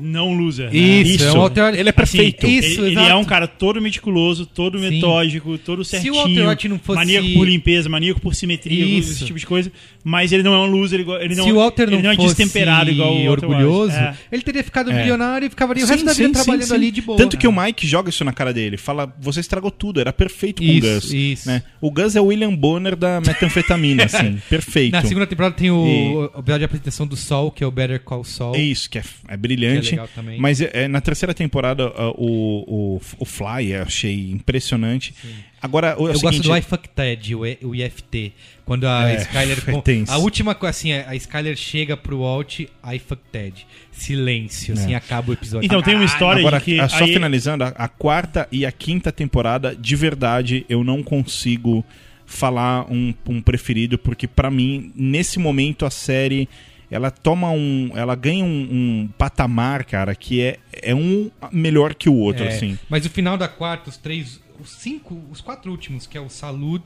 [0.00, 0.70] não loser.
[0.70, 0.76] né?
[0.76, 1.36] Isso, é Isso.
[1.36, 1.74] um Walter...
[1.74, 2.46] Ele é perfeito.
[2.46, 4.90] Assim, Isso, ele, ele é um cara todo meticuloso, todo Sim.
[4.90, 6.14] metódico, todo Se o certinho.
[6.14, 9.12] Walter White não fosse- Maníaco por limpeza, maníaco por simetria, Isso.
[9.12, 9.70] esse tipo de coisa.
[10.02, 12.10] Mas ele não é um loser, igual- ele não, Se o Walter ele não, não
[12.12, 14.04] é destemperado igual o Walter orgulhoso, White.
[14.04, 14.14] É.
[14.32, 14.94] ele teria ficado É.
[14.98, 16.74] milionário e ficaria o Sim, resto da vida sim, trabalhando sim, sim.
[16.74, 17.18] ali de boa.
[17.18, 18.76] Tanto que o Mike joga isso na cara dele.
[18.76, 21.12] Fala, você estragou tudo, era perfeito com Isso, o Gus.
[21.12, 21.48] isso.
[21.48, 21.62] né?
[21.80, 24.40] O Gus é o William Bonner da metanfetamina, assim.
[24.48, 24.92] Perfeito.
[24.92, 28.00] Na segunda temporada tem o, E- o de apresentação do Sol, que é o Better
[28.00, 28.54] Call Saul.
[28.56, 29.88] É isso, que é, é que brilhante.
[29.88, 30.38] é legal também.
[30.40, 35.14] Mas é, é, na terceira temporada, ah, o, o, o Fly eu achei impressionante.
[35.60, 38.32] Agora, o, é o Eu gosto seguinte, do I Fuck Ted, o, E- o IFT.
[38.64, 39.58] Quando a É, Skyler.
[40.08, 43.66] é a última coisa, assim, a Skyler chega pro Walt, I Fuck Ted.
[43.90, 44.96] Silêncio, assim, É.
[44.96, 45.64] acaba o episódio.
[45.66, 46.78] Então tem uma história Agora, que.
[46.78, 51.02] ah, só aí- finalizando, a, a quarta e a quinta temporada, de verdade, eu não
[51.02, 51.84] consigo
[52.26, 56.48] falar um, um preferido, porque pra mim, nesse momento, a série
[56.90, 57.90] ela toma um.
[57.96, 62.48] Ela ganha um, um patamar, cara, que é, é um melhor que o outro, É,
[62.48, 62.78] assim.
[62.88, 64.40] Mas o final da quarta, os três.
[64.60, 65.20] Os cinco.
[65.30, 66.82] Os quatro últimos, que é o Salud,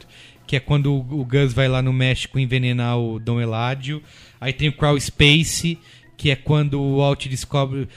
[0.46, 4.02] que é quando o, o Gus vai lá no México envenenar o Dom Eládio.
[4.40, 5.78] Aí tem o Crawl Space,
[6.16, 7.88] que é quando o Walt descobre.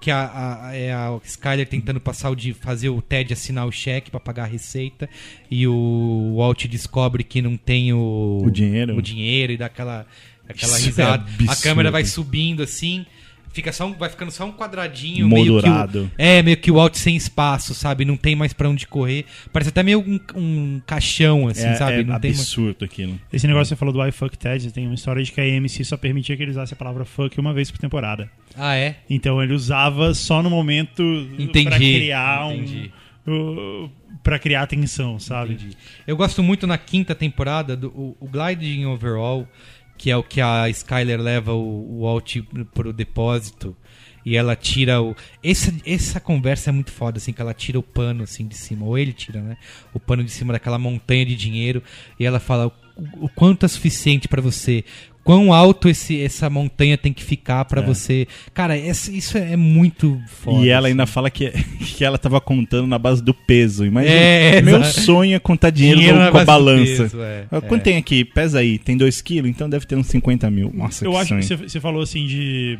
[0.00, 3.70] Que a, a, é a Skyler tentando passar o de fazer o Ted assinar o
[3.70, 5.08] cheque pra pagar a receita.
[5.48, 8.96] E o Walt descobre que não tem o, O dinheiro.
[8.96, 10.04] o dinheiro e dá aquela,
[10.48, 11.22] aquela Isso é risada.
[11.22, 11.62] a absurdo.
[11.62, 13.06] câmera vai subindo assim.
[13.52, 16.74] Fica só um- vai ficando só um quadradinho meio que o- é, meio que o
[16.76, 18.04] Walt sem espaço, sabe?
[18.04, 19.26] Não tem mais pra onde correr.
[19.52, 22.00] Parece até meio um, um caixão, assim, é sabe?
[22.00, 22.40] é não tem mais...
[22.40, 23.20] absurdo aquilo.
[23.32, 25.44] Esse negócio que você falou do I Fuck Ted, tem uma história de que a
[25.44, 28.30] AMC só permitia que ele usasse a palavra fuck uma vez por temporada.
[28.56, 28.96] Ah, é?
[29.08, 31.02] Então ele usava só no momento
[31.38, 32.90] Entendi, pra criar entendi.
[33.26, 33.88] um.
[34.22, 35.54] para criar atenção, sabe?
[35.54, 35.76] Entendi.
[36.06, 39.48] Eu gosto muito na quinta temporada do o, o Gliding Overall,
[40.02, 42.38] que é o que a Skyler leva o, o Walt
[42.74, 43.76] pro depósito.
[44.26, 45.14] E ela tira o.
[45.44, 48.84] Essa, essa conversa é muito foda, assim, que ela tira o pano assim de cima,
[48.84, 49.56] ou ele tira, né?
[49.94, 51.84] O pano de cima daquela montanha de dinheiro.
[52.18, 52.72] E ela fala
[53.20, 54.84] o, quanto é suficiente pra você.
[55.24, 58.26] Quão alto esse, essa montanha tem que ficar pra você.
[58.52, 60.66] Cara, essa- isso é muito foda.
[60.66, 60.92] e ela assim.
[60.94, 61.48] ainda fala que,
[61.96, 63.84] que ela tava contando na base do peso.
[63.86, 64.12] Imagina.
[64.12, 65.00] É, meu exato.
[65.02, 67.02] sonho é contar dinheiro, Dinheiro com- a balança.
[67.04, 67.84] peso, é, Ah, Quanto é.
[67.84, 68.24] tem aqui?
[68.24, 68.78] Pesa aí.
[68.78, 69.48] Tem 2 quilos?
[69.48, 70.72] Então deve ter uns 50 mil.
[70.74, 71.40] Nossa, Eu que acho sonho.
[71.40, 72.78] que você, você falou assim de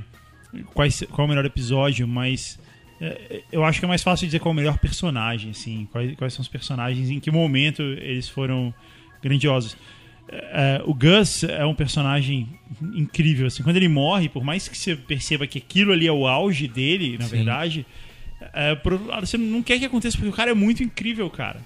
[0.75, 2.59] quais, qual é o melhor episódio, mas
[3.01, 6.15] é, eu acho que é mais fácil dizer qual é o melhor personagem, assim, quais,
[6.17, 8.75] quais são os personagens, em que momento eles foram
[9.23, 9.77] grandiosos.
[10.35, 12.49] É, o Gus é um personagem
[12.95, 16.27] incrível, assim, quando ele morre, por mais que você perceba que aquilo ali é o
[16.27, 17.37] auge dele, na Sim.
[17.37, 17.87] verdade,
[18.55, 18.77] é,
[19.21, 21.61] você não quer que aconteça porque o cara é muito incrível, cara.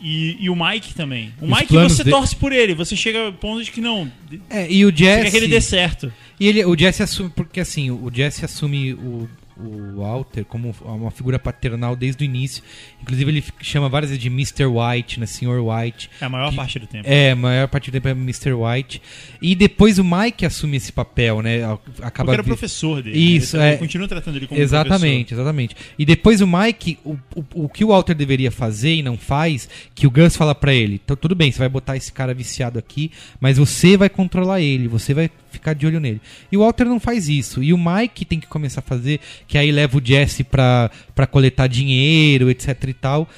[0.00, 1.32] E, e o Mike também.
[1.40, 4.10] O os Mike você de- torce por ele, você chega ao ponto de que não,
[4.50, 5.22] É, e o você Jesse.
[5.24, 6.12] quer que ele dê certo.
[6.38, 11.10] E ele, o Jesse assume, porque assim, o Jesse assume o, o Walter como uma
[11.10, 12.62] figura paternal desde o início.
[13.00, 14.64] Inclusive, ele chama várias vezes de Mr.
[14.66, 15.26] White, né?
[15.26, 15.60] Sr.
[15.60, 16.10] White.
[16.20, 17.08] É a maior Que- parte do tempo.
[17.08, 18.52] É, a maior parte do tempo é Mr.
[18.52, 19.00] White.
[19.40, 21.64] E depois o Mike assume esse papel, né?
[22.02, 23.18] Acaba Porque era professor dele.
[23.18, 23.68] Isso, né?
[23.68, 23.78] Ele é.
[23.78, 25.76] continua tratando ele como Exatamente, exatamente.
[25.98, 29.68] E depois o Mike, o, o, o que o Walter deveria fazer e não faz,
[29.94, 32.78] que o Gus fala pra ele, então tudo bem, você vai botar esse cara viciado
[32.78, 33.10] aqui,
[33.40, 36.20] mas você vai controlar ele, você vai ficar de olho nele.
[36.52, 37.62] E o Walter não faz isso.
[37.62, 39.18] E o Mike tem que começar a fazer,
[39.48, 43.28] que aí leva o Jesse pra, pra coletar dinheiro, etc e tal.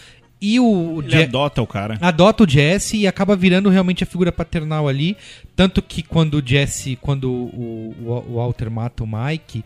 [0.40, 1.96] E o, Ele Je- adota o cara.
[2.00, 5.16] adota o Jesse e acaba virando realmente a figura paternal ali.
[5.54, 9.64] Tanto que quando o Jesse, quando o, o- o Walter mata o Mike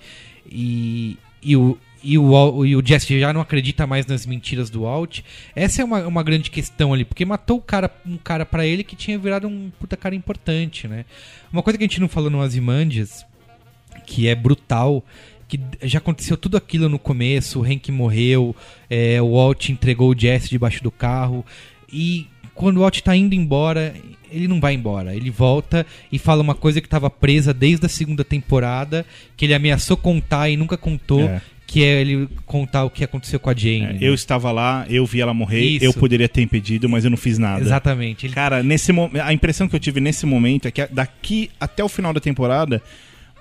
[0.50, 1.76] e, e o.
[2.02, 5.20] E o, e o Jesse já não acredita mais nas mentiras do Walt.
[5.54, 8.82] Essa é uma, uma grande questão ali, porque matou o cara, um cara para ele
[8.82, 11.04] que tinha virado um puta cara importante, né?
[11.52, 13.26] Uma coisa que a gente não falou no Azimandias,
[14.06, 15.04] que é brutal,
[15.46, 18.56] que já aconteceu tudo aquilo no começo, o Hank morreu,
[18.88, 21.44] é, o Walt entregou o Jesse debaixo do carro,
[21.92, 23.94] e quando o Walt tá indo embora,
[24.30, 27.88] ele não vai embora, ele volta e fala uma coisa que estava presa desde a
[27.88, 29.04] segunda temporada,
[29.36, 31.42] que ele ameaçou contar e nunca contou, É.
[31.70, 33.82] que é ele contar o que aconteceu com a Jane.
[33.82, 33.98] É, né?
[34.00, 35.84] eu estava lá, eu vi ela morrer, Isso.
[35.84, 37.60] eu poderia ter impedido, mas eu não fiz nada.
[37.60, 38.26] Exatamente.
[38.26, 38.90] Ele Cara, nesse
[39.22, 42.82] a impressão que eu tive nesse momento é que daqui até o final da temporada,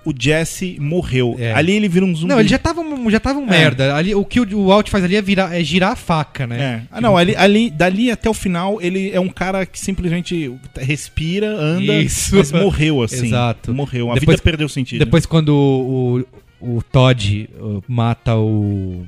[0.06, 1.36] o Jesse morreu.
[1.40, 1.54] É.
[1.54, 2.28] Ali ele vira um zumbi.
[2.28, 3.96] Não, ele já tava, um- já tava um merda.
[3.96, 6.62] Ali, o que o, o Walt faz ali é, virar, é girar a faca, né?
[6.62, 6.82] É.
[6.92, 11.50] Ah, não, ali, ali, dali até o final, ele é um cara que simplesmente respira,
[11.50, 12.36] anda, Isso.
[12.36, 13.26] mas morreu, assim.
[13.34, 13.74] Exato.
[13.74, 14.12] Morreu.
[14.12, 15.00] A Depois- vida perdeu sentido.
[15.00, 16.24] Depois quando o,
[16.60, 17.50] o, Todd
[17.88, 19.06] mata o.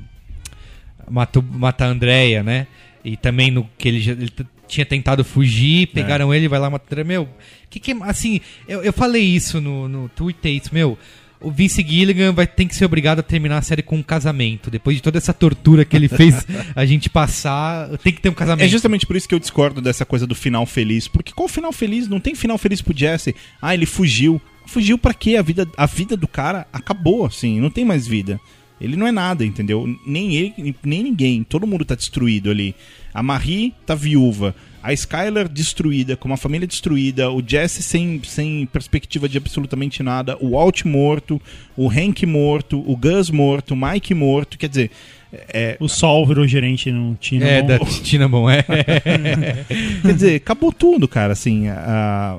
[1.10, 2.66] Mata, mata a Andrea, né?
[3.04, 4.30] E também no que ele, já, ele
[4.68, 7.04] tinha tentado fugir, pegaram ele, vai lá matar.
[7.04, 7.28] Meu,
[7.68, 10.98] que que é- assim, eu, eu falei isso no, no Twitter, isso, meu.
[11.40, 14.70] O Vince Gilligan vai ter que ser obrigado a terminar a série com um casamento.
[14.70, 16.46] Depois de toda essa tortura que ele fez
[16.76, 18.64] a gente passar, tem que ter um casamento.
[18.64, 21.08] É justamente por isso que eu discordo dessa coisa do final feliz.
[21.08, 22.06] Porque qual final feliz?
[22.06, 23.34] Não tem final feliz pro Jesse.
[23.60, 24.40] Ah, ele fugiu.
[24.66, 25.36] Fugiu pra quê?
[25.36, 27.60] A vida, a vida do cara acabou, assim.
[27.60, 28.40] Não tem mais vida.
[28.80, 29.86] Ele não é nada, entendeu?
[30.04, 31.44] Nem ele, nem ninguém.
[31.44, 32.74] Todo mundo tá destruído ali.
[33.14, 34.54] A Marie tá viúva.
[34.82, 37.30] A Skylar destruída, com uma família destruída.
[37.30, 40.36] O Jesse sem, sem perspectiva de absolutamente nada.
[40.40, 41.40] O Walt morto.
[41.76, 42.82] O Hank morto.
[42.84, 43.74] O Gus morto.
[43.74, 44.58] O Mike morto.
[44.58, 44.90] Quer dizer,
[45.32, 47.46] é, O Sol virou gerente no Tina.
[47.46, 47.66] É, Bom.
[47.68, 48.62] da Tinamon, é.
[50.02, 51.74] Quer dizer, acabou tudo, cara, assim, a-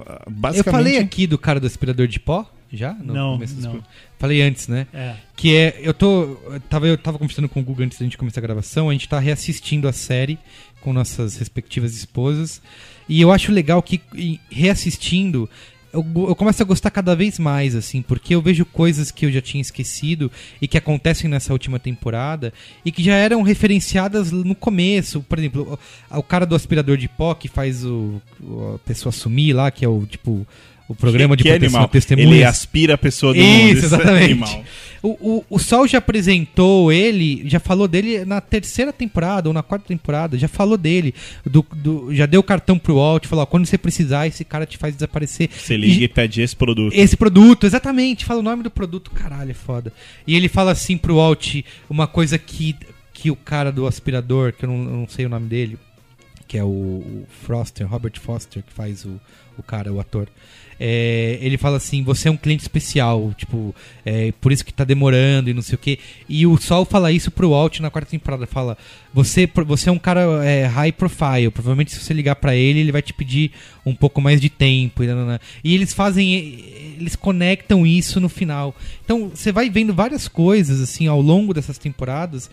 [0.07, 0.71] a- Eu basicamente...
[0.71, 2.93] falei aqui do cara do aspirador de pó, já?
[2.93, 3.71] No Não, começo não.
[3.71, 3.83] pro-
[4.19, 4.87] Falei antes, né?
[4.93, 5.15] É.
[5.35, 5.79] Que é.
[5.81, 6.37] Eu tô.
[6.45, 8.89] eu Tava, eu tava conversando com o Google antes da gente começar a gravação.
[8.89, 10.39] A gente tá reassistindo a série
[10.79, 12.61] com nossas respectivas esposas.
[13.09, 13.99] E eu acho legal que,
[14.49, 15.49] reassistindo,
[15.93, 19.31] eu, eu começo a gostar cada vez mais, assim, porque eu vejo coisas que eu
[19.31, 22.51] já tinha esquecido e que acontecem nessa última temporada
[22.83, 25.21] e que já eram referenciadas no começo.
[25.21, 25.79] Por exemplo,
[26.11, 29.69] o, o cara do aspirador de pó que faz o, o- a pessoa sumir lá,
[29.71, 30.45] que é o tipo.
[30.85, 32.31] O programa de que é proteção a testemunhas.
[32.31, 33.71] Ele aspira a pessoa do Isso, mundo.
[33.71, 34.31] Isso é exatamente.
[34.31, 34.63] animal.
[35.03, 39.61] O, o, o Sol já apresentou ele, já falou dele na terceira temporada ou na
[39.61, 41.13] quarta temporada, já falou dele,
[41.45, 44.65] do, do- já deu o cartão pro Walt, falou, ó, quando você precisar, esse cara
[44.65, 45.49] te faz desaparecer.
[45.51, 46.93] Você liga e pede esse produto.
[46.95, 49.91] Esse produto, exatamente, fala o nome do produto, caralho, é foda.
[50.25, 51.57] E ele fala assim pro Walt
[51.89, 52.73] uma coisa que,
[53.13, 55.77] que o cara do aspirador, que eu não, eu não sei o nome dele,
[56.47, 59.19] que é o, o Foster, Robert Foster, que faz o,
[59.57, 60.27] o cara, o ator.
[60.79, 63.73] É, ele fala assim: você é um cliente especial, tipo,
[64.05, 65.99] é, por isso que tá demorando e não sei o que.
[66.27, 68.77] E o Sol fala isso pro Walt na quarta temporada: fala,
[69.13, 72.91] você, você é um cara é, high profile, provavelmente se você ligar pra ele, ele
[72.91, 73.51] vai te pedir
[73.85, 75.03] um pouco mais de tempo.
[75.03, 75.07] E,
[75.63, 76.33] e eles fazem,
[76.99, 78.75] eles conectam isso no final.
[79.05, 82.49] Então você vai vendo várias coisas assim ao longo dessas temporadas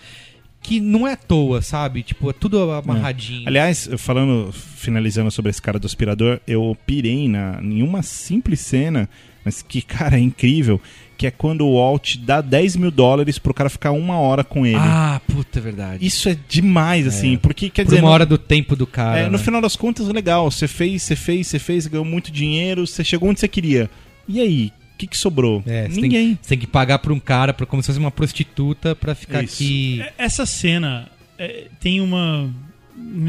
[0.62, 2.02] que não é à toa, sabe?
[2.02, 3.48] Tipo, é tudo amarradinho.
[3.48, 9.08] Aliás, falando, finalizando sobre esse cara do aspirador, eu pirei na, em uma simples cena,
[9.44, 10.80] mas que, cara, é incrível,
[11.16, 14.66] que é quando o Walt dá 10 mil dólares pro cara ficar uma hora com
[14.66, 14.76] ele.
[14.78, 16.06] Ah, puta, é verdade.
[16.06, 18.02] Isso é demais, assim, porque quer Por dizer...
[18.02, 19.20] uma hora do tempo do cara.
[19.20, 19.38] é, no né?
[19.38, 23.28] final das contas, legal, você fez, você fez, você fez, ganhou muito dinheiro, você chegou
[23.28, 23.90] onde você queria.
[24.28, 24.72] E aí?
[25.00, 25.62] O que, que sobrou?
[25.66, 26.34] É, você Ninguém.
[26.34, 29.14] Tem, você tem que pagar pra um cara, pra, como se fosse uma prostituta, pra
[29.14, 29.54] ficar Isso.
[29.54, 30.02] aqui.
[30.02, 31.08] É, Essa cena
[31.38, 32.52] é, tem uma.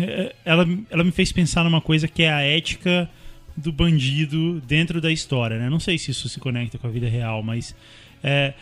[0.02, 3.10] é, Ela, ela me fez pensar numa coisa que é a ética
[3.56, 5.69] do bandido dentro da história, né?
[5.69, 7.73] Não sei se isso se conecta com a vida real, mas
[8.22, 8.53] é,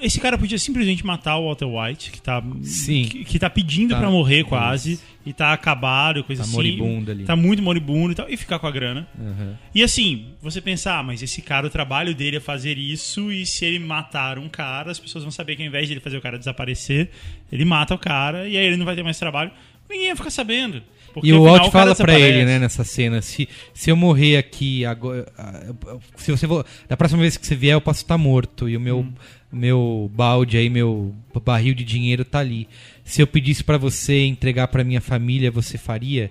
[0.00, 3.04] esse cara podia simplesmente matar o Walter White, que tá, Sim.
[3.04, 4.00] que, que tá pedindo Tá.
[4.00, 6.56] pra morrer quase, e tá acabado, coisa Tá assim.
[6.56, 7.24] moribundo ali.
[7.24, 9.08] Tá muito moribundo e tal, e ficar com a grana.
[9.18, 9.58] Aham.
[9.74, 13.44] E assim, você pensar, ah, mas esse cara, o trabalho dele é fazer isso, e
[13.44, 16.16] se ele matar um cara, as pessoas vão saber que ao invés de ele fazer
[16.16, 17.10] o cara desaparecer,
[17.50, 19.50] ele mata o cara, e aí ele não vai ter mais trabalho.
[19.90, 20.82] Ninguém ia ficar sabendo.
[21.12, 22.22] Porque E o Walt fala pra desaparece.
[22.22, 25.72] ele, né, nessa cena, se, se eu morrer aqui agora, ah,
[26.16, 28.80] se você vo- da próxima vez que você vier eu posso estar morto e o
[28.80, 29.12] meu Hum.
[29.54, 31.14] Meu balde aí, meu
[31.44, 32.68] barril de dinheiro tá ali.
[33.04, 36.30] Se eu pedisse pra você entregar pra minha família, você faria?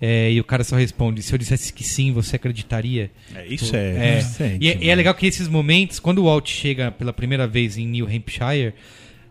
[0.00, 3.10] É, e o cara só responde: se eu dissesse que sim, você acreditaria?
[3.34, 3.96] É, isso é.
[3.96, 4.94] É, decente, e, é- e é né?
[4.96, 8.74] legal que esses momentos, quando o Walt chega pela primeira vez em New Hampshire,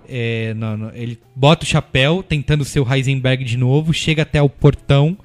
[0.07, 4.41] é, no- no- ele bota o chapéu, tentando ser o Heisenberg de novo, chega até
[4.41, 5.18] o portão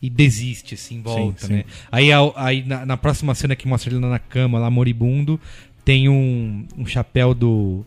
[0.00, 1.52] e desiste, assim, volta, sim.
[1.52, 1.64] né?
[1.90, 5.40] Aí, aí na, na próxima cena que mostra ele na cama, lá moribundo,
[5.84, 7.84] tem um, um chapéu do...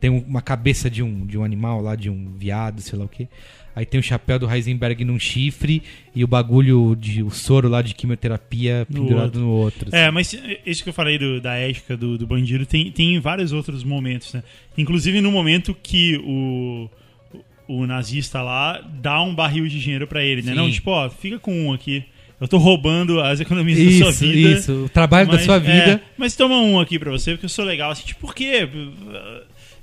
[0.00, 3.04] Tem um- uma cabeça de um, de um animal lá, de um viado, sei lá
[3.04, 3.28] o quê.
[3.74, 5.82] Aí tem o chapéu do Heisenberg num chifre
[6.14, 9.40] e o bagulho de o soro lá de quimioterapia No pendurado outro.
[9.40, 9.88] no outro.
[9.94, 13.20] É, mas isso que eu falei do- da ética do, do bandido tem, tem em
[13.20, 14.42] vários outros momentos, né?
[14.78, 16.88] Inclusive no momento que o,
[17.68, 20.52] o nazista lá dá um barril de dinheiro pra ele, né?
[20.52, 20.56] Sim.
[20.56, 22.02] Não, tipo, ó, fica com um aqui.
[22.40, 24.58] Eu tô roubando as economias da sua Isso, vida.
[24.58, 24.72] isso.
[24.84, 25.72] O trabalho da mas- sua vida.
[25.92, 27.90] é, mas toma um aqui pra você, porque eu sou legal.
[27.90, 28.68] Assim, tipo, por quê?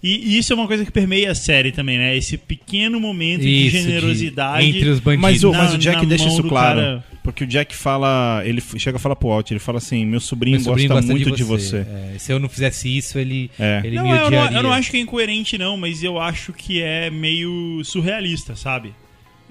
[0.03, 2.15] E, e isso é uma coisa que permeia a série também, né?
[2.15, 4.65] Esse pequeno momento de Isso, de- generosidade.
[4.67, 5.21] entre os bandidos.
[5.21, 6.79] Mas o, na- mas o Jack deixa isso claro.
[6.79, 7.03] cara.
[7.23, 8.41] Porque o Jack fala.
[8.45, 11.13] Ele chega a falar pro Walt, ele fala assim: meu sobrinho, Meu sobrinho gosta, gosta
[11.13, 11.77] muito de você.
[11.77, 13.81] É, se eu não fizesse isso, ele, É.
[13.83, 14.57] ele Não, me eu não, odiaria.
[14.57, 18.93] eu não acho que é incoerente, não, mas eu acho que é meio surrealista, sabe?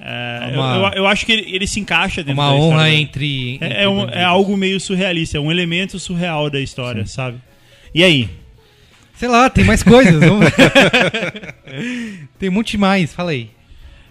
[0.05, 3.55] É, uma- eu, eu- eu acho que ele, ele se encaixa dentro Uma honra entre.
[3.55, 7.39] entre É, é, um- é algo meio surrealista, é um elemento surreal da história, sabe?
[7.95, 8.29] E aí?
[9.15, 10.19] Sei lá, tem mais coisas.
[10.19, 10.51] vamos-
[12.39, 13.51] tem um monte mais, fala aí.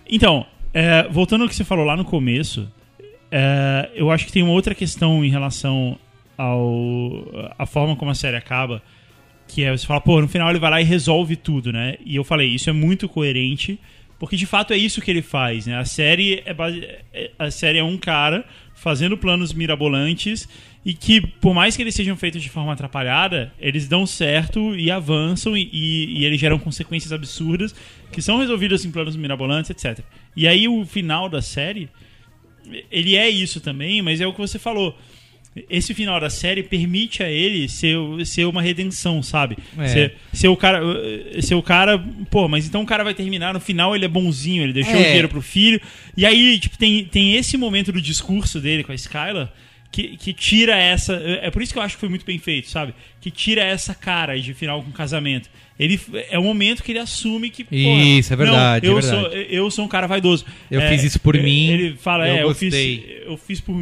[0.09, 2.67] Então, é, voltando ao que você falou lá no começo,
[3.31, 5.97] é, eu acho que tem uma outra questão em relação
[6.37, 8.81] ao a forma como a série acaba,
[9.47, 11.95] que é você fala, pô, no final ele vai lá e resolve tudo, né?
[12.05, 13.79] E eu falei, isso é muito coerente,
[14.21, 15.75] porque de fato é isso que ele faz, né?
[15.79, 18.45] A série é, base- é- a série é um cara
[18.75, 20.47] fazendo planos mirabolantes
[20.85, 24.91] e que, por mais que eles sejam feitos de forma atrapalhada, eles dão certo e
[24.91, 27.73] avançam e, e, e eles geram consequências absurdas
[28.11, 30.05] que são resolvidas em planos mirabolantes, etc.
[30.35, 31.89] E aí o final da série,
[32.91, 34.95] ele é isso também, mas é o que você falou.
[35.69, 39.57] Esse final da série permite a ele ser, ser uma redenção, sabe?
[39.77, 39.87] É.
[39.87, 40.79] Ser, ser o cara.
[41.41, 41.97] Ser o cara.
[42.29, 44.99] Pô, mas então o cara vai terminar, no final ele é bonzinho, ele deixou É.
[45.01, 45.81] o dinheiro pro filho.
[46.15, 49.51] E aí, tipo, tem, tem esse momento do discurso dele com a Skylar
[49.91, 51.15] que, que tira essa.
[51.41, 52.93] É por isso que eu acho que foi muito bem feito, sabe?
[53.19, 55.49] Que tira essa cara de final com casamento.
[55.77, 55.99] Ele
[56.29, 57.65] é o momento que ele assume que.
[57.65, 59.47] porra, Isso, é verdade, não, eu é Sou, verdade.
[59.49, 60.45] eu sou um cara vaidoso.
[60.69, 63.23] Eu É, fiz isso por ele- mim, Ele fala, eu é, eu fiz, gostei.
[63.25, 63.75] eu fiz por.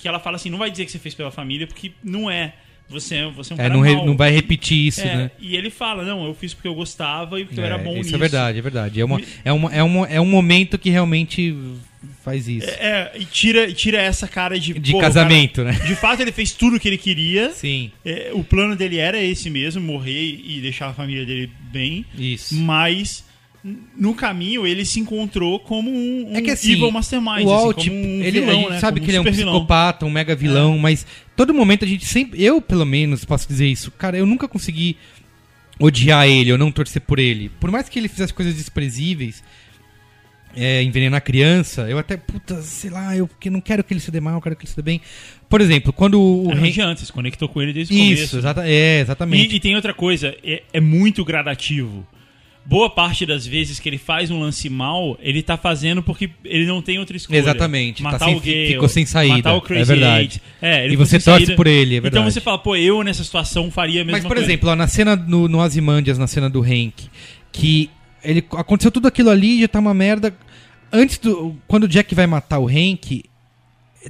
[0.00, 2.54] Que ela fala assim: não vai dizer que você fez pela família, porque não é.
[2.88, 5.30] Você, é- você é um É, cara não, re- não vai repetir isso, É, né?
[5.38, 7.98] E ele fala: não, eu fiz porque eu gostava e porque eu era bom isso
[8.02, 8.14] nisso.
[8.16, 9.00] é verdade, é verdade.
[9.00, 11.54] É, uma, é, uma, é, uma, é um momento que realmente
[12.24, 12.68] faz isso.
[12.68, 14.74] É, e tira, tira essa cara de.
[14.74, 15.86] De casamento, cara- né?
[15.86, 17.50] De fato, ele fez tudo o que ele queria.
[17.52, 22.04] Sim, É, o plano dele era esse mesmo, morrer e deixar a família dele bem.
[22.18, 22.56] isso.
[22.56, 23.24] Mas
[23.62, 27.78] no caminho ele se encontrou como um, um É que assim, evil mastermind, o Walt,
[27.78, 28.80] assim, um ele, vilão, a né?
[28.80, 31.06] sabe como que ele é um psicopata, um mega vilão, mas
[31.36, 34.96] todo momento a gente sempre, eu pelo menos posso dizer isso, cara, eu nunca consegui
[35.78, 37.50] odiar ele ou não torcer por ele.
[37.60, 39.42] Por mais que ele fizesse coisas desprezíveis,
[40.56, 44.00] é, envenenar a criança, eu até, puta, sei lá, eu porque não quero que ele
[44.00, 45.00] se dê mal, eu quero que ele se dê bem.
[45.48, 48.38] Por exemplo, quando o, É, Hank- adianta, se conectou com ele desde o Isso, começo.
[48.38, 49.52] exata, é, exatamente.
[49.52, 52.06] E, e tem outra coisa, é, é muito gradativo.
[52.70, 56.66] Boa parte das vezes que ele faz um lance mal, ele tá fazendo porque ele
[56.66, 57.36] não tem outra escolha.
[57.36, 60.42] Exatamente, tá Matar sem- o gay, ficou sem saída, matar o Crazy é verdade.
[60.62, 61.56] É, E você torce saída.
[61.56, 62.22] por ele, é verdade.
[62.22, 64.44] Então você fala, pô, eu nessa situação faria a mesma Mas, por coisa.
[64.48, 67.08] exemplo, ó, na cena no, no Ozymandias, na cena do Hank,
[67.50, 67.90] que
[68.22, 70.32] ele aconteceu tudo aquilo ali, já tá uma merda.
[70.92, 71.56] Antes do.
[71.66, 73.24] Quando o Jack vai matar o Hank,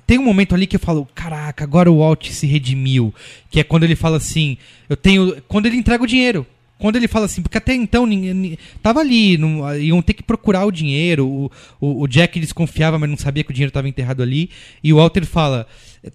[0.07, 3.15] tem um momento ali que eu falo, caraca, agora o Walt se redimiu.
[3.51, 5.41] Que é quando ele fala assim, eu tenho.
[5.49, 6.47] Quando ele entrega o dinheiro.
[6.81, 10.23] Quando ele fala assim, porque até então ninguém, ni- tava ali, não, iam ter que
[10.23, 11.27] procurar o dinheiro.
[11.27, 11.51] O,
[11.81, 14.51] o, o Jack desconfiava, mas não sabia que o dinheiro estava enterrado ali.
[14.83, 15.67] E o Walter fala: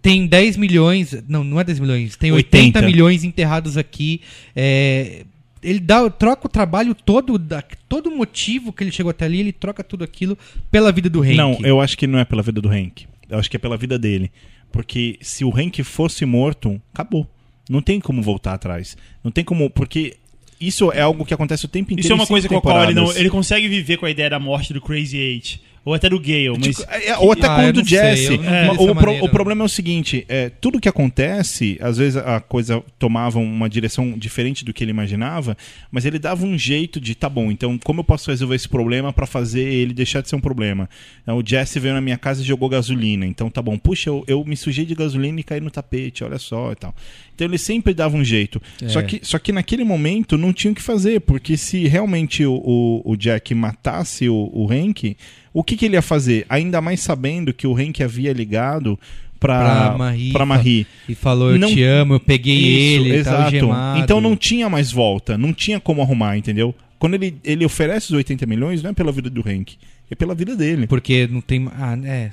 [0.01, 4.21] tem 10 milhões, não, não é 10 milhões, tem 80, 80 milhões enterrados aqui.
[4.55, 5.23] É,
[5.61, 9.39] ele dá, troca o trabalho todo, da, todo o motivo que ele chegou até ali,
[9.39, 10.37] ele troca tudo aquilo
[10.69, 11.35] pela vida do Hank.
[11.35, 13.05] Não, eu acho que não é pela vida do Hank.
[13.29, 14.31] Eu acho que é pela vida dele.
[14.71, 17.27] Porque se o Hank fosse morto, acabou.
[17.69, 18.95] Não tem como voltar atrás.
[19.23, 19.69] Não tem como.
[19.69, 20.17] Porque
[20.59, 22.01] isso é algo que acontece o tempo inteiro.
[22.07, 23.11] Isso é uma coisa com a qual ele não.
[23.15, 25.61] Ele consegue viver com a ideia da morte do Crazy Eight.
[25.85, 26.77] Ou até do Gale, mas.
[26.77, 28.37] Tipo, é, ou até Ah, com o do Jesse.
[28.39, 32.39] dessa o, pro- o problema é o seguinte: é, tudo que acontece, às vezes a
[32.39, 35.55] coisa tomava uma direção diferente do que ele imaginava,
[35.91, 39.13] mas ele dava um jeito de, tá bom, então como eu posso resolver esse problema
[39.13, 40.89] pra fazer ele deixar de ser um problema?
[41.21, 43.23] Então, o Jesse veio na minha casa e jogou gasolina.
[43.27, 46.39] Então tá bom, puxa, eu, eu me sujei de gasolina e caí no tapete, olha
[46.39, 46.95] só e tal.
[47.35, 48.61] Então ele sempre dava um jeito.
[48.81, 48.87] É.
[48.87, 52.53] Só, que, só que naquele momento não tinha o que fazer, porque se realmente o,
[52.53, 55.17] o, o Jack matasse o, o Hank,
[55.53, 56.45] o que, que ele ia fazer?
[56.47, 58.97] Ainda mais sabendo que o Hank havia ligado
[59.39, 60.87] pra, Pra Marie, pra Marie.
[61.09, 63.43] E falou, eu Não- te amo, eu peguei Isso, ele, tá exato.
[63.43, 63.99] algemado.
[63.99, 66.73] Então não tinha mais volta, não tinha como arrumar, entendeu?
[66.97, 69.75] Quando ele, ele oferece os 80 milhões, não é pela vida do Hank,
[70.09, 70.87] é pela vida dele.
[70.87, 71.67] Porque não tem...
[71.77, 72.31] Ah, é...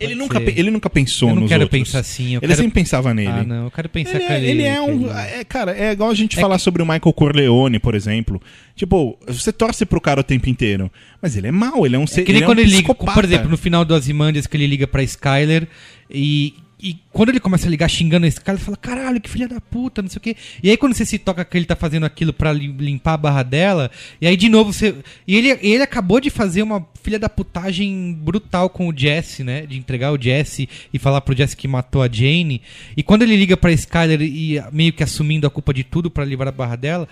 [0.00, 0.58] Ele nunca, ser.
[0.58, 1.80] ele nunca pensou Eu não nos quero outros.
[1.82, 2.54] pensar assim, eu ele quero...
[2.56, 3.28] sempre pensava nele.
[3.28, 4.46] Ah, não, eu quero pensar Ele que é, ele...
[4.50, 5.02] ele é um.
[5.06, 7.94] ele- É, cara, é igual a gente É falar que- sobre o Michael Corleone, por
[7.94, 8.40] exemplo.
[8.74, 10.90] Tipo, você torce pro cara o tempo inteiro.
[11.20, 12.22] Mas ele é mau, ele é um ser.
[12.22, 14.46] É que nem ele quando é um ele liga, por exemplo, no final do Ozymandias
[14.46, 15.68] que ele liga pra Skyler
[16.10, 19.46] e, e quando ele começa a ligar xingando a Skyler, ele fala, caralho, que filha
[19.48, 20.36] da puta, não sei o quê.
[20.62, 23.42] E aí quando você se toca que ele tá fazendo aquilo lim- limpar a barra
[23.42, 23.90] dela,
[24.20, 24.94] e aí de novo você...
[25.26, 29.66] E ele, ele acabou de fazer uma filha da putagem brutal com o Jesse, né?
[29.66, 32.62] De entregar o Jesse e falar pro Jesse que matou a Jane.
[32.96, 36.24] E quando ele liga pra Skyler e meio que assumindo a culpa de tudo pra
[36.24, 37.08] livrar a barra dela...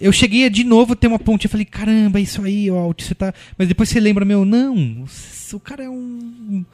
[0.00, 1.44] Eu cheguei de novo ter uma ponte.
[1.46, 3.32] Eu falei, caramba, isso aí, ó, você tá.
[3.56, 5.04] Mas depois você lembra, meu, não.
[5.52, 5.94] O cara é um.
[5.94, 6.64] Um,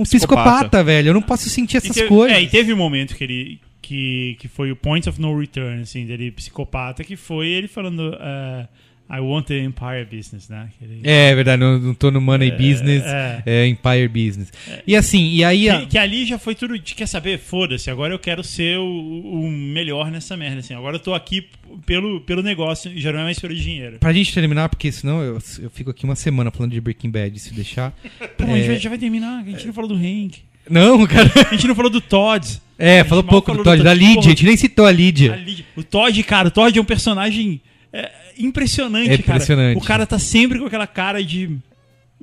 [0.00, 0.04] Um psicopata.
[0.04, 0.84] psicopata.
[0.84, 1.08] velho.
[1.10, 2.36] Eu não posso sentir essas teve- coisas.
[2.36, 3.60] É, e teve um momento que ele.
[3.82, 8.16] Que, que foi o point of no return, assim, dele psicopata, que foi ele falando.
[8.18, 8.66] eh,
[9.10, 10.70] I want the Empire Business, né?
[10.80, 13.42] Ele- É verdade, não, não tô no Money Business, é.
[13.44, 14.50] é, Empire Business.
[14.86, 15.68] E assim, e aí.
[15.68, 16.78] a- Que, que ali já foi tudo.
[16.80, 17.38] Quer saber?
[17.38, 20.60] Foda-se, agora eu quero ser o, o melhor nessa merda.
[20.60, 20.72] Assim.
[20.74, 21.46] Agora eu tô aqui
[21.84, 23.98] pelo, pelo negócio, já não é mais pelo dinheiro.
[23.98, 27.38] Pra gente terminar, porque senão eu, eu fico aqui uma semana falando de Breaking Bad,
[27.38, 27.90] se deixar.
[28.38, 28.66] Pô, a gente É.
[28.68, 29.40] vai- já vai terminar.
[29.40, 30.38] A gente não falou do Hank.
[30.68, 31.30] Não, cara.
[31.50, 32.58] A gente não falou do Todd.
[32.78, 34.00] É, falou pouco falou do Todd, do da Todd.
[34.02, 34.26] Lydia, Porra.
[34.26, 35.34] a gente nem citou a Lydia.
[35.34, 37.60] A Lydia- O Todd, cara, o Todd é um personagem
[37.94, 39.74] é, impressionante, É impressionante.
[39.74, 39.84] cara.
[39.84, 41.56] O cara tá sempre com aquela cara de.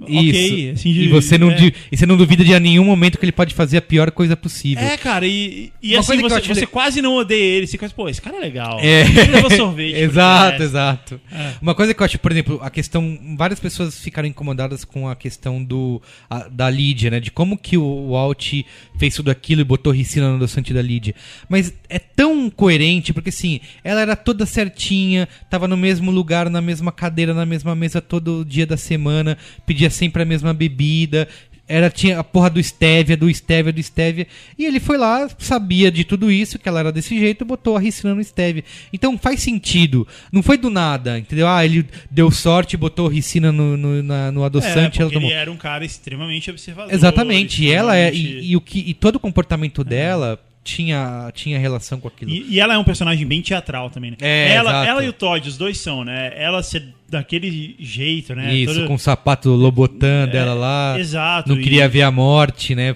[0.07, 0.17] Isso.
[0.19, 1.53] Ok, assim, de- e, você não é.
[1.53, 4.09] di- e você não duvida de a nenhum momento que ele pode fazer a pior
[4.09, 4.81] coisa possível.
[4.83, 7.67] É, cara, e, e assim, coisa que eu você, você le- quase não odeia ele.
[7.67, 8.79] Você quase, pô, esse cara é legal.
[8.79, 9.01] É.
[9.01, 9.93] Ele levou sorvete.
[9.99, 11.21] exato, exato.
[11.31, 11.51] É.
[11.61, 13.19] Uma coisa que eu acho, por exemplo, a questão.
[13.37, 17.19] Várias pessoas ficaram incomodadas com a questão do a- da Lídia, né?
[17.19, 18.53] De como que o, o Alt
[19.01, 21.15] fez tudo aquilo e botou ricina no adoçante da Lídia.
[21.49, 26.61] Mas é tão coerente, porque assim, ela era toda certinha, tava no mesmo lugar, na
[26.61, 31.27] mesma cadeira, na mesma mesa todo dia da semana, pedia sempre a mesma bebida.
[31.71, 34.27] Era, tinha a porra do Stevia, do Stevia, do Stevia.
[34.57, 37.79] E ele foi lá, sabia de tudo isso, que ela era desse jeito, botou a
[37.79, 38.63] ricina no Stevia.
[38.91, 40.07] Então faz sentido.
[40.31, 41.47] Não foi do nada, entendeu?
[41.47, 45.29] Ah, ele deu sorte, botou ricina no, no, na- no É, adoçante porque ela tomou.
[45.29, 46.93] ele era um cara extremamente observador.
[46.93, 47.63] Exatamente.
[47.63, 48.13] E ela é.
[48.13, 52.29] E, e o que, e todo o comportamento dela tinha, tinha relação com aquilo.
[52.31, 54.17] E, e ela é um personagem bem teatral também, né?
[54.21, 54.87] É, ela, exato.
[54.89, 56.31] ela e o Todd, os dois são, né?
[56.35, 58.53] Ela ser daquele jeito, né?
[58.53, 60.95] Isso, Toda- com o sapato Lobotan É, dela lá.
[60.99, 62.95] exato, Não e- queria ver a morte, né?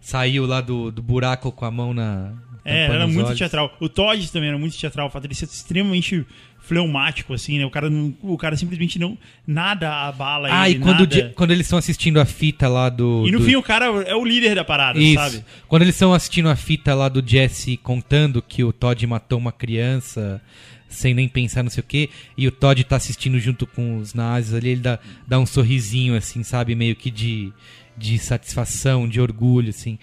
[0.00, 2.32] Saiu lá do, do buraco com a mão na.
[2.64, 3.38] É, era muito olhos.
[3.38, 3.76] teatral.
[3.80, 6.24] O Todd também era muito teatral, o fato de ser extremamente
[6.62, 7.66] fleumático, assim, né?
[7.66, 9.18] O cara, não, o cara simplesmente não.
[9.46, 10.78] Nada abala Ah, ele.
[10.78, 13.24] e quando, quando eles estão assistindo a fita lá do.
[13.26, 15.14] E no do- fim o cara é o líder da parada, Isso.
[15.22, 15.44] sabe?
[15.68, 19.52] Quando eles estão assistindo a fita lá do Jesse contando que o Todd matou uma
[19.52, 20.40] criança
[20.88, 24.12] sem nem pensar não sei o que, e o Todd tá assistindo junto com os
[24.12, 27.50] nazis ali, ele dá, dá um sorrisinho assim, sabe, meio que de,
[27.96, 29.98] de satisfação, de orgulho, assim.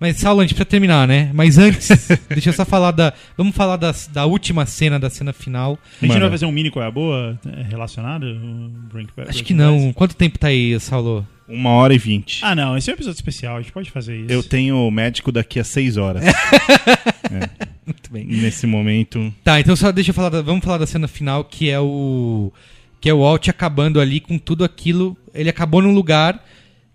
[0.00, 1.30] Mas, Saulo, a gente precisa terminar, né?
[1.34, 1.88] Mas antes,
[2.30, 3.12] deixa eu só falar da.
[3.36, 5.72] Vamos falar das- da última cena, da cena final.
[5.72, 6.14] A gente Mano.
[6.14, 8.24] não vai fazer um mini qual é a boa é, relacionado?
[8.24, 9.78] o Break- Acho que não.
[9.78, 9.92] Bad?
[9.94, 11.26] Quanto tempo tá aí, Saulo?
[11.46, 12.40] Uma hora e vinte.
[12.44, 14.32] Ah, não, esse é um episódio especial, a gente pode fazer isso.
[14.32, 16.22] Eu tenho médico daqui a seis horas.
[17.84, 18.24] Muito bem.
[18.24, 19.32] Nesse momento.
[19.44, 22.52] Tá, então só deixa eu falar, da- vamos falar da cena final, que é o
[23.00, 25.16] que é o Alt acabando ali com tudo aquilo.
[25.34, 26.42] Ele acabou num lugar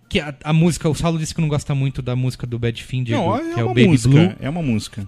[0.10, 3.18] que a, a música, o Saulo disse que não gosta muito da música do Badfinger,
[3.18, 4.10] Não, é que é o uma Baby música.
[4.10, 5.08] Blue, É uma música.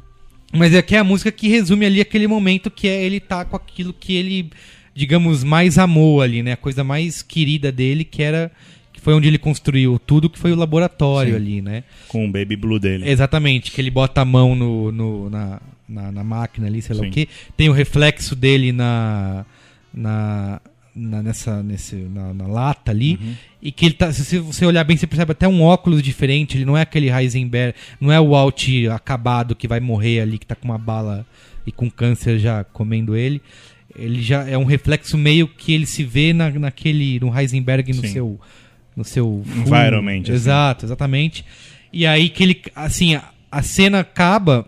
[0.54, 3.46] mas é que é a música que resume ali aquele momento que é ele tá
[3.46, 4.50] com aquilo que ele,
[4.96, 6.54] digamos, mais amou ali, né?
[6.54, 8.52] A coisa mais querida dele, que era
[8.92, 11.36] que foi onde ele construiu tudo, que foi o laboratório Sim.
[11.38, 11.84] ali, né?
[12.08, 13.08] Com o Baby Blue dele.
[13.08, 17.04] Exatamente, que ele bota a mão no, no- na, na, na máquina ali, sei lá
[17.04, 17.10] Sim.
[17.10, 17.30] o que.
[17.56, 19.46] Tem o reflexo dele na,
[19.94, 20.60] na,
[20.98, 23.38] na, nessa, nesse, na, na lata ali.
[23.62, 24.12] E que ele tá.
[24.12, 26.58] Se você olhar bem, você percebe até um óculos diferente.
[26.58, 30.46] Ele não é aquele Heisenberg, não é o Alt acabado que vai morrer ali, que
[30.46, 31.26] tá com uma bala
[31.66, 33.42] e com câncer já comendo ele.
[33.96, 37.20] Ele já é um reflexo meio que ele se vê na, naquele.
[37.20, 38.08] no Heisenberg no Sim.
[38.08, 38.40] seu.
[38.96, 39.44] No seu.
[39.56, 40.34] Environment, assim.
[40.34, 41.46] Exato, exatamente.
[41.94, 42.62] E aí que ele.
[42.76, 44.68] Assim, a, a cena acaba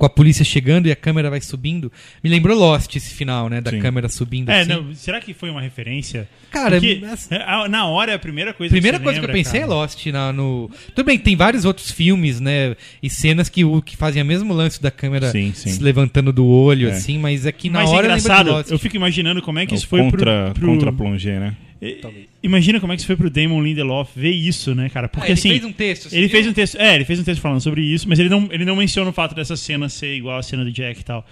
[0.00, 1.92] com a polícia chegando e a câmera vai subindo.
[2.24, 3.60] Me lembrou Lost esse final, né?
[3.60, 3.80] Da Sim.
[3.80, 4.70] câmera subindo É, assim.
[4.70, 6.26] não, será que foi uma referência?
[6.50, 9.20] Cara, Porque, essa- é, a- na hora é a primeira coisa Primeira que você coisa
[9.20, 9.70] que eu lembra, pensei cara.
[9.72, 10.70] é Lost na, no.
[10.94, 12.74] Tudo bem, tem vários outros filmes, né?
[13.02, 15.68] E cenas que, o- que fazem o mesmo lance da câmera Sim, sim.
[15.68, 16.92] se levantando do olho, É.
[16.92, 18.70] assim, mas é que na Mas hora é eu engraçado, Lost.
[18.70, 20.60] eu fico imaginando como é que É isso foi contra, pro...
[20.62, 20.66] pro...
[20.72, 21.54] contra plongé, né?
[21.82, 25.08] I- Imagina como é que isso foi pro Damon Lindelof ver isso, né, cara?
[25.08, 25.48] Porque Ah, ele assim.
[25.50, 26.06] fez um texto.
[26.12, 26.30] Ele viu?
[26.30, 28.64] fez um texto, é, ele fez um texto falando sobre isso, mas ele não, ele
[28.64, 31.26] não menciona o fato dessa cena ser igual à cena do Jack e tal.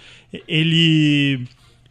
[0.47, 1.41] Ele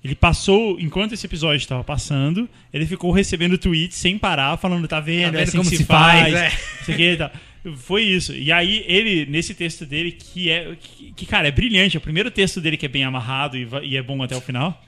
[0.03, 5.01] ele passou, enquanto esse episódio estava passando, ele ficou recebendo tweets sem parar, falando, tá
[5.01, 6.51] vendo, Tá é vendo assim como que se se faz, faz, é.
[6.79, 7.31] não sei o que e tal.
[7.77, 8.33] Foi isso.
[8.33, 10.77] E aí, ele, nesse texto dele, que é.
[10.81, 11.97] Que, que, cara, é brilhante.
[11.97, 14.41] É o primeiro texto dele que é bem amarrado e, e é bom até o
[14.41, 14.83] final.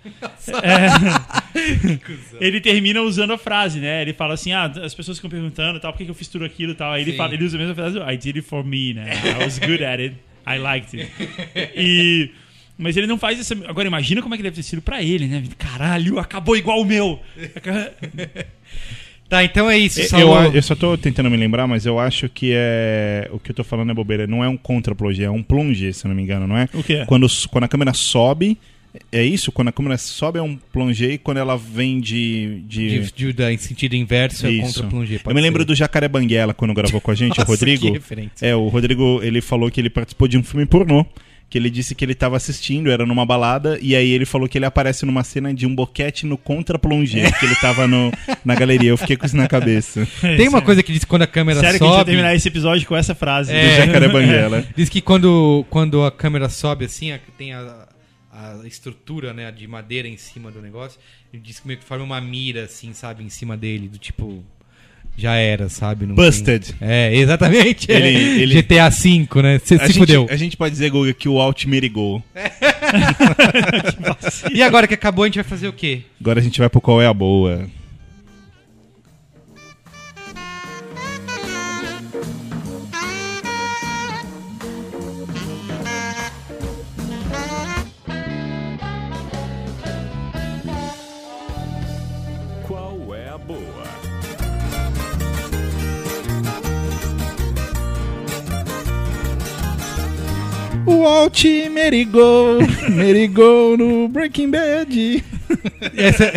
[0.63, 1.91] É.
[2.41, 4.03] ele termina usando a frase, né?
[4.03, 6.45] Ele fala assim: ah, as pessoas ficam perguntando tal, por que, que eu fiz tudo
[6.45, 6.93] aquilo e tal.
[6.93, 9.11] Aí ele, fala, ele usa a mesma frase: I did it for me, né?
[9.25, 10.17] I was good at it.
[10.47, 11.11] I liked it.
[11.77, 12.31] E.
[12.79, 13.55] Mas ele não faz essa.
[13.69, 15.45] Agora imagina como é que deve ter sido pra ele, né?
[15.59, 17.21] Caralho, acabou igual o meu.
[19.31, 20.01] Tá, então é isso.
[20.01, 20.51] Eu, Saulo.
[20.53, 23.31] eu só tô tentando me lembrar, mas eu acho que é.
[23.33, 24.27] O que eu tô falando é bobeira.
[24.27, 26.69] Não é um contra plongé, é um plongé, se eu não me engano, não é?
[26.75, 27.05] O quê?
[27.07, 28.59] Quando, quando a câmera sobe.
[29.13, 29.53] É isso?
[29.53, 32.61] Quando a câmera sobe é um plongé e quando ela vem de.
[32.67, 32.89] de...
[33.03, 34.81] De, de, da- em sentido inverso é Isso.
[34.83, 35.21] contra plongé.
[35.25, 37.87] Eu me lembro do Jacaré Banguela quando gravou com a gente, Nossa, o Rodrigo.
[37.87, 38.45] que referência.
[38.45, 41.07] É, o Rodrigo, ele falou que ele participou de um filme pornô.
[41.51, 44.57] Que ele disse que ele tava assistindo, era numa balada, e aí ele falou que
[44.57, 48.13] ele aparece numa cena de um boquete no contra plongé, que ele tava no,
[48.45, 48.91] na galeria.
[48.91, 50.07] Eu fiquei com isso na cabeça.
[50.21, 52.11] Tem uma coisa que diz que quando a câmera Sério que a gente vai sobe.
[52.13, 53.53] terminar esse episódio com essa frase.
[53.53, 53.69] É.
[53.69, 54.65] Do Jacaré Banguela.
[54.77, 57.89] Diz que quando, quando a câmera sobe assim, tem a,
[58.33, 61.01] a estrutura né, de madeira em cima do negócio,
[61.33, 64.45] ele diz que meio que forma uma mira, assim, sabe, em cima dele, do tipo.
[65.21, 66.07] Já era, sabe?
[66.07, 66.73] Não Busted.
[66.79, 67.91] tem- É, exatamente.
[67.93, 68.13] Ele- é.
[68.43, 69.61] ele- GTA V, né?
[69.63, 70.27] Você A se gente, fudeu.
[70.31, 72.23] a gente pode dizer, Guga, que o Alt merigou.
[74.53, 76.03] E agora que acabou, a gente vai fazer o quê?
[76.21, 77.67] Agora a gente vai pro qual é a boa.
[101.01, 102.59] O Alt merigou,
[102.91, 105.25] merigou no Breaking Bad.
[105.97, 106.31] Essa...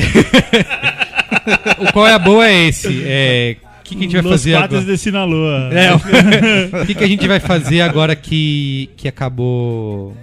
[1.79, 3.03] o qual é a boa é esse.
[3.05, 3.57] É...
[3.81, 4.95] O que, que a gente vai Los fazer quadros agora?
[4.95, 5.69] de Sinaloa.
[5.73, 5.99] É, o
[6.87, 10.15] que, que a gente vai fazer agora que, que acabou.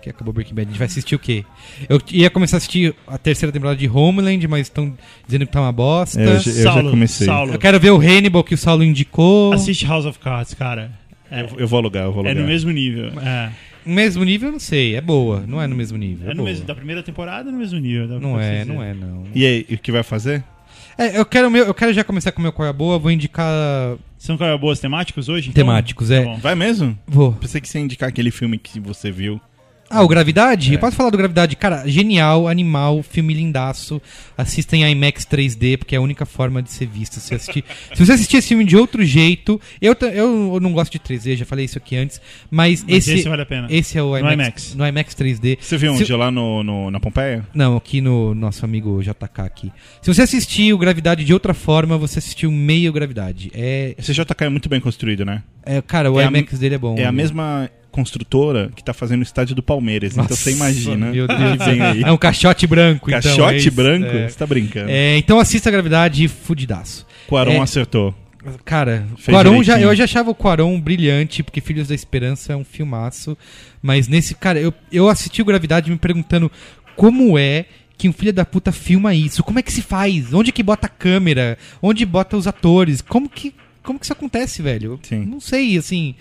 [0.00, 0.68] Que acabou Breaking Bad?
[0.68, 1.44] A gente vai assistir o quê?
[1.88, 5.60] Eu ia começar a assistir a terceira temporada de Homeland, mas estão dizendo que tá
[5.60, 6.20] uma bosta.
[6.20, 7.26] É, eu já- eu já Saulo, comecei.
[7.26, 9.52] Saulo, Eu quero ver o Hannibal que o Saulo indicou.
[9.52, 10.92] assiste House of Cards, cara.
[11.30, 12.42] É, Eu, vou alugar, eu vou é alugar.
[12.42, 13.06] no mesmo nível.
[13.20, 13.50] É,
[13.84, 14.96] No mesmo nível, eu não sei.
[14.96, 15.44] É boa.
[15.46, 16.28] Não é no mesmo nível.
[16.28, 18.06] é É no mesmo, da primeira temporada é no mesmo nível.
[18.20, 19.24] Não é, não é, não.
[19.34, 20.42] E aí, o que vai fazer?
[20.96, 22.98] É, eu quero, meu, eu quero já começar com o meu qual é boa.
[22.98, 25.50] Vou indicar São é boas temáticos hoje?
[25.50, 25.64] então?
[25.64, 26.08] temáticos.
[26.08, 26.24] Tá É.
[26.24, 26.36] bom.
[26.38, 26.98] Vai mesmo?
[27.06, 27.32] Vou.
[27.34, 29.40] Pensei que você ia indicar aquele filme que você viu.
[29.90, 30.74] Ah, o Gravidade?
[30.74, 30.78] É.
[30.78, 31.56] Posso falar do Gravidade?
[31.56, 34.00] Cara, genial, animal, filme lindaço.
[34.36, 37.18] Assistem a IMAX 3D, porque é a única forma de ser visto.
[37.20, 37.64] Se, assistir...
[37.94, 39.60] Se você assistir esse filme de outro jeito...
[39.80, 42.20] Eu, eu não gosto de 3D, já falei isso aqui antes.
[42.50, 43.66] Mas, Mas esse, esse vale a pena.
[43.70, 44.34] esse é o No IMAX.
[44.34, 44.74] IMAX.
[44.74, 45.58] No IMAX 3D.
[45.60, 46.12] Você viu Se- onde?
[46.12, 47.46] Lá no, no- na Pompeia?
[47.54, 49.72] Não, aqui no nosso amigo JK aqui.
[50.02, 53.50] Se você assistir o Gravidade de outra forma, você assistiu meio Gravidade.
[53.54, 55.42] É, Esse JK é muito bem construído, né?
[55.76, 56.96] É cara, o É a- IMAX dele é bom.
[56.98, 60.12] É a mesma construtora que tá fazendo o estádio do Palmeiras.
[60.12, 61.10] então Nossa, você imagina.
[61.10, 61.64] meu Deus.
[61.64, 62.02] vem aí.
[62.02, 63.20] É um caixote branco, então.
[63.20, 64.06] Caixote é branco?
[64.06, 64.28] É.
[64.28, 64.90] Você tá brincando.
[64.90, 67.06] É, então assista a Gravidade fudidaço.
[67.26, 68.14] Quaron é- acertou.
[68.64, 72.56] Cara, Fez Quaron já, eu já achava o Quaron brilhante, porque Filhos da Esperança é
[72.56, 73.36] um filmaço.
[73.82, 76.50] Mas nesse, cara, eu, eu assisti o Gravidade me perguntando
[76.96, 77.64] como é
[77.98, 79.42] que um filho da puta filma isso?
[79.42, 80.32] Como é que se faz?
[80.32, 81.58] Onde que bota a câmera?
[81.82, 83.00] Onde bota os atores?
[83.02, 84.98] Como que, como que isso acontece, velho?
[85.02, 85.24] Sim.
[85.24, 86.14] Não sei, assim.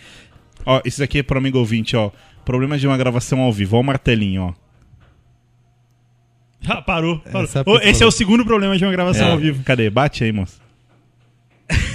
[0.65, 2.11] Ó, isso aqui é pro amigo ouvinte, ó.
[2.45, 3.77] Problemas de uma gravação ao vivo.
[3.77, 4.53] Ó o martelinho, ó.
[6.67, 7.19] Ah, parou.
[7.19, 7.43] parou.
[7.43, 9.31] Essa Ô, esse é o segundo problema de uma gravação É.
[9.31, 9.63] ao vivo.
[9.63, 9.89] Cadê?
[9.89, 10.59] Bate aí, moço.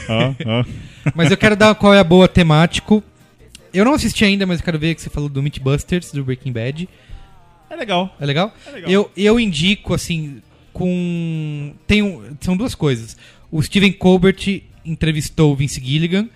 [0.09, 0.64] ó, ó.
[1.14, 3.02] Mas eu quero dar qual é a boa temático.
[3.74, 6.52] Eu não assisti ainda, mas eu quero ver que você falou do Mythbusters, do Breaking
[6.52, 6.86] Bad.
[7.70, 8.14] É legal.
[8.20, 8.55] É legal?
[8.66, 8.90] É legal.
[8.90, 10.43] Eu, eu indico, assim,
[10.74, 11.74] com.
[11.86, 13.16] Tem um, são duas coisas.
[13.51, 16.28] O Steven Colbert entrevistou o Vince Gilligan,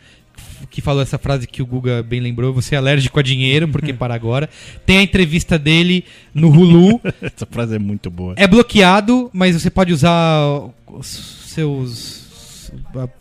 [0.70, 3.92] que falou essa frase que o Guga bem lembrou: você é alérgico a dinheiro, porque
[3.94, 4.48] para agora.
[4.84, 6.04] Tem a entrevista dele
[6.34, 7.00] no Hulu.
[7.22, 8.34] Essa frase é muito boa.
[8.36, 11.06] É bloqueado, mas você pode usar os
[11.48, 12.26] seus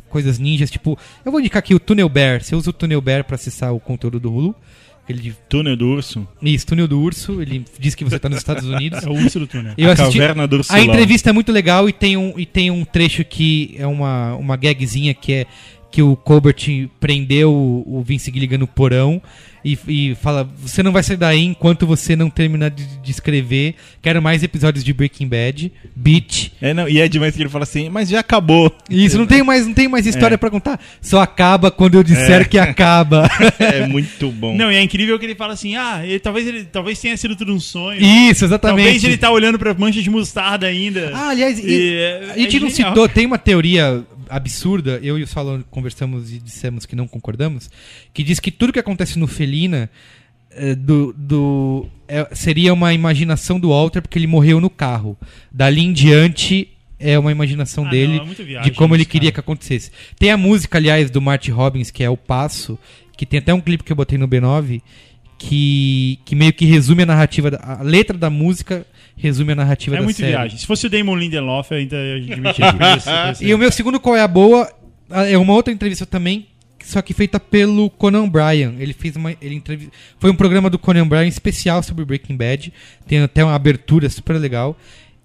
[0.09, 2.43] coisas ninjas, tipo, eu vou indicar aqui o Tunnel Bear.
[2.43, 4.55] Você usa o Tunnel Bear para acessar o conteúdo do Hulu.
[5.07, 6.27] Aquele Túnel do Urso.
[6.41, 9.01] isso, Túnel do Urso, ele diz que você tá nos Estados Unidos.
[9.05, 9.73] É o urso do túnel.
[9.77, 10.83] Eu a assisti- Caverna do A Ursulão.
[10.83, 14.55] entrevista é muito legal e tem um, e tem um trecho que é uma, uma
[14.55, 15.45] gagzinha que é
[15.95, 19.21] que o Colbert prendeu o, o Vince Gilligan no porão
[19.63, 23.75] e, e fala: Você não vai sair daí enquanto você não terminar de, de escrever.
[24.01, 25.71] Quero mais episódios de Breaking Bad.
[25.95, 26.51] Beat.
[26.61, 28.69] É, não, e é demais que ele fala assim, mas já acabou.
[28.89, 30.79] Isso, não tem mais, não tem mais história pra contar.
[31.01, 33.29] Só acaba quando eu disser que acaba.
[33.57, 34.53] É muito bom.
[34.55, 37.37] Não, e é incrível que ele fala assim: ah, ele- talvez, ele, talvez tenha sido
[37.37, 38.01] tudo um sonho.
[38.01, 38.83] Isso, exatamente.
[38.83, 41.11] Talvez ele tá olhando pra mancha de mostarda ainda.
[41.13, 42.89] Ah, aliás, e- E é- a gente é não genial.
[42.89, 47.69] citou, tem uma teoria absurda, eu e o Salão conversamos e dissemos que não concordamos,
[48.13, 49.89] que diz que tudo que acontece no Felina
[50.51, 55.17] eh, do, do- é- seria uma imaginação do Walter porque ele morreu no carro.
[55.51, 56.69] Dali em diante
[56.99, 59.41] é uma imaginação Ah, dele não, é viagem de como ele queria cara.
[59.43, 59.91] que acontecesse.
[60.17, 62.79] Tem a música, aliás, do Marty Robbins, que é O Passo,
[63.17, 64.81] que tem até um clipe que eu botei no B9,
[65.37, 68.85] que, que meio que resume a narrativa, da- a letra da música
[69.17, 70.31] resume a narrativa É da muito série.
[70.31, 70.57] viagem.
[70.57, 73.33] Se fosse o Damon Lindelof, eu ainda admitiria.
[73.41, 74.69] E o meu segundo Qual é a Boa
[75.09, 76.47] é uma outra entrevista também,
[76.83, 78.73] só que feita pelo Conan Bryan.
[78.79, 79.31] Ele fez uma.
[79.41, 79.89] Ele entrev...
[80.19, 82.73] Foi um programa do Conan Bryan especial sobre Breaking Bad.
[83.07, 84.77] Tem até uma abertura super legal.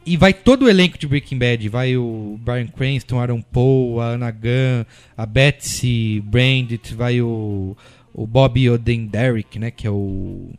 [0.07, 1.69] E vai todo o elenco de Breaking Bad.
[1.69, 4.85] Vai o Brian Cranston, Aaron Paul, a Anna Gunn,
[5.17, 7.77] a Betsy Brandt, vai o,
[8.15, 9.71] o Bobby Odenderick, né?
[9.71, 10.51] Que é o.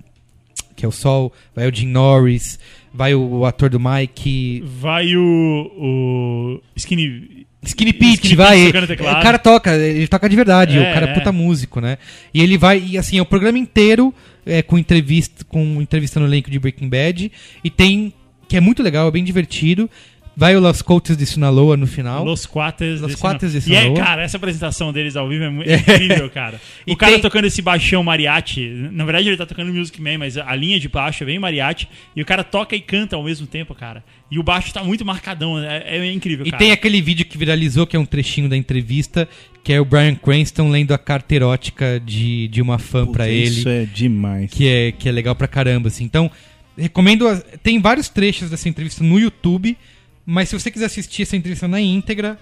[0.76, 2.58] Que é o Sol, vai o Jim Norris,
[2.94, 7.46] vai o ator do Mike, Vai o, o Skinny...
[7.64, 8.70] Skinny Pete, vai.
[8.70, 11.14] O cara toca, ele toca de verdade, É, o cara é é.
[11.14, 12.00] puta músico, né?
[12.34, 14.12] E ele vai, e assim, é o programa inteiro
[14.46, 17.32] é, com entrevista, com entrevista no elenco de Breaking Bad,
[17.64, 18.12] e tem,
[18.48, 19.88] que é muito legal, é bem divertido.
[20.36, 22.24] Vai o Las Coates de Sinaloa no final.
[22.24, 23.02] Los Quates.
[23.02, 23.98] Los desse Quates de E é, Sinaloa.
[24.06, 26.60] cara, essa apresentação deles ao vivo é, mu- é incrível, cara.
[26.88, 28.70] E o cara tem- tocando esse baixão mariachi.
[28.92, 31.88] Na verdade, ele tá tocando Music Man, mas a linha de baixo é bem mariachi.
[32.16, 34.04] E o cara toca e canta ao mesmo tempo, cara.
[34.32, 35.60] E o baixo tá muito marcadão.
[35.60, 36.64] É, é incrível, E cara.
[36.64, 39.28] tem aquele vídeo que viralizou, que é um trechinho da entrevista,
[39.64, 43.48] que é o Brian Cranston lendo a carta erótica de, de uma fã pra ele.
[43.60, 44.50] Isso é demais.
[44.50, 46.06] que é, que é legal pra caramba, assim.
[46.06, 46.32] Então,
[46.78, 47.28] recomendo.
[47.28, 49.78] as- Tem vários trechos dessa entrevista no YouTube,
[50.26, 52.38] mas se você quiser assistir essa entrevista na íntegra,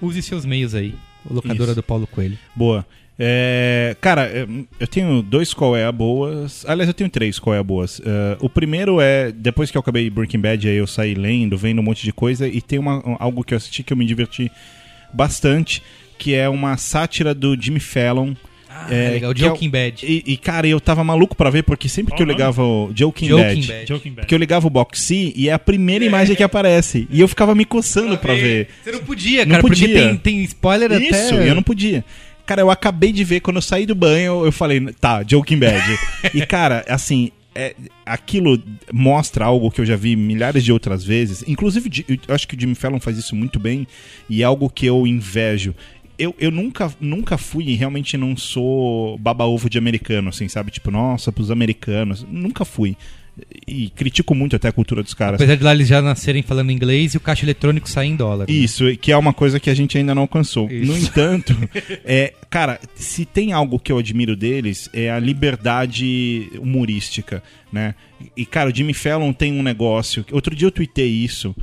[0.00, 0.94] use seus meios aí.
[1.28, 1.74] O locadora Isso.
[1.74, 2.38] do Paulo Coelho.
[2.54, 2.86] Boa.
[3.18, 4.46] É, cara, é,
[4.78, 6.64] eu tenho dois qual é a boas.
[6.66, 8.00] Aliás, eu tenho três qual é a boas.
[8.04, 11.80] É, o primeiro é, depois que eu acabei Breaking Bad, aí eu saí lendo, vendo
[11.80, 14.50] um monte de coisa, e tem uma, algo que eu assisti que eu me diverti
[15.12, 15.82] bastante,
[16.18, 18.34] que é uma sátira do Jimmy Fallon.
[18.78, 19.30] Ah, É, é, legal.
[19.30, 20.04] é o- Joking Bad.
[20.06, 22.90] E, e, cara, eu tava maluco pra ver, porque sempre Qual que eu ligava o
[22.94, 24.16] Joking, Joking Bad, Bad.
[24.16, 27.08] Porque eu ligava o Boxy e é a primeira imagem que aparece.
[27.10, 28.68] E eu ficava me coçando pra ver.
[28.84, 30.08] Você não podia, Não cara, porque podia.
[30.08, 31.44] tem, tem spoiler Isso, até.
[31.46, 32.04] e eu não podia.
[32.44, 35.82] Cara, eu acabei de ver, quando eu saí do banho, eu falei, tá, Joking Bad.
[36.32, 37.74] e, cara, assim, é,
[38.04, 38.62] aquilo
[38.92, 41.42] mostra algo que eu já vi milhares de outras vezes.
[41.48, 41.90] Inclusive,
[42.28, 43.86] eu acho que o Jimmy Fallon faz isso muito bem
[44.28, 45.74] e é algo que eu invejo.
[46.18, 50.70] Eu, eu nunca, nunca fui e realmente não sou baba-ovo de americano, assim, sabe?
[50.70, 52.26] Tipo, nossa, pros americanos.
[52.30, 52.96] Nunca fui.
[53.66, 55.34] E critico muito até a cultura dos caras.
[55.34, 58.46] Apesar de lá eles já nascerem falando inglês e o caixa eletrônico sair em dólar.
[58.48, 58.54] né?
[58.54, 60.70] Isso, que é uma coisa que a gente ainda não alcançou.
[60.70, 60.90] Isso.
[60.90, 61.54] No entanto,
[62.02, 67.94] é, cara, se tem algo que eu admiro deles é a liberdade humorística, né?
[68.34, 70.24] E, cara, o Jimmy Fallon tem um negócio.
[70.32, 71.54] Outro dia eu tuitei isso,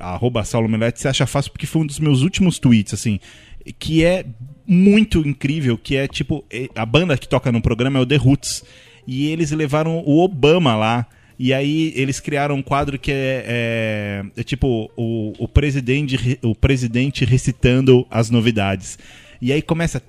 [0.00, 3.20] arroba Saulo Melete, você acha fácil porque foi um dos meus últimos tweets, assim,
[3.78, 4.24] que é
[4.66, 8.64] muito incrível, que é tipo, a banda que toca no programa é o The Roots,
[9.06, 11.06] e eles levaram o Obama lá,
[11.38, 16.38] e aí eles criaram um quadro que é, é- é tipo o, o, presidente, re-
[16.42, 18.98] o presidente recitando as novidades.
[19.42, 20.00] E aí começa.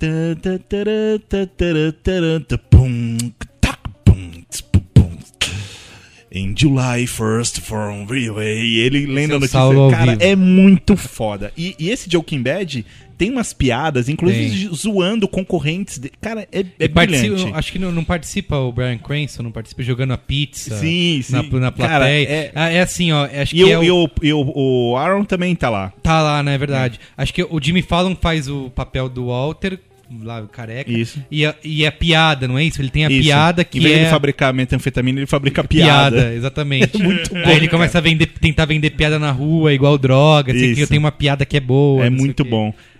[6.31, 8.59] In July 1st from Freeway.
[8.61, 9.59] E ele lendo a notícia.
[9.89, 11.51] Cara, é muito foda.
[11.55, 12.85] E, e esse Joking Bad
[13.17, 14.75] tem umas piadas, inclusive Tem.
[14.75, 15.97] zoando concorrentes.
[15.99, 17.51] de- Cara, é, é brilhante.
[17.53, 21.31] acho que não, não participa o Brian Cranston, não participa jogando a pizza Sim, sim.
[21.33, 22.27] na, na Cara, plateia.
[22.27, 23.25] é- Ah, é assim, ó.
[23.25, 24.51] Acho E, que o, é o- e o- e o-
[24.91, 25.93] o Aaron também tá lá.
[26.03, 26.55] Tá lá, né?
[26.55, 26.99] É verdade.
[27.17, 29.79] Acho que o Jimmy Fallon faz o papel do Walter,
[30.21, 30.91] lá, careca.
[30.91, 31.19] Isso.
[31.31, 32.79] E a, e a piada, não é isso?
[32.81, 33.23] Ele tem a Isso.
[33.23, 33.97] piada que Em vez é...
[33.97, 36.15] de ele fabricar metanfetamina, ele fabrica piada.
[36.17, 36.33] piada.
[36.33, 36.95] exatamente.
[37.01, 40.51] É muito bom, Aí ele começa a vender, tentar vender piada na rua, igual droga,
[40.53, 42.05] assim, que eu tenho uma piada que é boa.
[42.05, 42.49] É muito quê.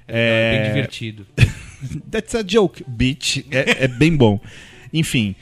[0.08, 1.26] É É bem divertido.
[2.12, 3.46] That's a joke, bitch.
[3.52, 4.40] É, é bem bom.
[4.94, 5.36] Enfim,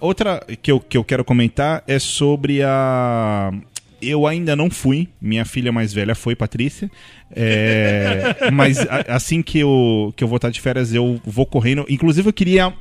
[0.00, 3.52] outra que eu, que eu quero comentar é sobre a.
[4.00, 6.88] Eu ainda não fui, minha filha mais velha foi, Patrícia.
[7.34, 11.84] É, mas a- assim que eu, que eu voltar de férias, eu vou correndo.
[11.88, 12.72] Inclusive, eu queria.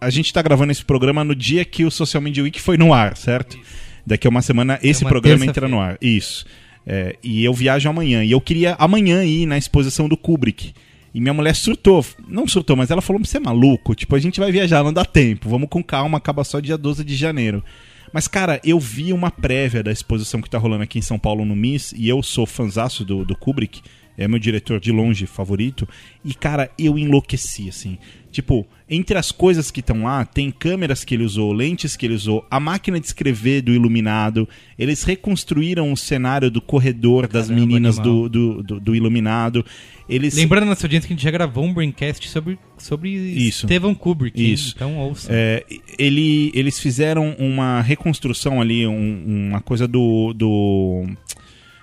[0.00, 2.92] A gente tá gravando esse programa no dia que o Social Media Week foi no
[2.94, 3.58] ar, certo?
[4.06, 5.98] Daqui a uma semana esse uma programa entra no ar.
[6.00, 6.46] Isso.
[6.86, 8.24] É, e eu viajo amanhã.
[8.24, 10.72] E eu queria amanhã ir na exposição do Kubrick.
[11.12, 12.04] E minha mulher surtou.
[12.28, 13.94] Não surtou, mas ela falou: você é maluco?
[13.94, 15.48] Tipo, a gente vai viajar, não dá tempo.
[15.48, 17.64] Vamos com calma, acaba só dia 12 de janeiro.
[18.12, 21.44] Mas, cara, eu vi uma prévia da exposição que tá rolando aqui em São Paulo
[21.44, 23.82] no MIS, e eu sou fanzaço do, do Kubrick,
[24.16, 25.88] é meu diretor de longe favorito,
[26.24, 27.98] e, cara, eu enlouqueci, assim.
[28.32, 32.14] Tipo, entre as coisas que estão lá, tem câmeras que ele usou, lentes que ele
[32.14, 34.46] usou, a máquina de escrever do Iluminado,
[34.78, 38.28] eles reconstruíram o cenário do corredor das Caramba, meninas animal.
[38.28, 39.64] do, do, do, do Iluminado.
[40.06, 43.66] Eles Lembrando nossa audiência que a gente já gravou um Braincast sobre, sobre Isso.
[43.66, 44.52] Stephen Kubrick.
[44.52, 44.74] Isso.
[44.76, 45.28] Então ouça.
[45.32, 45.64] É,
[45.98, 51.06] ele, eles fizeram uma reconstrução ali, um- uma coisa do, do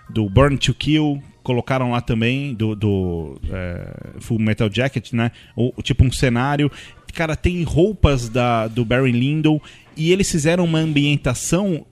[0.10, 5.32] do Burn to Kill, colocaram lá também do, do é, Full Metal Jacket, né?
[5.56, 6.72] O, tipo um cenário.
[7.14, 9.60] Cara, tem roupas da, do Barry Lyndon
[9.96, 11.86] e eles fizeram uma ambientação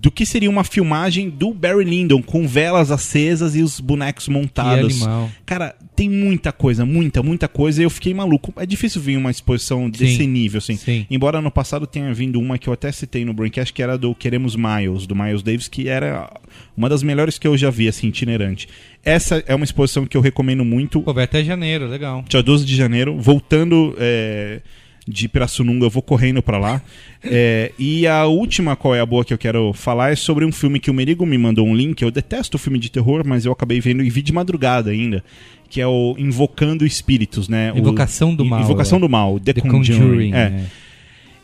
[0.00, 5.02] do que seria uma filmagem do Barry Lyndon com velas acesas e os bonecos montados.
[5.02, 5.30] animal.
[5.44, 7.82] Cara, tem muita coisa, muita, muita coisa.
[7.82, 8.52] E eu fiquei maluco.
[8.56, 10.26] É difícil vir uma exposição desse Sim.
[10.26, 10.76] nível, assim.
[10.76, 11.06] Sim.
[11.10, 14.14] Embora no passado tenha vindo uma que eu até citei no Braincast, que era do
[14.14, 16.32] Queremos Miles, do Miles Davis, que era
[16.76, 18.68] uma das melhores que eu já vi, assim, itinerante.
[19.04, 21.02] Essa é uma exposição que eu recomendo muito.
[21.02, 22.24] Pô, vai até janeiro, legal.
[22.28, 24.62] Dia 12 de janeiro, voltando é,
[25.06, 26.80] de Pirassununga, eu vou correndo pra lá.
[27.22, 30.52] É, e a última, qual é a boa que eu quero falar, é sobre um
[30.52, 32.00] filme que o Merigo me mandou um link.
[32.02, 35.22] Eu detesto filme de terror, mas eu acabei vendo e vi de madrugada ainda.
[35.68, 37.72] Que é o Invocando Espíritos, né?
[37.72, 39.00] O- Invocação do Mal, Invocação é.
[39.00, 39.98] do Mal, The, The Conjuring.
[40.00, 40.32] Conjuring.
[40.34, 40.38] é.
[40.38, 40.64] é.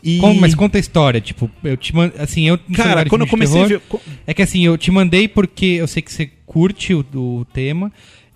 [0.03, 0.17] E...
[0.17, 2.19] Como- mas conta a história, tipo, eu te mandei.
[2.19, 2.57] Assim, eu.
[2.73, 3.99] Cara, quando eu comecei a terror, ver.
[4.25, 7.91] É que assim, eu te mandei porque eu sei que você curte o, o tema.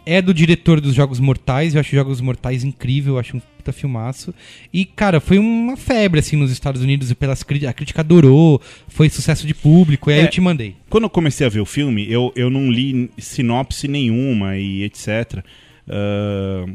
[0.05, 3.71] É do diretor dos Jogos Mortais, eu acho Jogos Mortais incrível, eu acho um puta
[3.73, 4.33] filmaço.
[4.71, 9.09] E, cara, foi uma febre, assim, nos Estados Unidos, e pelas a crítica adorou, foi
[9.09, 10.23] sucesso de público, e aí É.
[10.25, 10.75] eu te mandei.
[10.89, 15.43] Quando eu comecei a ver o filme, eu, eu não li sinopse nenhuma e etc.
[15.87, 16.65] Ah,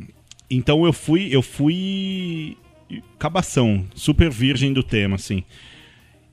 [0.50, 2.56] então eu fui, eu fui
[3.18, 5.44] cabação, super virgem do tema, assim.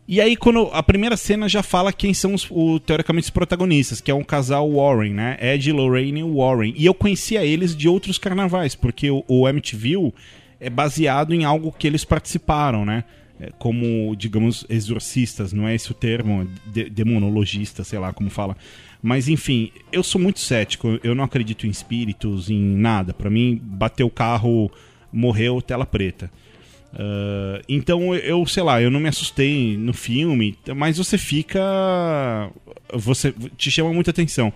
[0.08, 4.00] E aí, quando a primeira cena já fala quem são os, o, teoricamente os protagonistas,
[4.00, 5.38] que é um casal Warren, né?
[5.42, 6.74] Ed, Lorraine e Warren.
[6.78, 10.14] E eu conhecia eles de outros carnavais, porque o, o MTV
[10.62, 13.04] é baseado em algo que eles participaram, né?
[13.38, 18.56] É, Como, digamos, exorcistas, não é esse o termo, de, demonologista, sei lá como fala.
[19.04, 23.14] Mas enfim, eu sou muito cético, eu não acredito em espíritos, em nada.
[23.14, 24.72] Pra mim, bateu o carro,
[25.12, 26.32] morreu, tela preta.
[26.98, 32.52] Ah, então eu, sei lá, eu não me assustei no filme, mas você fica.
[32.94, 34.52] Você te chama muita atenção.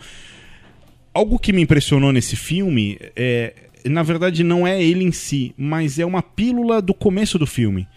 [1.13, 3.53] Algo que me impressionou nesse filme é.
[3.84, 7.88] Na verdade, não é ele em si, mas é uma pílula do começo do filme.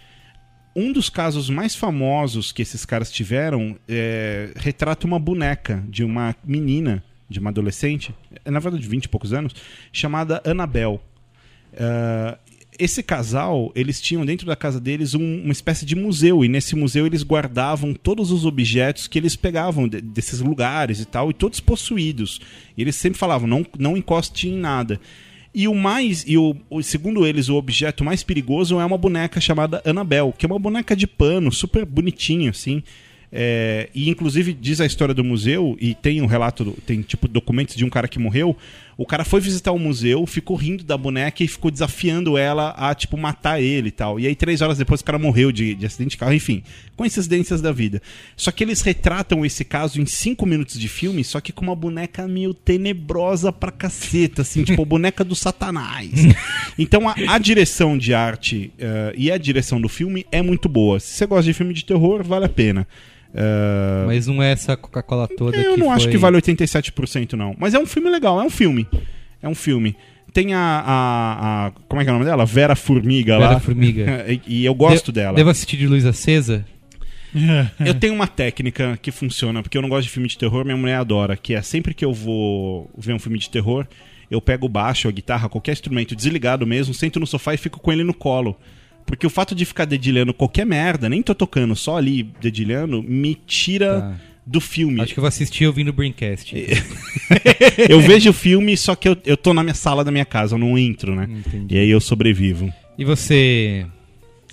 [0.75, 6.35] Um dos casos mais famosos que esses caras tiveram é, retrata uma boneca de uma
[6.43, 9.53] menina, de uma adolescente, na verdade de 20 e poucos anos,
[9.93, 10.99] chamada Annabelle.
[11.77, 12.37] Ah,
[12.79, 16.75] esse casal, eles tinham dentro da casa deles um- uma espécie de museu, e nesse
[16.75, 21.33] museu eles guardavam todos os objetos que eles pegavam de- desses lugares e tal, e
[21.33, 22.39] todos possuídos.
[22.77, 24.99] E eles sempre falavam, não, não encoste em nada.
[25.53, 29.81] E o mais, e o, segundo eles, o objeto mais perigoso é uma boneca chamada
[29.85, 32.83] Annabelle, que é uma boneca de pano, super bonitinha, assim.
[33.31, 37.75] É, e inclusive diz a história do museu, e tem um relato, tem tipo documentos
[37.75, 38.55] de um cara que morreu.
[38.97, 42.95] O cara foi visitar o museu, ficou rindo da boneca e ficou desafiando ela a,
[42.95, 44.19] tipo, matar ele e tal.
[44.19, 46.63] E aí, três horas depois, o cara morreu de, de acidente de carro, enfim,
[46.95, 48.01] coincidências da vida.
[48.37, 51.75] Só que eles retratam esse caso em cinco minutos de filme, só que com uma
[51.75, 56.11] boneca meio tenebrosa pra caceta, assim, tipo, boneca do satanás.
[56.77, 60.99] Então, a, a direção de arte eh, e a direção do filme é muito boa.
[60.99, 62.85] Se você gosta de filme de terror, vale a pena.
[63.37, 67.53] Eh, Mas não é essa Coca-Cola toda eu não acho foi- que vale 87% não.
[67.59, 68.87] Mas é um filme legal, é um filme.
[69.43, 69.95] É um filme.
[70.33, 72.45] Tem a, a, a- Como é que é o nome dela?
[72.45, 73.59] Vera Formiga Vera lá.
[73.59, 74.25] Formiga.
[74.31, 75.35] e, e eu gosto De- dela.
[75.35, 76.65] Devo assistir de luz acesa?
[77.85, 80.77] Eu tenho uma técnica que funciona, porque eu não gosto de filme de terror, minha
[80.77, 83.85] mulher adora, que é sempre que eu vou ver um filme de terror,
[84.31, 87.77] eu pego o baixo, a guitarra, qualquer instrumento desligado mesmo, sento no sofá e fico
[87.81, 88.57] com ele no colo.
[89.05, 93.35] Porque o fato de ficar dedilhando qualquer merda, nem tô tocando, só ali dedilhando, me
[93.35, 94.15] tira Tá.
[94.45, 95.01] do filme.
[95.01, 96.53] Acho que eu vou assistir ouvindo o Braincast.
[97.89, 100.55] eu vejo o filme, só que eu, eu tô na minha sala da minha casa,
[100.55, 101.27] eu não entro, né?
[101.29, 101.75] Entendi.
[101.75, 102.73] E aí eu sobrevivo.
[102.97, 103.85] E você,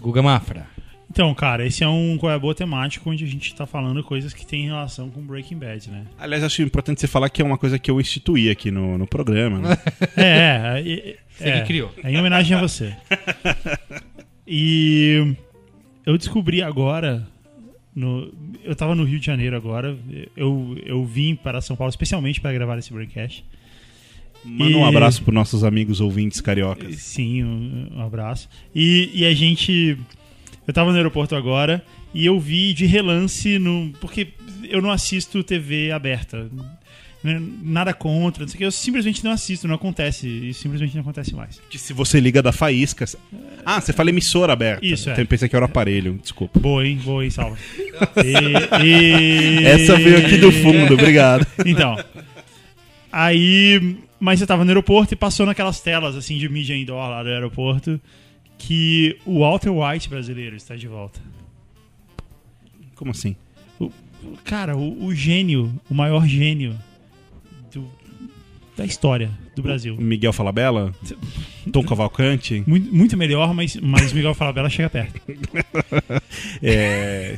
[0.00, 0.66] Guga Mafra?
[1.10, 4.02] Então, cara, esse é um qual é a boa temático onde a gente tá falando
[4.02, 6.06] coisas que tem relação com Breaking Bad, né?
[6.18, 9.06] Aliás, acho importante você falar que é uma coisa que eu instituí aqui no, no
[9.06, 9.78] programa, né?
[10.16, 10.80] É, é,
[11.10, 11.92] é, Você é, que criou.
[12.02, 12.96] É em homenagem a você.
[14.54, 15.34] E
[16.04, 17.26] eu descobri agora.
[17.94, 18.30] No,
[18.62, 19.96] eu tava no Rio de Janeiro agora.
[20.36, 23.42] Eu, eu vim para São Paulo especialmente para gravar esse broadcast.
[24.44, 26.96] Manda um E- abraço pros nossos amigos ouvintes cariocas.
[26.96, 28.46] Sim, um, um abraço.
[28.74, 29.96] E, e a gente.
[30.66, 33.90] Eu tava no aeroporto agora e eu vi de relance no.
[34.02, 34.28] Porque
[34.68, 36.50] eu não assisto TV aberta.
[37.22, 37.40] Né?
[37.62, 38.64] Nada contra, não sei o que.
[38.64, 40.26] Eu simplesmente não assisto, não acontece.
[40.26, 41.60] E simplesmente não acontece mais.
[41.70, 43.04] Que se você liga da faísca.
[43.64, 44.84] Ah, você fala emissora aberta.
[44.84, 45.12] Isso, é.
[45.12, 46.58] Então eu pensei que era o aparelho, desculpa.
[46.58, 47.00] Boa, hein?
[47.04, 47.56] Boa, hein, Salva.
[48.24, 51.46] E- e- Essa veio aqui do fundo, obrigado.
[51.64, 51.96] Então.
[53.10, 53.96] Aí.
[54.18, 57.28] Mas eu tava no aeroporto e passou naquelas telas assim de mídia indoor lá do
[57.28, 58.00] aeroporto
[58.56, 61.18] que o Walter White brasileiro está de volta.
[62.94, 63.34] Como assim?
[64.44, 66.78] Cara, o, o gênio, o maior gênio
[67.72, 67.90] do-
[68.76, 69.96] da história do Brasil.
[69.98, 70.92] Miguel Falabella?
[71.70, 72.62] Tom Cavalcante?
[72.66, 75.20] Muito, muito melhor, mas, mas Miguel Falabella chega perto.
[76.62, 77.36] É...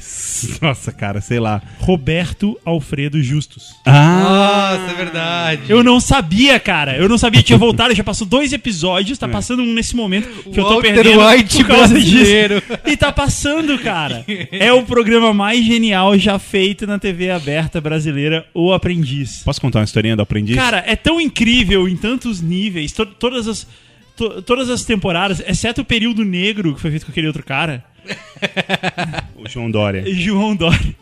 [0.61, 1.61] Nossa, cara, sei lá.
[1.81, 3.75] Roberto Alfredo Justus.
[3.85, 4.79] Ah!
[4.79, 5.63] Nossa, é verdade.
[5.69, 6.97] Eu não sabia, cara.
[6.97, 7.43] Eu não sabia.
[7.43, 9.19] Tinha voltado, já passou dois episódios.
[9.19, 12.61] Tá passando um nesse momento que eu tô Walter perdendo White por causa brasileiro.
[12.61, 12.75] disso.
[12.87, 14.25] E tá passando, cara.
[14.53, 19.43] É o programa mais genial já feito na TV aberta brasileira, O Aprendiz.
[19.45, 20.55] Posso contar uma historinha do aprendiz?
[20.57, 22.93] Cara, é tão incrível em tantos níveis.
[22.93, 23.67] to- todas as
[24.15, 27.83] to- todas as temporadas, exceto o período negro que foi feito com aquele outro cara,
[29.37, 30.05] O João Dória.
[30.15, 30.95] João Dória.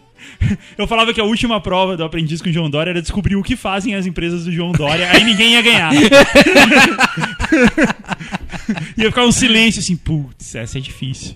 [0.79, 3.43] Eu falava que a última prova do aprendiz com o João Dória era descobrir o
[3.43, 5.93] que fazem as empresas do João Dória, aí ninguém ia ganhar.
[8.97, 11.35] ia ficar um silêncio assim, putz, essa é difícil.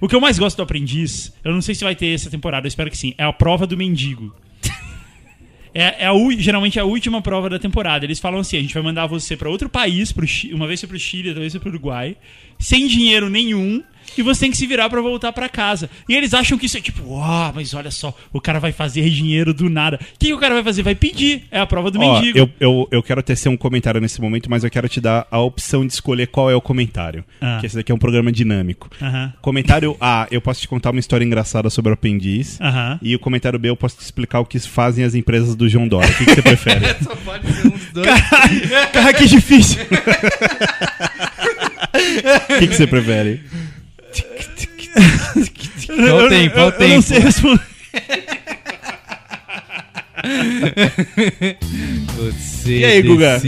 [0.00, 2.66] O que eu mais gosto do aprendiz, eu não sei se vai ter essa temporada,
[2.66, 4.34] eu espero que sim, é a prova do mendigo.
[5.74, 8.06] É, é a, geralmente é a última prova da temporada.
[8.06, 10.86] Eles falam assim: a gente vai mandar você pra outro país, pro uma vez você
[10.86, 12.16] pro Chile, outra vez você pro Uruguai,
[12.58, 13.82] sem dinheiro nenhum,
[14.16, 15.88] e você tem que se virar pra voltar pra casa.
[16.08, 19.08] E eles acham que isso é tipo, uau, mas olha só, o cara vai fazer
[19.10, 19.96] dinheiro do nada.
[19.96, 20.82] O que, que o cara vai fazer?
[20.82, 21.44] Vai pedir.
[21.50, 22.38] É a prova do Ó, mendigo.
[22.38, 25.38] eu, eu, eu quero tecer um comentário nesse momento, mas eu quero te dar a
[25.40, 27.24] opção de escolher qual é o comentário.
[27.40, 27.58] Ah.
[27.60, 28.88] Que esse daqui é um programa dinâmico.
[29.00, 29.32] Aham.
[29.40, 32.60] Comentário A, eu posso te contar uma história engraçada sobre o aprendiz.
[32.60, 32.98] Aham.
[33.02, 35.86] E o comentário B, eu posso te explicar o que fazem as empresas do João
[35.88, 36.10] Dória.
[36.10, 36.86] O que, que você prefere?
[37.02, 38.06] Só pode ser um dos dois.
[38.92, 39.80] Cara, que difícil.
[41.94, 43.40] O que, que você prefere?
[45.86, 46.54] Qual tempo?
[46.54, 47.02] Qual o Eu, não tempo?
[47.02, 47.60] sei responder.
[52.16, 53.40] Você E aí, Guga?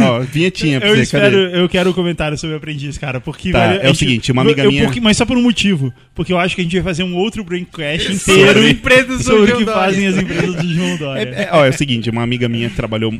[0.00, 1.60] Ó, vinhetinha pra Eu você, espero, cadê?
[1.60, 4.42] eu quero o comentário sobre o aprendiz, cara, porque Tá, velho, é o seguinte, uma
[4.42, 6.74] amiga eu- minha- porque- mas só por um motivo, porque eu acho que a gente
[6.76, 9.80] vai fazer um outro braincast Sobre inteiro empresas do sobre o que Dória.
[9.80, 11.22] fazem as empresas do João Dória.
[11.22, 13.12] É, é, ó, é o seguinte, uma amiga minha trabalhou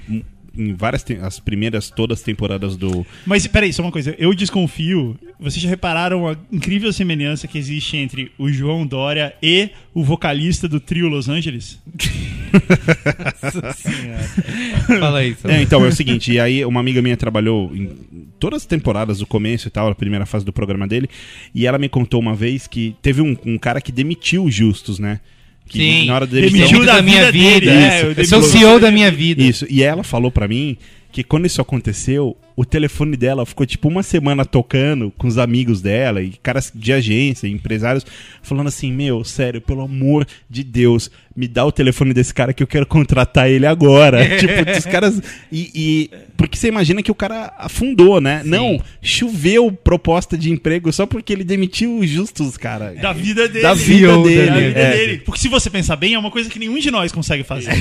[0.55, 5.19] em várias as primeiras todas as temporadas do Mas peraí, só uma coisa, eu desconfio.
[5.41, 10.69] Vocês já repararam a incrível semelhança que existe entre o João Dória e o vocalista
[10.69, 11.79] do trio Los Angeles?
[14.99, 15.37] Fala aí.
[15.45, 17.91] É, então, é o seguinte, e aí uma amiga minha trabalhou em
[18.39, 21.09] todas as temporadas do começo e tal, a primeira fase do programa dele,
[21.55, 24.99] e ela me contou uma vez que teve um, um cara que demitiu o Justus,
[24.99, 25.21] né?
[25.67, 26.07] Que Sim.
[26.07, 26.79] na hora da Demitiu demissão...
[26.79, 27.73] Muito da da minha vida dele, vida.
[27.73, 28.07] é, isso.
[28.07, 29.43] eu eu sou o demitiu- CEO da minha vida.
[29.43, 30.77] Isso, e ela falou pra mim
[31.13, 35.83] que quando isso aconteceu, o telefone dela ficou tipo uma semana tocando com os amigos
[35.83, 38.05] dela e caras de agência, empresários,
[38.43, 42.63] falando assim: Meu, sério, pelo amor de Deus, me dá o telefone desse cara que
[42.63, 44.25] eu quero contratar ele agora.
[44.39, 45.21] tipo, os caras.
[45.51, 48.43] E, e- Porque você imagina que o cara afundou, né?
[48.45, 52.95] Não, choveu proposta de emprego só porque ele demitiu os justos, cara.
[52.95, 53.63] Da vida dele.
[53.63, 54.47] Da vida dele.
[54.47, 54.97] Da vida é.
[54.97, 55.19] dele.
[55.19, 57.73] Porque se você pensar bem, é uma coisa que nenhum de nós consegue fazer.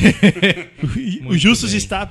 [1.25, 1.77] o Justus bem.
[1.77, 2.09] está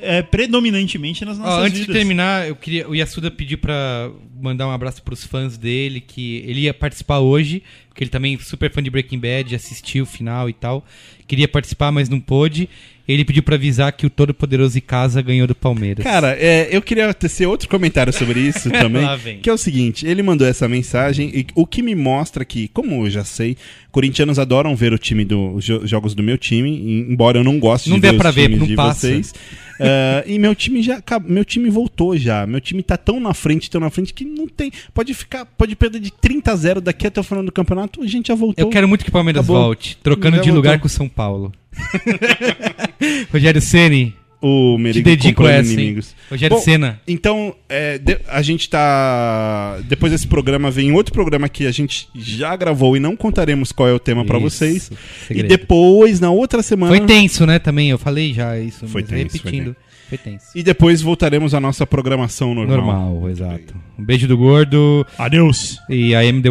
[0.00, 1.96] é, predominantemente nas Ó, nossas antes de vidas.
[1.96, 4.10] terminar, eu queria, o Yasuda pediu pra
[4.40, 7.62] mandar um abraço pros fãs dele, que ele ia participar hoje
[7.96, 10.84] que ele também é super fã de Breaking Bad, assistiu o final e tal.
[11.26, 12.68] Queria participar, mas não pôde.
[13.08, 16.04] Ele pediu pra avisar que o Todo-Poderoso Casa ganhou do Palmeiras.
[16.04, 19.02] Cara, é, eu queria tecer outro comentário sobre isso também.
[19.04, 19.38] Lá vem.
[19.38, 23.06] Que é o seguinte: ele mandou essa mensagem, e o que me mostra que, como
[23.06, 23.56] eu já sei,
[23.96, 27.58] corintianos adoram ver o time do, os jo- jogos do meu time, embora eu não
[27.58, 29.06] goste Não de ver pra os ver, times não de passa.
[29.08, 29.34] vocês.
[29.80, 32.46] Ah, e meu time já meu time voltou já.
[32.46, 34.70] Meu time tá tão na frente, tão na frente que não tem.
[34.92, 38.06] Pode ficar, pode perder de 30 a 0 daqui até o final do campeonato, a
[38.06, 38.62] gente já voltou.
[38.62, 39.62] Eu quero muito que o Palmeiras Acabou.
[39.62, 40.80] volte, trocando Já de lugar voltou.
[40.82, 41.52] com o São Paulo.
[43.32, 44.14] Rogério Ceni,
[44.46, 45.74] o te Merigo dedico comprando essa, hein?
[45.78, 46.14] inimigos.
[46.30, 47.00] Rogério Bom, Cena.
[47.06, 49.78] Então, é, de- a gente tá.
[49.88, 53.88] Depois desse programa vem outro programa que a gente já gravou e não contaremos qual
[53.88, 54.90] é o tema Isso, vocês.
[54.90, 55.48] E segredo.
[55.48, 56.94] depois, na outra semana.
[56.94, 59.76] Foi tenso, né, também, eu falei já isso, Foi tenso, foi repetindo.
[60.08, 60.46] Foi tenso.
[60.54, 62.76] E depois voltaremos à nossa programação normal.
[62.76, 63.74] Normal, exato.
[63.98, 65.78] Um beijo do gordo Adeus.
[65.90, 66.50] e I am the